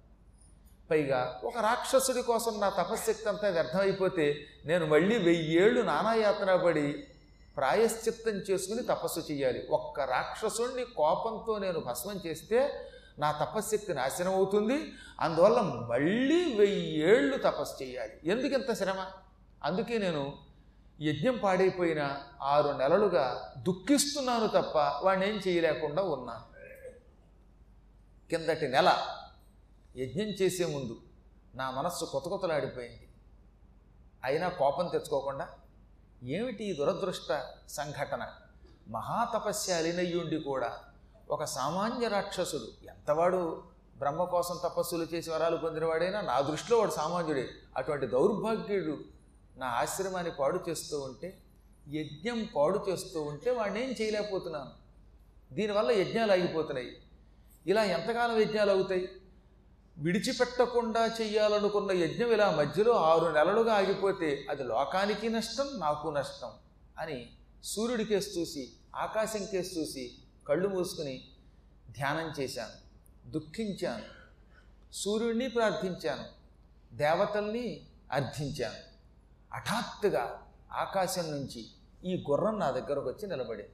పైగా 0.90 1.40
ఒక 1.44 1.58
రాక్షసుడి 1.58 2.22
కోసం 2.22 2.60
నా 2.60 2.68
తపశ్శక్తి 2.68 3.28
అంతా 3.28 3.48
వ్యర్థమైపోతే 3.48 4.46
నేను 4.64 4.86
మళ్ళీ 4.86 5.18
వెయ్యేళ్ళు 5.18 5.80
నానాయాతన 5.80 6.56
పడి 6.56 7.04
ప్రాయశ్చిత్తం 7.56 8.32
చేసుకుని 8.32 8.82
తపస్సు 8.82 9.20
చేయాలి. 9.20 9.66
ఒక్క 9.70 10.00
రాక్షసుణ్ణి 10.00 10.84
కోపంతో 10.84 11.58
నేను 11.58 11.80
భస్మం 11.80 12.20
చేస్తే 12.26 12.88
నా 13.18 13.32
తపశ్శక్తి 13.32 13.94
నాశనం 13.94 14.34
అవుతుంది. 14.34 14.92
అందువల్ల 15.20 15.60
మళ్ళీ 15.60 16.54
వెయ్యేళ్ళు 16.54 17.36
తపస్సు 17.36 17.82
చేయాలి. 17.82 18.12
ఎందుకు 18.24 18.54
ఇంత 18.54 18.72
శ్రమ? 18.72 19.06
అందుకే 19.64 19.98
నేను 19.98 20.38
యజ్ఞం 21.00 21.38
పాడైపోయిన 21.38 22.20
ఆరు 22.42 22.68
నెలలుగా 22.68 23.54
దుఃఖిస్తున్నాను 23.58 24.46
తప్ప 24.46 24.78
వాడిని 25.02 25.28
ఏం 25.28 25.40
చేయలేకుండా 25.48 26.02
ఉన్నాను 26.02 26.52
కిందటి 28.30 28.68
నెల 28.68 29.06
యజ్ఞం 29.96 30.28
చేసే 30.28 30.66
ముందు 30.66 31.00
నా 31.54 31.70
మనస్సు 31.70 32.04
కొత్త 32.04 32.28
కొత్తలాడిపోయింది 32.28 33.08
అయినా 34.24 34.48
కోపం 34.48 34.88
తెచ్చుకోకుండా 34.88 35.48
ఏమిటి 36.24 36.64
ఈ 36.64 36.72
దురదృష్ట 36.72 37.44
సంఘటన? 37.68 38.26
మహాతపస్యాలినయ్యుండి 38.88 40.38
కూడా 40.38 40.78
ఒక 41.30 41.44
సామాన్య 41.44 42.08
రాక్షసుడు 42.08 42.86
ఎంతవాడు 42.86 43.62
బ్రహ్మ 43.98 44.24
కోసం 44.24 44.60
తపస్సులు 44.64 45.06
చేసి 45.14 45.30
వరాలు 45.30 45.56
పొందినవాడైనా 45.56 46.20
నా 46.20 46.40
దృష్టిలో 46.40 46.78
వాడు 46.78 46.90
సామాన్యుడే. 46.90 47.48
అటువంటి 47.76 48.06
దౌర్భాగ్యుడు 48.06 48.98
నా 49.56 49.66
ఆశ్రమాన్ని 49.66 50.32
పాడు 50.32 50.60
చేస్తూ 50.68 51.00
ఉంటే 51.00 51.38
యజ్ఞం 51.88 52.48
పాడు 52.56 52.84
చేస్తూ 52.88 53.22
ఉంటే 53.22 53.50
వాడిని 53.50 53.84
ఏం 53.84 53.94
చేయలేకపోతున్నాను. 54.00 54.70
దీనివల్ల 55.54 55.90
యజ్ఞాలు 55.90 56.32
ఆగిపోతున్నాయి. 56.32 56.96
ఇలా 57.66 57.84
ఎంతకాలం 57.84 58.40
యజ్ఞాలు 58.40 58.70
అవుతాయి 58.70 59.21
విడిచిపెట్టకుండా 59.98 61.06
చెయ్యాలనుకున్న 61.20 61.92
యజ్ఞం 61.92 62.32
ఇలా 62.32 62.50
మధ్యలో 62.50 62.92
ఆరు 62.92 63.32
నెలలుగా 63.32 63.74
ఆగిపోతే 63.74 64.46
అది 64.50 64.64
లోకానికి 64.64 65.28
నష్టం 65.28 65.70
నాకు 65.76 66.08
నష్టం 66.08 66.50
అని 66.98 67.30
సూర్యుడి 67.64 68.04
కేసు 68.04 68.38
చూసి 68.38 68.72
ఆకాశం 68.96 69.44
కేసు 69.44 69.78
చూసి 69.78 70.12
కళ్ళు 70.48 70.68
మూసుకుని 70.68 71.28
ధ్యానం 71.90 72.32
చేశాను. 72.40 72.82
దుఃఖించాను. 73.30 74.02
సూర్యుడిని 74.92 75.48
ప్రార్థించాను. 75.48 76.24
దేవతల్ని 76.96 77.86
అర్థించాను 78.12 78.92
హఠాత్తుగా 79.56 80.42
ఆకాశం 80.72 81.30
నుంచి 81.30 81.66
ఈ 82.04 82.24
గుర్రం 82.30 82.58
నా 82.58 82.70
దగ్గరకు 82.70 83.08
వచ్చి 83.08 83.28
నిలబడింది. 83.28 83.72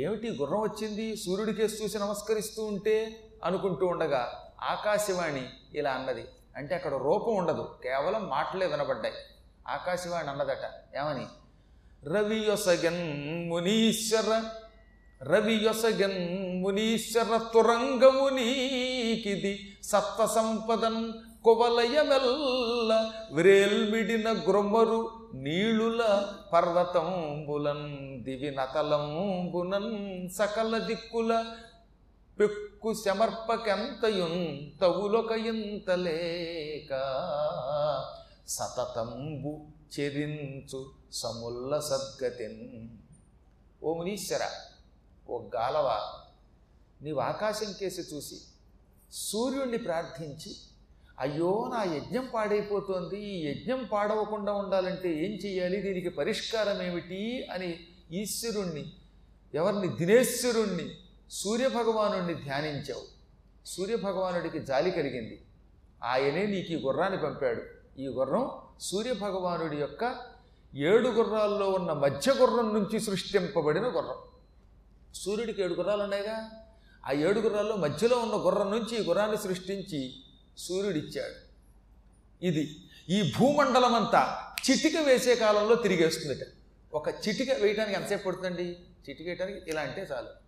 ఏమిటి 0.00 0.30
గుర్రం 0.30 0.60
వచ్చింది? 0.60 1.16
సూర్యుడి 1.16 1.54
కేసు 1.54 1.82
చూసి 1.82 1.98
నమస్కరిస్తూ 1.98 2.64
ఉంటే 2.64 3.28
అనుకుంటూ 3.44 3.86
ఉండగా 3.86 4.45
ఆకాశవాణి 4.58 5.44
ఇలా 5.72 5.92
అన్నది. 5.92 6.24
అంటే 6.56 6.74
అక్కడ 6.74 6.94
రూపం 6.94 7.36
ఉండదు. 7.36 7.78
కేవలం 7.82 8.28
మాటలే 8.28 8.66
వినబడ్డాయి. 8.66 9.14
ఆకాశవాణి 9.68 10.28
అన్నదట 10.28 10.64
ఏమని? 10.96 11.26
రవి 12.12 12.36
యొసగన్ 12.44 13.02
మునీశ్వర 13.48 14.30
రవి 15.20 15.54
యొసగన్ 15.64 16.20
మునీశ్వర 16.62 17.38
తురంగము 17.52 18.28
నీకిది 18.28 19.52
సత్వ 19.82 20.26
సంపదన్ 20.26 21.00
కువలయమెల్ల 21.42 22.92
వ్రేల్మిడిన 23.32 24.32
గ్రొమ్మరు 24.48 24.98
నీళుల 25.34 26.00
పర్వతంబులన్ 26.52 27.86
దివి 28.22 28.50
నతలంబునన్ 28.50 29.92
సకల 30.28 30.78
దిక్కుల 30.78 31.30
పెక్కు 32.38 32.90
శమర్పకెంతయున్ 32.94 34.40
తవులొక 34.80 35.32
ఇంతలేక 35.50 36.90
సతతంబు 38.48 39.52
చెరించు 39.94 40.80
సముల్ల 41.12 41.78
సద్గతిన్. 41.78 42.60
ఓ 43.82 43.94
మునీశ్వర 43.94 44.44
ఓ 45.30 45.38
గాలవ 45.54 45.88
నీవు 47.02 47.20
ఆకాశం 47.20 47.72
కేసి 47.80 48.02
చూసి 48.02 48.38
సూర్యుణ్ణి 49.12 49.78
ప్రార్థించి 49.78 50.52
అయ్యో 51.20 51.50
నా 51.72 51.80
యజ్ఞం 51.94 52.26
పాడైపోతోంది 52.34 53.18
ఈ 53.32 53.34
యజ్ఞం 53.46 53.84
పాడవకుండా 53.92 54.52
ఉండాలంటే 54.52 55.10
ఏం 55.24 55.32
చేయాలి 55.44 55.82
దీనికి 55.82 56.08
పరిష్కారం 56.08 56.82
ఏమిటి 56.82 57.20
అని 57.54 57.70
ఈశ్వరుణ్ణి 58.10 58.84
ఎవరిని? 59.54 59.88
దినేశ్వరుణ్ణి 59.88 60.86
సూర్యభగవానుణ్ణి 61.30 62.34
ధ్యానించావు. 62.34 63.02
సూర్యభగవానుడికి 63.66 64.58
జాలి 64.58 64.90
కలిగింది. 64.90 65.42
ఆయనే 66.04 66.46
నీకు 66.46 66.72
ఈ 66.72 66.76
గుర్రాన్ని 66.76 67.18
పంపాడు. 67.18 67.62
ఈ 68.00 68.06
గుర్రం 68.06 68.50
సూర్యభగవానుడి 68.80 69.76
యొక్క 69.76 70.16
ఏడు 70.76 71.08
గుర్రాల్లో 71.08 71.70
ఉన్న 71.70 71.92
మధ్య 71.92 72.32
గుర్రం 72.32 72.74
నుంచి 72.74 73.00
సృష్టింపబడిన 73.00 73.82
గుర్రం. 73.82 74.16
సూర్యుడికి 75.14 75.62
ఏడు 75.62 75.74
గుర్రాలు 75.74 76.02
ఉన్నాయిగా? 76.02 76.50
ఆ 77.06 77.12
ఏడు 77.12 77.40
గుర్రాల్లో 77.40 77.76
మధ్యలో 77.76 78.18
ఉన్న 78.18 78.34
గుర్రం 78.34 78.70
నుంచి 78.70 79.04
ఈ 79.04 79.06
గుర్రాన్ని 79.06 79.36
సృష్టించి 79.36 80.14
సూర్యుడిచ్చాడు. 80.58 81.34
ఇది 82.44 82.76
ఈ 83.08 83.32
భూమండలం 83.38 83.94
అంతా 83.94 84.42
చిటిక 84.70 84.96
వేసే 84.96 85.34
కాలంలో 85.34 85.74
తిరిగేస్తుందట. 85.74 86.46
ఒక 86.94 87.08
చిటిక 87.08 87.52
వేయడానికి 87.52 87.96
ఎంతసేపు 87.96 88.24
పడుతుందండి? 88.24 88.76
చిటిక 89.10 89.26
వేయడానికి 89.26 89.70
ఇలా 89.70 89.80
అంటే 89.80 90.08
చాలు. 90.12 90.45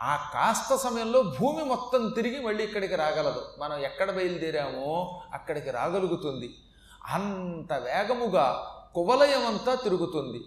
ఆ 0.00 0.30
కాస్త 0.34 0.76
సమయంలో 0.76 1.22
భూమి 1.22 1.64
మొత్తం 1.64 2.08
తిరిగి 2.08 2.40
మళ్ళీ 2.40 2.64
ఇక్కడికి 2.64 2.96
రాగలదు. 2.96 3.42
మనం 3.58 3.78
ఎక్కడ 3.78 4.10
బయలుదేరామో 4.10 5.20
అక్కడికి 5.34 5.70
రాగలుగుతుంది. 5.70 6.54
అంత 7.08 7.72
వేగముగా 7.72 8.66
కువలయం 8.94 9.46
అంతా 9.46 9.74
తిరుగుతుంది. 9.74 10.38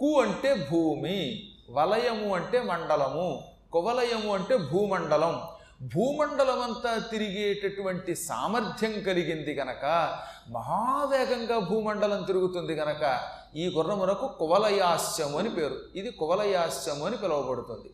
కు 0.00 0.20
అంటే 0.20 0.68
భూమి 0.70 1.50
వలయము 1.70 2.34
అంటే 2.34 2.60
మండలము 2.60 3.42
కువలయము 3.72 4.34
అంటే 4.34 4.56
భూమండలం. 4.56 5.42
భూమండలం 5.82 6.60
అంతా 6.60 6.98
తిరిగేటటువంటి 6.98 8.16
సామర్థ్యం 8.16 9.02
కలిగింది 9.02 9.54
గనక 9.54 10.18
మహావేగంగా 10.50 11.58
భూమండలం 11.58 12.22
తిరుగుతుంది 12.22 12.74
గనక 12.74 13.20
ఈ 13.56 13.68
గుర్రమునకు 13.68 14.28
కువలయాస్యము 14.28 15.38
అని 15.38 15.50
పేరు. 15.50 15.76
ఇది 15.94 16.10
కువలయాస్యము 16.10 17.06
అని 17.06 17.16
పిలువబడుతుంది. 17.16 17.90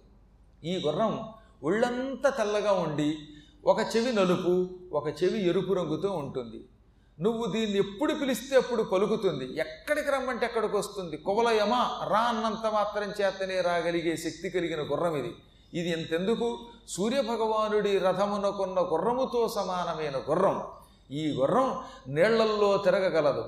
ఈ 0.65 0.83
గుర్రం 0.87 1.29
ఒళ్ళంతా 1.63 2.31
తెల్లగా 2.31 2.73
ఉండి 2.73 3.19
ఒక 3.65 3.79
చెవి 3.81 4.13
నలుపు 4.13 4.67
ఒక 4.93 5.09
చెవి 5.09 5.49
ఎరుపు 5.49 5.73
రంగుతో 5.73 6.11
ఉంటుంది. 6.11 6.69
నువ్వు 7.21 7.47
దీన్ని 7.47 7.79
ఎప్పుడు 7.79 8.15
పిలిస్తే 8.15 8.57
అప్పుడు 8.57 8.83
పలుకుతుంది. 8.83 9.61
ఎక్కడికి 9.61 10.11
రమ్మంటే 10.11 10.47
ఎక్కడికి 10.47 10.77
వస్తుంది. 10.77 11.17
కువలయమా? 11.17 12.01
రా 12.09 12.19
అన్నంత 12.19 12.67
మాత్రం 12.67 13.13
చేతనే 13.21 13.61
రాగలిగే 13.61 14.17
శక్తి 14.17 14.51
కలిగిన 14.51 14.93
గుర్రం 14.93 15.17
ఇది. 15.17 15.35
ఇది 15.75 15.91
ఎంతెందుకు? 15.91 16.59
సూర్యభగవానుడి 16.89 17.99
రథమునకున్న 17.99 18.81
గుర్రముతో 18.81 19.49
సమానమైన 19.49 20.17
గుర్రం. 20.31 20.63
ఈ 21.11 21.27
గుర్రం 21.27 21.79
నీళ్ళల్లో 22.09 22.77
తిరగగలదు. 22.77 23.45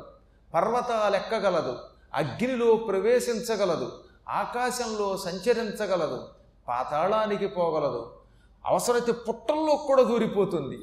పర్వతాలెక్కగలదు. 0.54 1.78
అగ్నిలో 2.14 2.76
ప్రవేశించగలదు. 2.76 3.92
ఆకాశంలో 4.28 5.16
సంచరించగలదు. 5.16 6.35
పాతాళానికి 6.68 7.46
పోగలదు. 7.46 8.12
అవసరమైతే 8.66 9.12
పుట్టల్లో 9.12 9.76
కూడా 9.76 10.02
దూరిపోతుంది. 10.02 10.78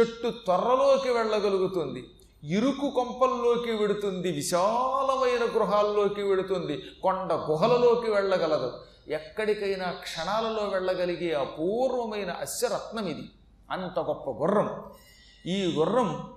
చెట్టు 0.00 0.30
త్వరలోకి 0.30 1.10
వెళ్ళగలుగుతుంది. 1.10 2.04
ఇరుకు 2.44 2.90
కొంపల్లోకి 2.90 3.72
వెడుతుంది. 3.72 4.32
విశాలమైన 4.32 5.56
గృహాల్లోకి 5.56 6.22
వెడుతుంది. 6.22 6.82
కొండ 7.02 7.32
గుహలలోకి 7.32 8.10
వెళ్ళగలదు. 8.10 8.72
ఎక్కడికైనా 9.08 9.90
క్షణాలలో 9.90 10.64
వెళ్ళగలిగే 10.64 11.34
అపూర్వమైన 11.34 12.30
అశ్వరత్నం 12.30 13.06
ఇది. 13.06 13.30
అంత 13.70 13.98
గొప్ప 13.98 14.30
గుర్రం. 14.30 14.84
ఈ 15.46 15.74
గుర్రం 15.76 16.32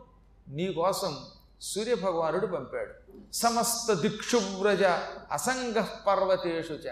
నీకోసం 0.47 1.17
సూర్యభగవానుడు 1.61 2.45
పంపాడు. 2.45 2.93
సమస్త 3.33 3.93
దిక్షువ్రజ 3.93 4.83
అసంగ 5.31 5.85
పర్వతేషు 6.07 6.73
చ. 6.73 6.85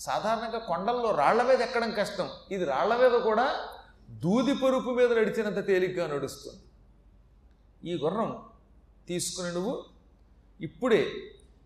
సాధారణంగా 0.00 0.58
కొండల్లో 0.58 1.10
రాళ్ళ 1.10 1.42
మీద 1.42 1.60
ఎక్కడం 1.60 1.90
కష్టం. 1.90 2.30
ఇది 2.50 2.64
రాళ్ళ 2.64 2.96
మీద 2.96 3.20
కూడా 3.20 3.68
దూది 4.10 4.54
పరుపు 4.54 4.90
మీద 4.90 5.12
నడిచినంత 5.12 5.66
తేలిగ్గా 5.66 6.14
నడుస్తుంది. 6.14 6.62
ఈ 7.90 7.94
గుర్రం 7.94 8.42
తీసుకుని 9.08 9.52
నువ్వు 9.52 9.84
ఇప్పుడే 10.60 11.12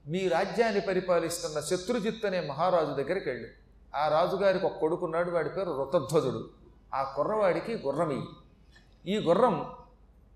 మీ 0.07 0.29
రాజ్యాన్ని 0.29 0.81
పరిపాలిస్తున్న 0.81 1.61
శత్రుజిత్ 1.61 2.27
అనే 2.27 2.41
మహారాజు 2.41 2.93
దగ్గరికి 2.93 3.29
వెళ్ళు. 3.29 3.49
ఆ 3.97 4.09
రాజుగారికి 4.09 4.67
ఒక 4.67 4.79
కొడుకున్నాడు 4.79 5.31
వాడి 5.31 5.49
పేరు 5.49 5.71
రుతధ్వజుడు. 5.71 6.51
ఆ 6.95 7.03
కుర్రవాడికి 7.03 7.75
గుర్రమి 7.75 8.23
ఈ 9.07 9.19
గుర్రం 9.19 9.75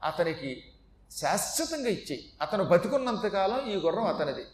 అతనికి 0.05 0.64
శాశ్వతంగా 1.11 1.88
ఇచ్చేయి. 1.88 2.32
అతను 2.43 2.64
బతికున్నంతకాలం 2.64 3.66
ఈ 3.66 3.76
గుర్రం 3.76 4.05
అతనిది. 4.05 4.45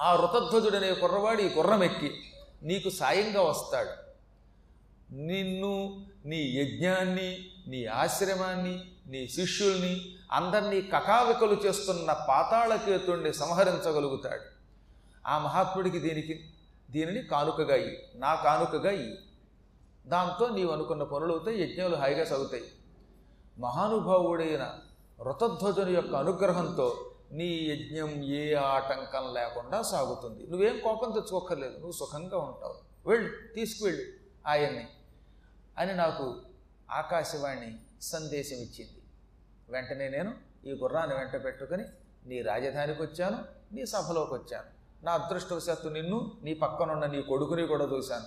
ఆ 0.00 0.14
రుతధ్వజుడు 0.16 0.76
అనే 0.76 0.94
కుర్రవాడు 0.94 1.42
ఈ 1.42 1.54
గుర్రం 1.54 1.82
ఎక్కి 1.82 2.31
నీకు 2.62 2.88
సాయంగా 2.88 3.42
వస్తాడు. 3.42 4.12
నిన్ను 5.14 6.06
నీ 6.24 6.36
యజ్ఞాన్ని 6.36 7.46
నీ 7.68 7.84
ఆశ్రమాన్ని 7.84 8.84
నీ 9.06 9.28
శిష్యుల్ని 9.28 10.16
అందరినీ 10.32 10.82
కకావికలు 10.82 11.60
చేస్తున్న 11.66 12.12
పాతాళకేతుణ్ణి 12.12 13.34
సంహరించగలుగుతాడు. 13.34 14.42
ఆ 15.26 15.38
మహాత్ముడికి 15.38 15.98
దీనికి 15.98 16.44
దీనిని 16.90 17.22
కానుకగా 17.22 17.76
ఇయ్యి 17.76 18.02
నా 18.14 18.34
కానుకగా 18.34 18.90
ఇయ్యి. 18.90 19.18
దాంతో 20.06 20.48
నీవు 20.48 20.72
అనుకున్న 20.72 21.02
పనులు 21.02 21.32
అవుతాయి 21.32 21.62
యజ్ఞాలు 21.62 21.96
హాయిగా 21.96 22.24
సాగుతాయి. 22.24 22.64
మహానుభావుడైన 23.58 24.78
ఋతధ్వజుని 25.22 25.92
యొక్క 25.92 26.14
అనుగ్రహంతో 26.14 27.11
నీ 27.32 27.46
యజ్ఞం 27.46 28.24
ఏ 28.24 28.54
ఆటంకం 28.54 29.34
లేకుండా 29.34 29.82
సాగుతుంది. 29.82 30.46
నువ్వేం 30.46 30.80
కోపం 30.84 31.10
తెచ్చుకోక్కర్లేదు. 31.10 31.72
నువ్వు 31.72 31.92
సుఖంగా 31.92 32.38
ఉంటావు. 32.38 33.08
వెళ్ళు 33.08 33.54
తీసుకువెళ్ళు 33.54 34.02
ఆయన్ని. 34.46 34.88
అని 35.78 35.94
నాకు 35.94 36.36
ఆకాశవాణి 36.90 37.78
సందేశం 38.02 38.56
ఇచ్చింది. 38.56 39.02
వెంటనే 39.68 40.08
నేను 40.08 40.34
ఈ 40.66 40.72
గుర్రాన్ని 40.72 41.16
వెంట 41.16 41.44
పెట్టుకుని 41.44 41.84
నీ 42.26 42.42
రాజధానికి 42.42 43.02
వచ్చాను 43.02 43.38
నీ 43.72 43.86
సభలోకి 43.86 44.34
వచ్చాను. 44.34 44.82
నా 45.04 45.12
అదృష్టవశాత్తు 45.12 45.88
నిన్ను 45.88 46.32
నీ 46.42 46.54
పక్కనున్న 46.54 47.06
నీ 47.06 47.22
కొడుకుని 47.22 47.66
కూడా 47.66 47.84
చూశాను. 47.84 48.24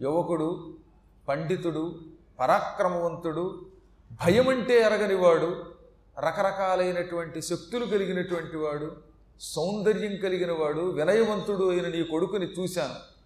యువకుడు 0.00 0.78
పండితుడు 1.28 2.00
పరాక్రమవంతుడు 2.40 3.66
భయమంటే 4.12 4.80
ఎరగనివాడు 4.80 5.75
రకరకాలైనటువంటి 6.18 7.42
శక్తులు 7.42 7.86
కలిగినటువంటి 7.86 8.56
వాడు 8.56 8.96
సౌందర్యం 9.40 10.16
కలిగిన 10.16 10.52
వాడు 10.52 10.80
వినయవంతుడు 10.80 11.70
అయిన 11.70 11.88
నీ 11.88 12.02
కొడుకుని 12.02 12.46
చూశాను. 12.46 13.16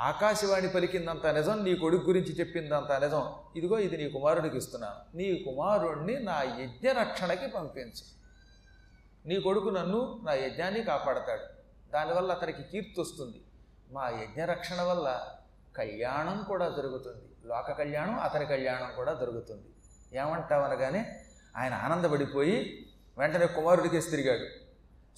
ఆకాశవాణి 0.00 0.68
పలికిందంత 0.68 1.26
నిజం 1.26 1.64
నీ 1.64 1.74
కొడుకు 1.74 2.06
గురించి 2.06 2.32
చెప్పిందంత 2.32 2.92
నిజం. 2.92 3.32
ఇదిగో 3.56 3.78
ఇది 3.78 3.96
నీ 3.96 4.08
కుమారుడికి 4.10 4.58
ఇస్తున్నాను. 4.58 5.16
నీ 5.16 5.34
కుమారుణ్ణి 5.34 6.20
నా 6.20 6.42
యజ్ఞ 6.42 6.92
రక్షణకి 6.92 7.48
పంపించు. 7.48 8.20
నీ 9.28 9.40
కొడుకు 9.40 9.68
నన్ను 9.68 10.20
నా 10.24 10.32
యజ్ఞాన్ని 10.32 10.82
కాపాడతాడు. 10.82 11.42
దానివల్ల 11.92 12.32
అతనికి 12.32 12.62
కీర్తి 12.62 13.00
వస్తుంది. 13.00 13.42
మా 13.92 14.08
యజ్ఞ 14.08 14.44
రక్షణ 14.44 14.82
వల్ల 14.82 15.26
కళ్యాణం 15.76 16.44
కూడా 16.48 16.68
జరుగుతుంది. 16.68 17.48
లోక 17.48 17.72
కళ్యాణం 17.72 18.18
అతని 18.18 18.46
కళ్యాణం 18.46 18.92
కూడా 18.96 19.14
జరుగుతుంది. 19.14 19.66
ఏమంటావనగానే 20.18 21.24
ఆయన 21.56 21.74
ఆనందపడిపోయి 21.74 22.86
వెంటనే 23.18 23.46
కుమారుడికి 23.46 24.00
తిరిగాడు. 24.00 24.70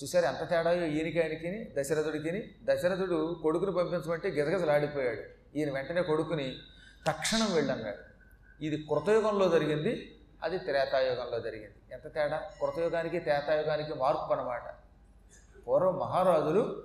చూసారు 0.05 0.27
ఎంత 0.27 0.51
తేడాయో 0.51 0.87
ఈయనకి 0.87 1.23
ఆయనకి 1.23 1.81
దశరథుడికి 1.81 2.55
దశరథుడు 2.65 3.41
కొడుకుని 3.43 3.73
పంపించమంటే 3.73 4.29
గిజగిజలాడిపోయాడు. 4.29 5.23
ఈయన 5.59 5.75
వెంటనే 5.75 6.03
కొడుకుని 6.03 6.57
తక్షణం 7.07 7.55
వెళ్ళన్నాడు 7.55 8.13
ఇది 8.65 8.77
కృతయుగంలో 8.77 9.49
జరిగింది 9.49 10.19
అది 10.43 10.59
త్రేతాయుగంలో 10.59 11.41
జరిగింది. 11.41 11.75
ఎంత 11.93 12.15
తేడా? 12.15 12.37
కృతయుగానికి 12.37 13.19
త్రేతాయుగానికి 13.19 13.95
మార్పు 13.95 14.33
అన్నమాట. 14.33 14.63
పూర్వం 15.69 15.99
మహారాజులు 15.99 16.83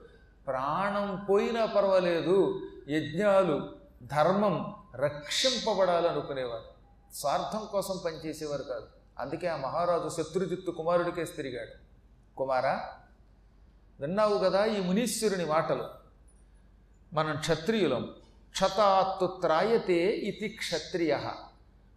ప్రాణం 0.48 1.26
పోయినా 1.30 1.66
పర్వాలేదు 1.66 2.62
యజ్ఞాలు 2.90 3.70
ధర్మం 4.04 4.76
రక్షింపబడాలనుకునేవారు. 4.96 6.78
స్వార్థం 7.16 7.68
కోసం 7.72 8.00
పనిచేసేవారు 8.06 8.64
కాదు. 8.64 8.97
అందుకే 9.20 9.48
ఆ 9.48 9.58
మహారాజు 9.58 10.10
శత్రుజిత్తు 10.10 10.72
కుమారుడికేసి 10.72 11.34
తిరిగాడు. 11.34 11.72
కుమారా 12.38 12.90
విన్నావు 14.00 14.38
కదా 14.38 14.66
ఈ 14.66 14.80
మునీశ్వరుని 14.80 15.46
మాటలు? 15.46 15.88
మనం 17.14 17.38
క్షత్రియులం. 17.38 18.16
క్షతాత్తు 18.52 19.38
త్రాయతే 19.42 20.08
ఇది 20.08 20.50
క్షత్రియ. 20.50 21.18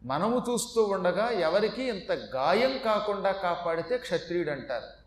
మనము 0.02 0.42
చూస్తూ 0.48 0.82
ఉండగా 0.84 1.30
ఎవరికి 1.30 1.82
ఇంత 1.82 2.12
గాయం 2.12 2.78
కాకుండా 2.78 3.32
కాపాడితే 3.32 3.98
క్షత్రియుడు 3.98 4.50
అంటారు 4.50 4.99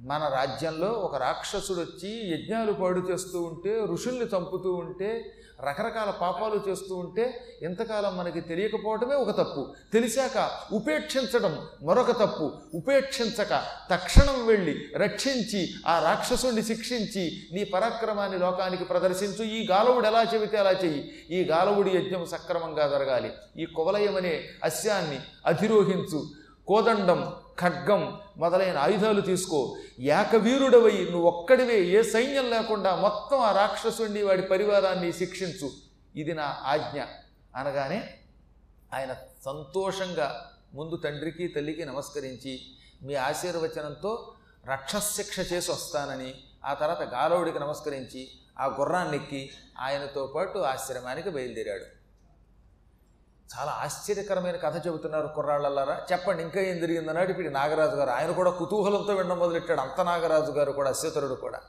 మన 0.00 0.30
రాజ్యంలో 0.34 0.88
ఒక 0.88 1.16
రాక్షసుడు 1.16 1.80
వచ్చి 1.80 2.34
యజ్ఞాలు 2.34 2.72
పాడు 2.72 3.00
చేస్తూ 3.00 3.42
ఉంటే 3.42 3.84
ఋషుల్ని 3.84 4.24
చంపుతూ 4.24 4.72
ఉంటే 4.72 5.34
రకరకాల 5.68 6.10
పాపాలు 6.10 6.70
చేస్తూ 6.70 6.94
ఉంటే 6.94 7.44
ఇంతకాలం 7.62 8.16
మనకి 8.16 8.40
తెలియకపోవటమే 8.40 9.14
ఒక 9.14 9.30
తప్పు. 9.30 9.74
తెలిసాక 9.92 10.50
ఉపేక్షించడం 10.74 11.66
మరొక 11.82 12.10
తప్పు. 12.10 12.52
ఉపేక్షించక 12.74 13.62
తక్షణం 13.90 14.46
వెళ్ళి 14.46 14.88
రక్షించి 14.96 15.68
ఆ 15.86 16.02
రాక్షసుడిని 16.02 16.62
శిక్షించి 16.62 17.42
నీ 17.52 17.64
పరాక్రమాన్ని 17.64 18.38
లోకానికి 18.38 18.84
ప్రదర్శించు. 18.84 19.44
ఈ 19.44 19.66
గాలవుడు 19.66 20.06
ఎలా 20.06 20.22
చెబితే 20.34 20.56
అలా 20.56 20.72
చెయ్యి. 20.72 21.12
ఈ 21.30 21.44
గాలవుడి 21.44 21.90
యజ్ఞం 21.90 22.26
సక్రమంగా 22.26 22.88
జరగాలి. 22.88 23.32
ఈ 23.58 23.66
కువలయమనే 23.66 24.44
అస్యాన్ని 24.64 25.20
అధిరోహించు. 25.46 26.24
కోదండం 26.66 27.32
ఖడ్గం 27.60 28.20
మొదలైన 28.36 28.78
ఆయుధాలు 28.78 29.20
తీసుకో. 29.20 29.76
ఏకవీరుడవై 29.98 31.08
నువ్వు 31.10 31.28
ఒక్కడివే 31.28 31.80
ఏ 31.80 32.02
సైన్యం 32.02 32.50
లేకుండా 32.50 32.96
మొత్తం 32.96 33.38
ఆ 33.38 33.52
రాక్షసుని 33.52 34.22
వాడి 34.22 34.42
పరివారాన్ని 34.42 35.12
శిక్షించు. 35.12 35.70
ఇది 36.16 36.34
నా 36.34 36.60
ఆజ్ఞ. 36.62 37.00
అనగానే 37.56 38.14
ఆయన 38.94 39.12
సంతోషంగా 39.44 40.52
ముందు 40.74 40.96
తండ్రికి 40.96 41.48
తల్లికి 41.48 41.84
నమస్కరించి 41.84 42.60
మీ 43.02 43.14
ఆశీర్వచనంతో 43.14 44.32
రక్షశిక్ష 44.66 45.52
చేసి 45.52 45.70
వస్తానని 45.70 46.34
ఆ 46.64 46.74
తర్వాత 46.74 47.02
గాలవుడికి 47.02 47.58
నమస్కరించి 47.58 48.28
ఆ 48.60 48.66
గుర్రాన్నెక్కి 48.66 49.50
ఆయనతో 49.78 50.26
పాటు 50.26 50.58
ఆశ్రమానికి 50.58 51.30
బయలుదేరాడు. 51.30 51.97
చాలా 53.56 53.72
ఆశ్చర్యకరమైన 53.72 54.56
కథ 54.56 54.86
చెబుతున్నారు 54.86 55.26
కుర్రాళ్ళల్లారా. 55.26 56.06
చెప్పండి 56.12 56.42
ఇంకా 56.42 56.60
ఏం 56.60 56.80
జరిగిందన్నాడు 56.80 57.30
ఇప్పుడు 57.30 57.48
నాగరాజు 57.48 57.96
గారు. 57.96 58.10
ఆయన 58.10 58.32
కూడా 58.32 58.50
కుతూహలంతో 58.50 59.14
వినడం 59.14 59.38
మొదలెట్టాడు. 59.38 59.80
అంత 59.80 60.00
నాగరాజు 60.00 60.50
గారు 60.50 60.72
కూడా 60.72 60.90
అశ్వతరుడు 60.90 61.34
కూడా. 61.34 61.60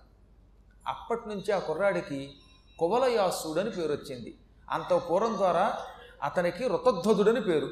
అప్పటి 0.87 1.29
నుంచి 1.29 1.51
ఆ 1.51 1.59
కుర్రాడికి 1.59 2.33
కువలయాసుడు 2.79 3.59
అని 3.59 3.71
పేరు 3.71 3.91
వచ్చింది. 3.91 4.37
అంత 4.69 5.01
పూర్వం 5.09 5.37
ద్వారా 5.37 5.77
అతనికి 6.23 6.67
రుతధ్వజుడని 6.67 7.41
పేరు. 7.41 7.69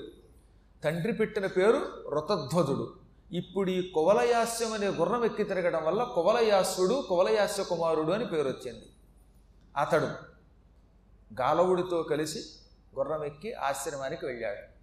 తండ్రి 0.84 1.14
పెట్టిన 1.14 1.46
పేరు 1.46 2.10
రుతధ్వజుడు 2.10 2.94
ఇప్పుడు 3.32 3.70
ఈ 3.70 3.92
కువలయాస్యం 3.92 4.74
అనే 4.74 4.88
గుర్రం 4.88 5.26
ఎక్కి 5.26 5.44
తిరగడం 5.44 5.86
వల్ల 5.86 6.04
కువలయాసుడు 6.04 7.06
కువలయాస్య 7.10 7.64
కుమారుడు 7.64 8.12
అని 8.12 8.26
పేరు 8.26 8.48
వచ్చింది. 8.48 8.86
అతడు 9.78 10.08
గాలవుడితో 11.42 12.04
కలిసి 12.04 12.40
గుర్రం 12.98 13.24
ఎక్కి 13.24 13.54
ఆశ్రమానికి 13.54 14.26
వెళ్ళాడు. 14.26 14.78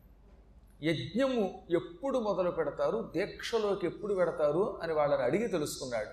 యజ్ఞము 0.85 1.63
ఎప్పుడు 1.71 2.19
మొదలు 2.19 2.51
పెడతారు 2.51 3.13
దీక్షలోకి 3.17 3.87
ఎప్పుడు 3.87 4.15
పెడతారు 4.15 4.81
అని 4.83 4.93
వాళ్ళని 4.93 5.23
అడిగి 5.23 5.49
తెలుసుకున్నాడు. 5.49 6.11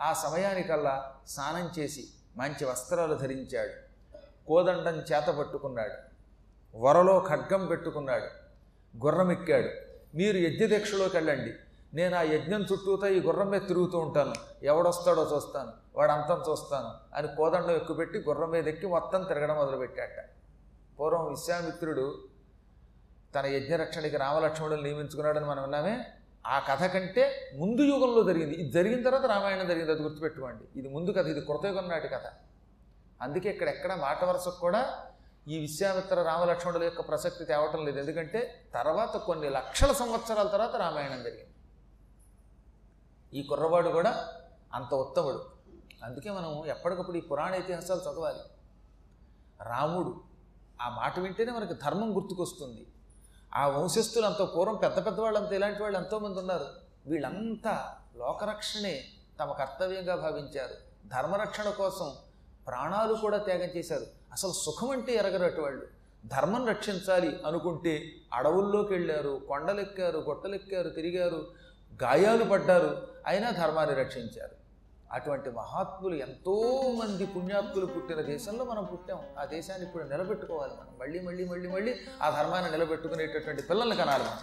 ఆ 0.00 0.12
సమయానికల్లా 0.12 1.14
స్నానం 1.26 1.70
చేసి 1.78 2.08
మంచి 2.36 2.64
వస్త్రాలు 2.64 3.14
ధరించాడు. 3.14 3.88
కోదండం 4.46 4.98
చేత 4.98 5.26
పట్టుకున్నాడు. 5.26 5.94
వరలో 6.76 7.26
ఖడ్గం 7.28 7.66
పెట్టుకున్నాడు. 7.66 8.24
గుర్రం 9.04 9.32
ఎక్కాడు 9.32 9.68
మీరు 10.16 10.36
యజ్ఞ 10.36 10.64
దీక్షలోకి 10.64 11.16
వెళ్ళండి. 11.16 11.54
నేను 11.94 12.16
ఆ 12.16 12.22
యజ్ఞం 12.22 12.62
చుట్టూతో 12.62 13.06
ఈ 13.06 13.20
గుర్రం 13.20 13.50
మీద 13.50 13.60
తిరుగుతూ 13.60 13.98
ఉంటాను. 13.98 14.34
ఎవడొస్తాడో 14.62 15.30
చూస్తాను. 15.34 15.72
వాడంతం 15.94 16.44
చూస్తాను 16.50 17.16
అని 17.16 17.28
కోదండం 17.36 17.70
ఎక్కుపెట్టి 17.70 18.18
గుర్రం 18.18 18.50
మీద 18.50 18.68
ఎక్కి 18.68 18.86
మొత్తం 18.86 19.22
తిరగడం 19.22 19.56
మొదలుపెట్టాట 19.56 20.37
పూర్వం 21.00 21.28
విశ్వామిత్రుడు 21.28 22.28
తన 23.34 23.46
యజ్ఞరక్షణకి 23.46 24.16
రామలక్ష్మణులు 24.16 24.82
నియమించుకున్నాడని 24.82 25.44
మనం 25.44 25.62
విన్నామే. 25.62 26.04
ఆ 26.46 26.58
కథ 26.58 26.84
కంటే 26.84 27.50
ముందు 27.56 27.82
యుగంలో 27.82 28.22
జరిగింది. 28.24 28.54
ఇది 28.54 28.72
జరిగిన 28.72 29.02
తర్వాత 29.02 29.26
రామాయణం 29.26 29.68
జరిగింది 29.68 29.92
అది 29.92 30.02
గుర్తుపెట్టుకోండి. 30.02 30.64
ఇది 30.76 30.88
ముందు 30.88 31.10
కథ 31.10 31.26
ఇది 31.26 31.40
కృతయుగం 31.40 31.88
నాటి 31.88 32.08
కథ. 32.08 32.22
అందుకే 33.22 33.50
ఇక్కడ 33.50 33.68
ఎక్కడ 33.68 33.94
మాట 33.94 34.24
వరుసకు 34.24 34.60
కూడా 34.60 35.06
ఈ 35.48 35.58
విశ్వామిత్ర 35.58 36.22
రామలక్ష్మణుల 36.22 36.82
యొక్క 36.82 37.08
ప్రసక్తి 37.08 37.44
తేవటం 37.44 37.84
లేదు. 37.86 37.98
ఎందుకంటే 37.98 38.64
తర్వాత 38.74 39.16
కొన్ని 39.16 39.50
లక్షల 39.50 39.92
సంవత్సరాల 39.92 40.46
తర్వాత 40.46 40.76
రామాయణం 40.76 41.22
జరిగింది. 41.22 41.54
ఈ 43.38 43.42
కుర్రవాడు 43.42 43.88
కూడా 43.88 44.28
అంత 44.74 44.94
ఉత్తముడు. 44.94 45.44
అందుకే 46.02 46.30
మనం 46.30 46.66
ఎప్పటికప్పుడు 46.66 47.16
ఈ 47.16 47.20
పురాణ 47.20 47.54
ఇతిహాసాలు 47.54 48.00
చదవాలి. 48.00 48.38
రాముడు 49.68 50.27
ఆ 50.82 50.88
మాట 50.88 51.18
వింటేనే 51.18 51.52
మనకి 51.52 51.74
ధర్మం 51.74 52.16
గుర్తుకొస్తుంది. 52.16 52.86
ఆ 53.54 53.68
వంశస్థులు 53.68 54.26
అంత 54.26 54.42
పూర్వం 54.42 54.74
పెద్ద 54.74 55.06
పెద్ద 55.06 55.20
వాళ్ళంతా 55.20 55.54
ఇలాంటి 55.54 55.82
వాళ్ళు 55.82 55.98
ఎంతోమంది 55.98 56.38
ఉన్నారు. 56.38 56.66
వీళ్ళంతా 57.06 57.94
లోకరక్షణే 58.16 59.04
తమ 59.40 59.52
కర్తవ్యంగా 59.52 60.16
భావించారు. 60.16 60.74
ధర్మరక్షణ 61.08 61.70
కోసం 61.70 62.12
ప్రాణాలు 62.66 63.14
కూడా 63.14 63.38
త్యాగం 63.38 63.68
చేశారు. 63.76 64.06
అసలు 64.32 64.52
సుఖం 64.52 64.90
అంటే 64.90 65.14
ఎరగరటి 65.14 65.60
వాళ్ళు. 65.60 65.86
ధర్మం 66.26 66.66
రక్షించాలి 66.66 67.40
అనుకుంటే 67.46 68.12
అడవుల్లోకి 68.32 68.92
వెళ్ళారు 68.92 69.42
కొండలెక్కారు 69.48 70.18
గొట్టలెక్కారు 70.18 70.88
తిరిగారు 70.88 71.46
గాయాలు 72.02 72.44
పడ్డారు. 72.44 73.08
అయినా 73.26 73.50
ధర్మాన్ని 73.50 73.96
రక్షించారు. 73.96 74.57
అటువంటి 75.12 75.50
మహాత్ములు 75.50 76.14
ఎంతోమంది 76.14 77.26
పుణ్యాత్ములు 77.26 77.86
పుట్టిన 77.86 78.20
దేశంలో 78.20 78.64
మనం 78.64 78.84
పుట్టాం. 78.84 79.20
ఆ 79.38 79.44
దేశాన్ని 79.44 79.86
ఇప్పుడు 79.86 80.04
నిలబెట్టుకోవాలి 80.04 80.72
మనం. 80.72 80.98
మళ్ళీ 80.98 81.20
మళ్ళీ 81.20 81.44
మళ్ళీ 81.44 81.68
మళ్ళీ 81.68 82.00
ఆ 82.22 82.42
ధర్మాన్ని 82.42 82.70
నిలబెట్టుకునేటటువంటి 82.70 83.62
పిల్లల్ని 83.62 83.96
కనాలి 83.96 84.24
మనం. 84.24 84.38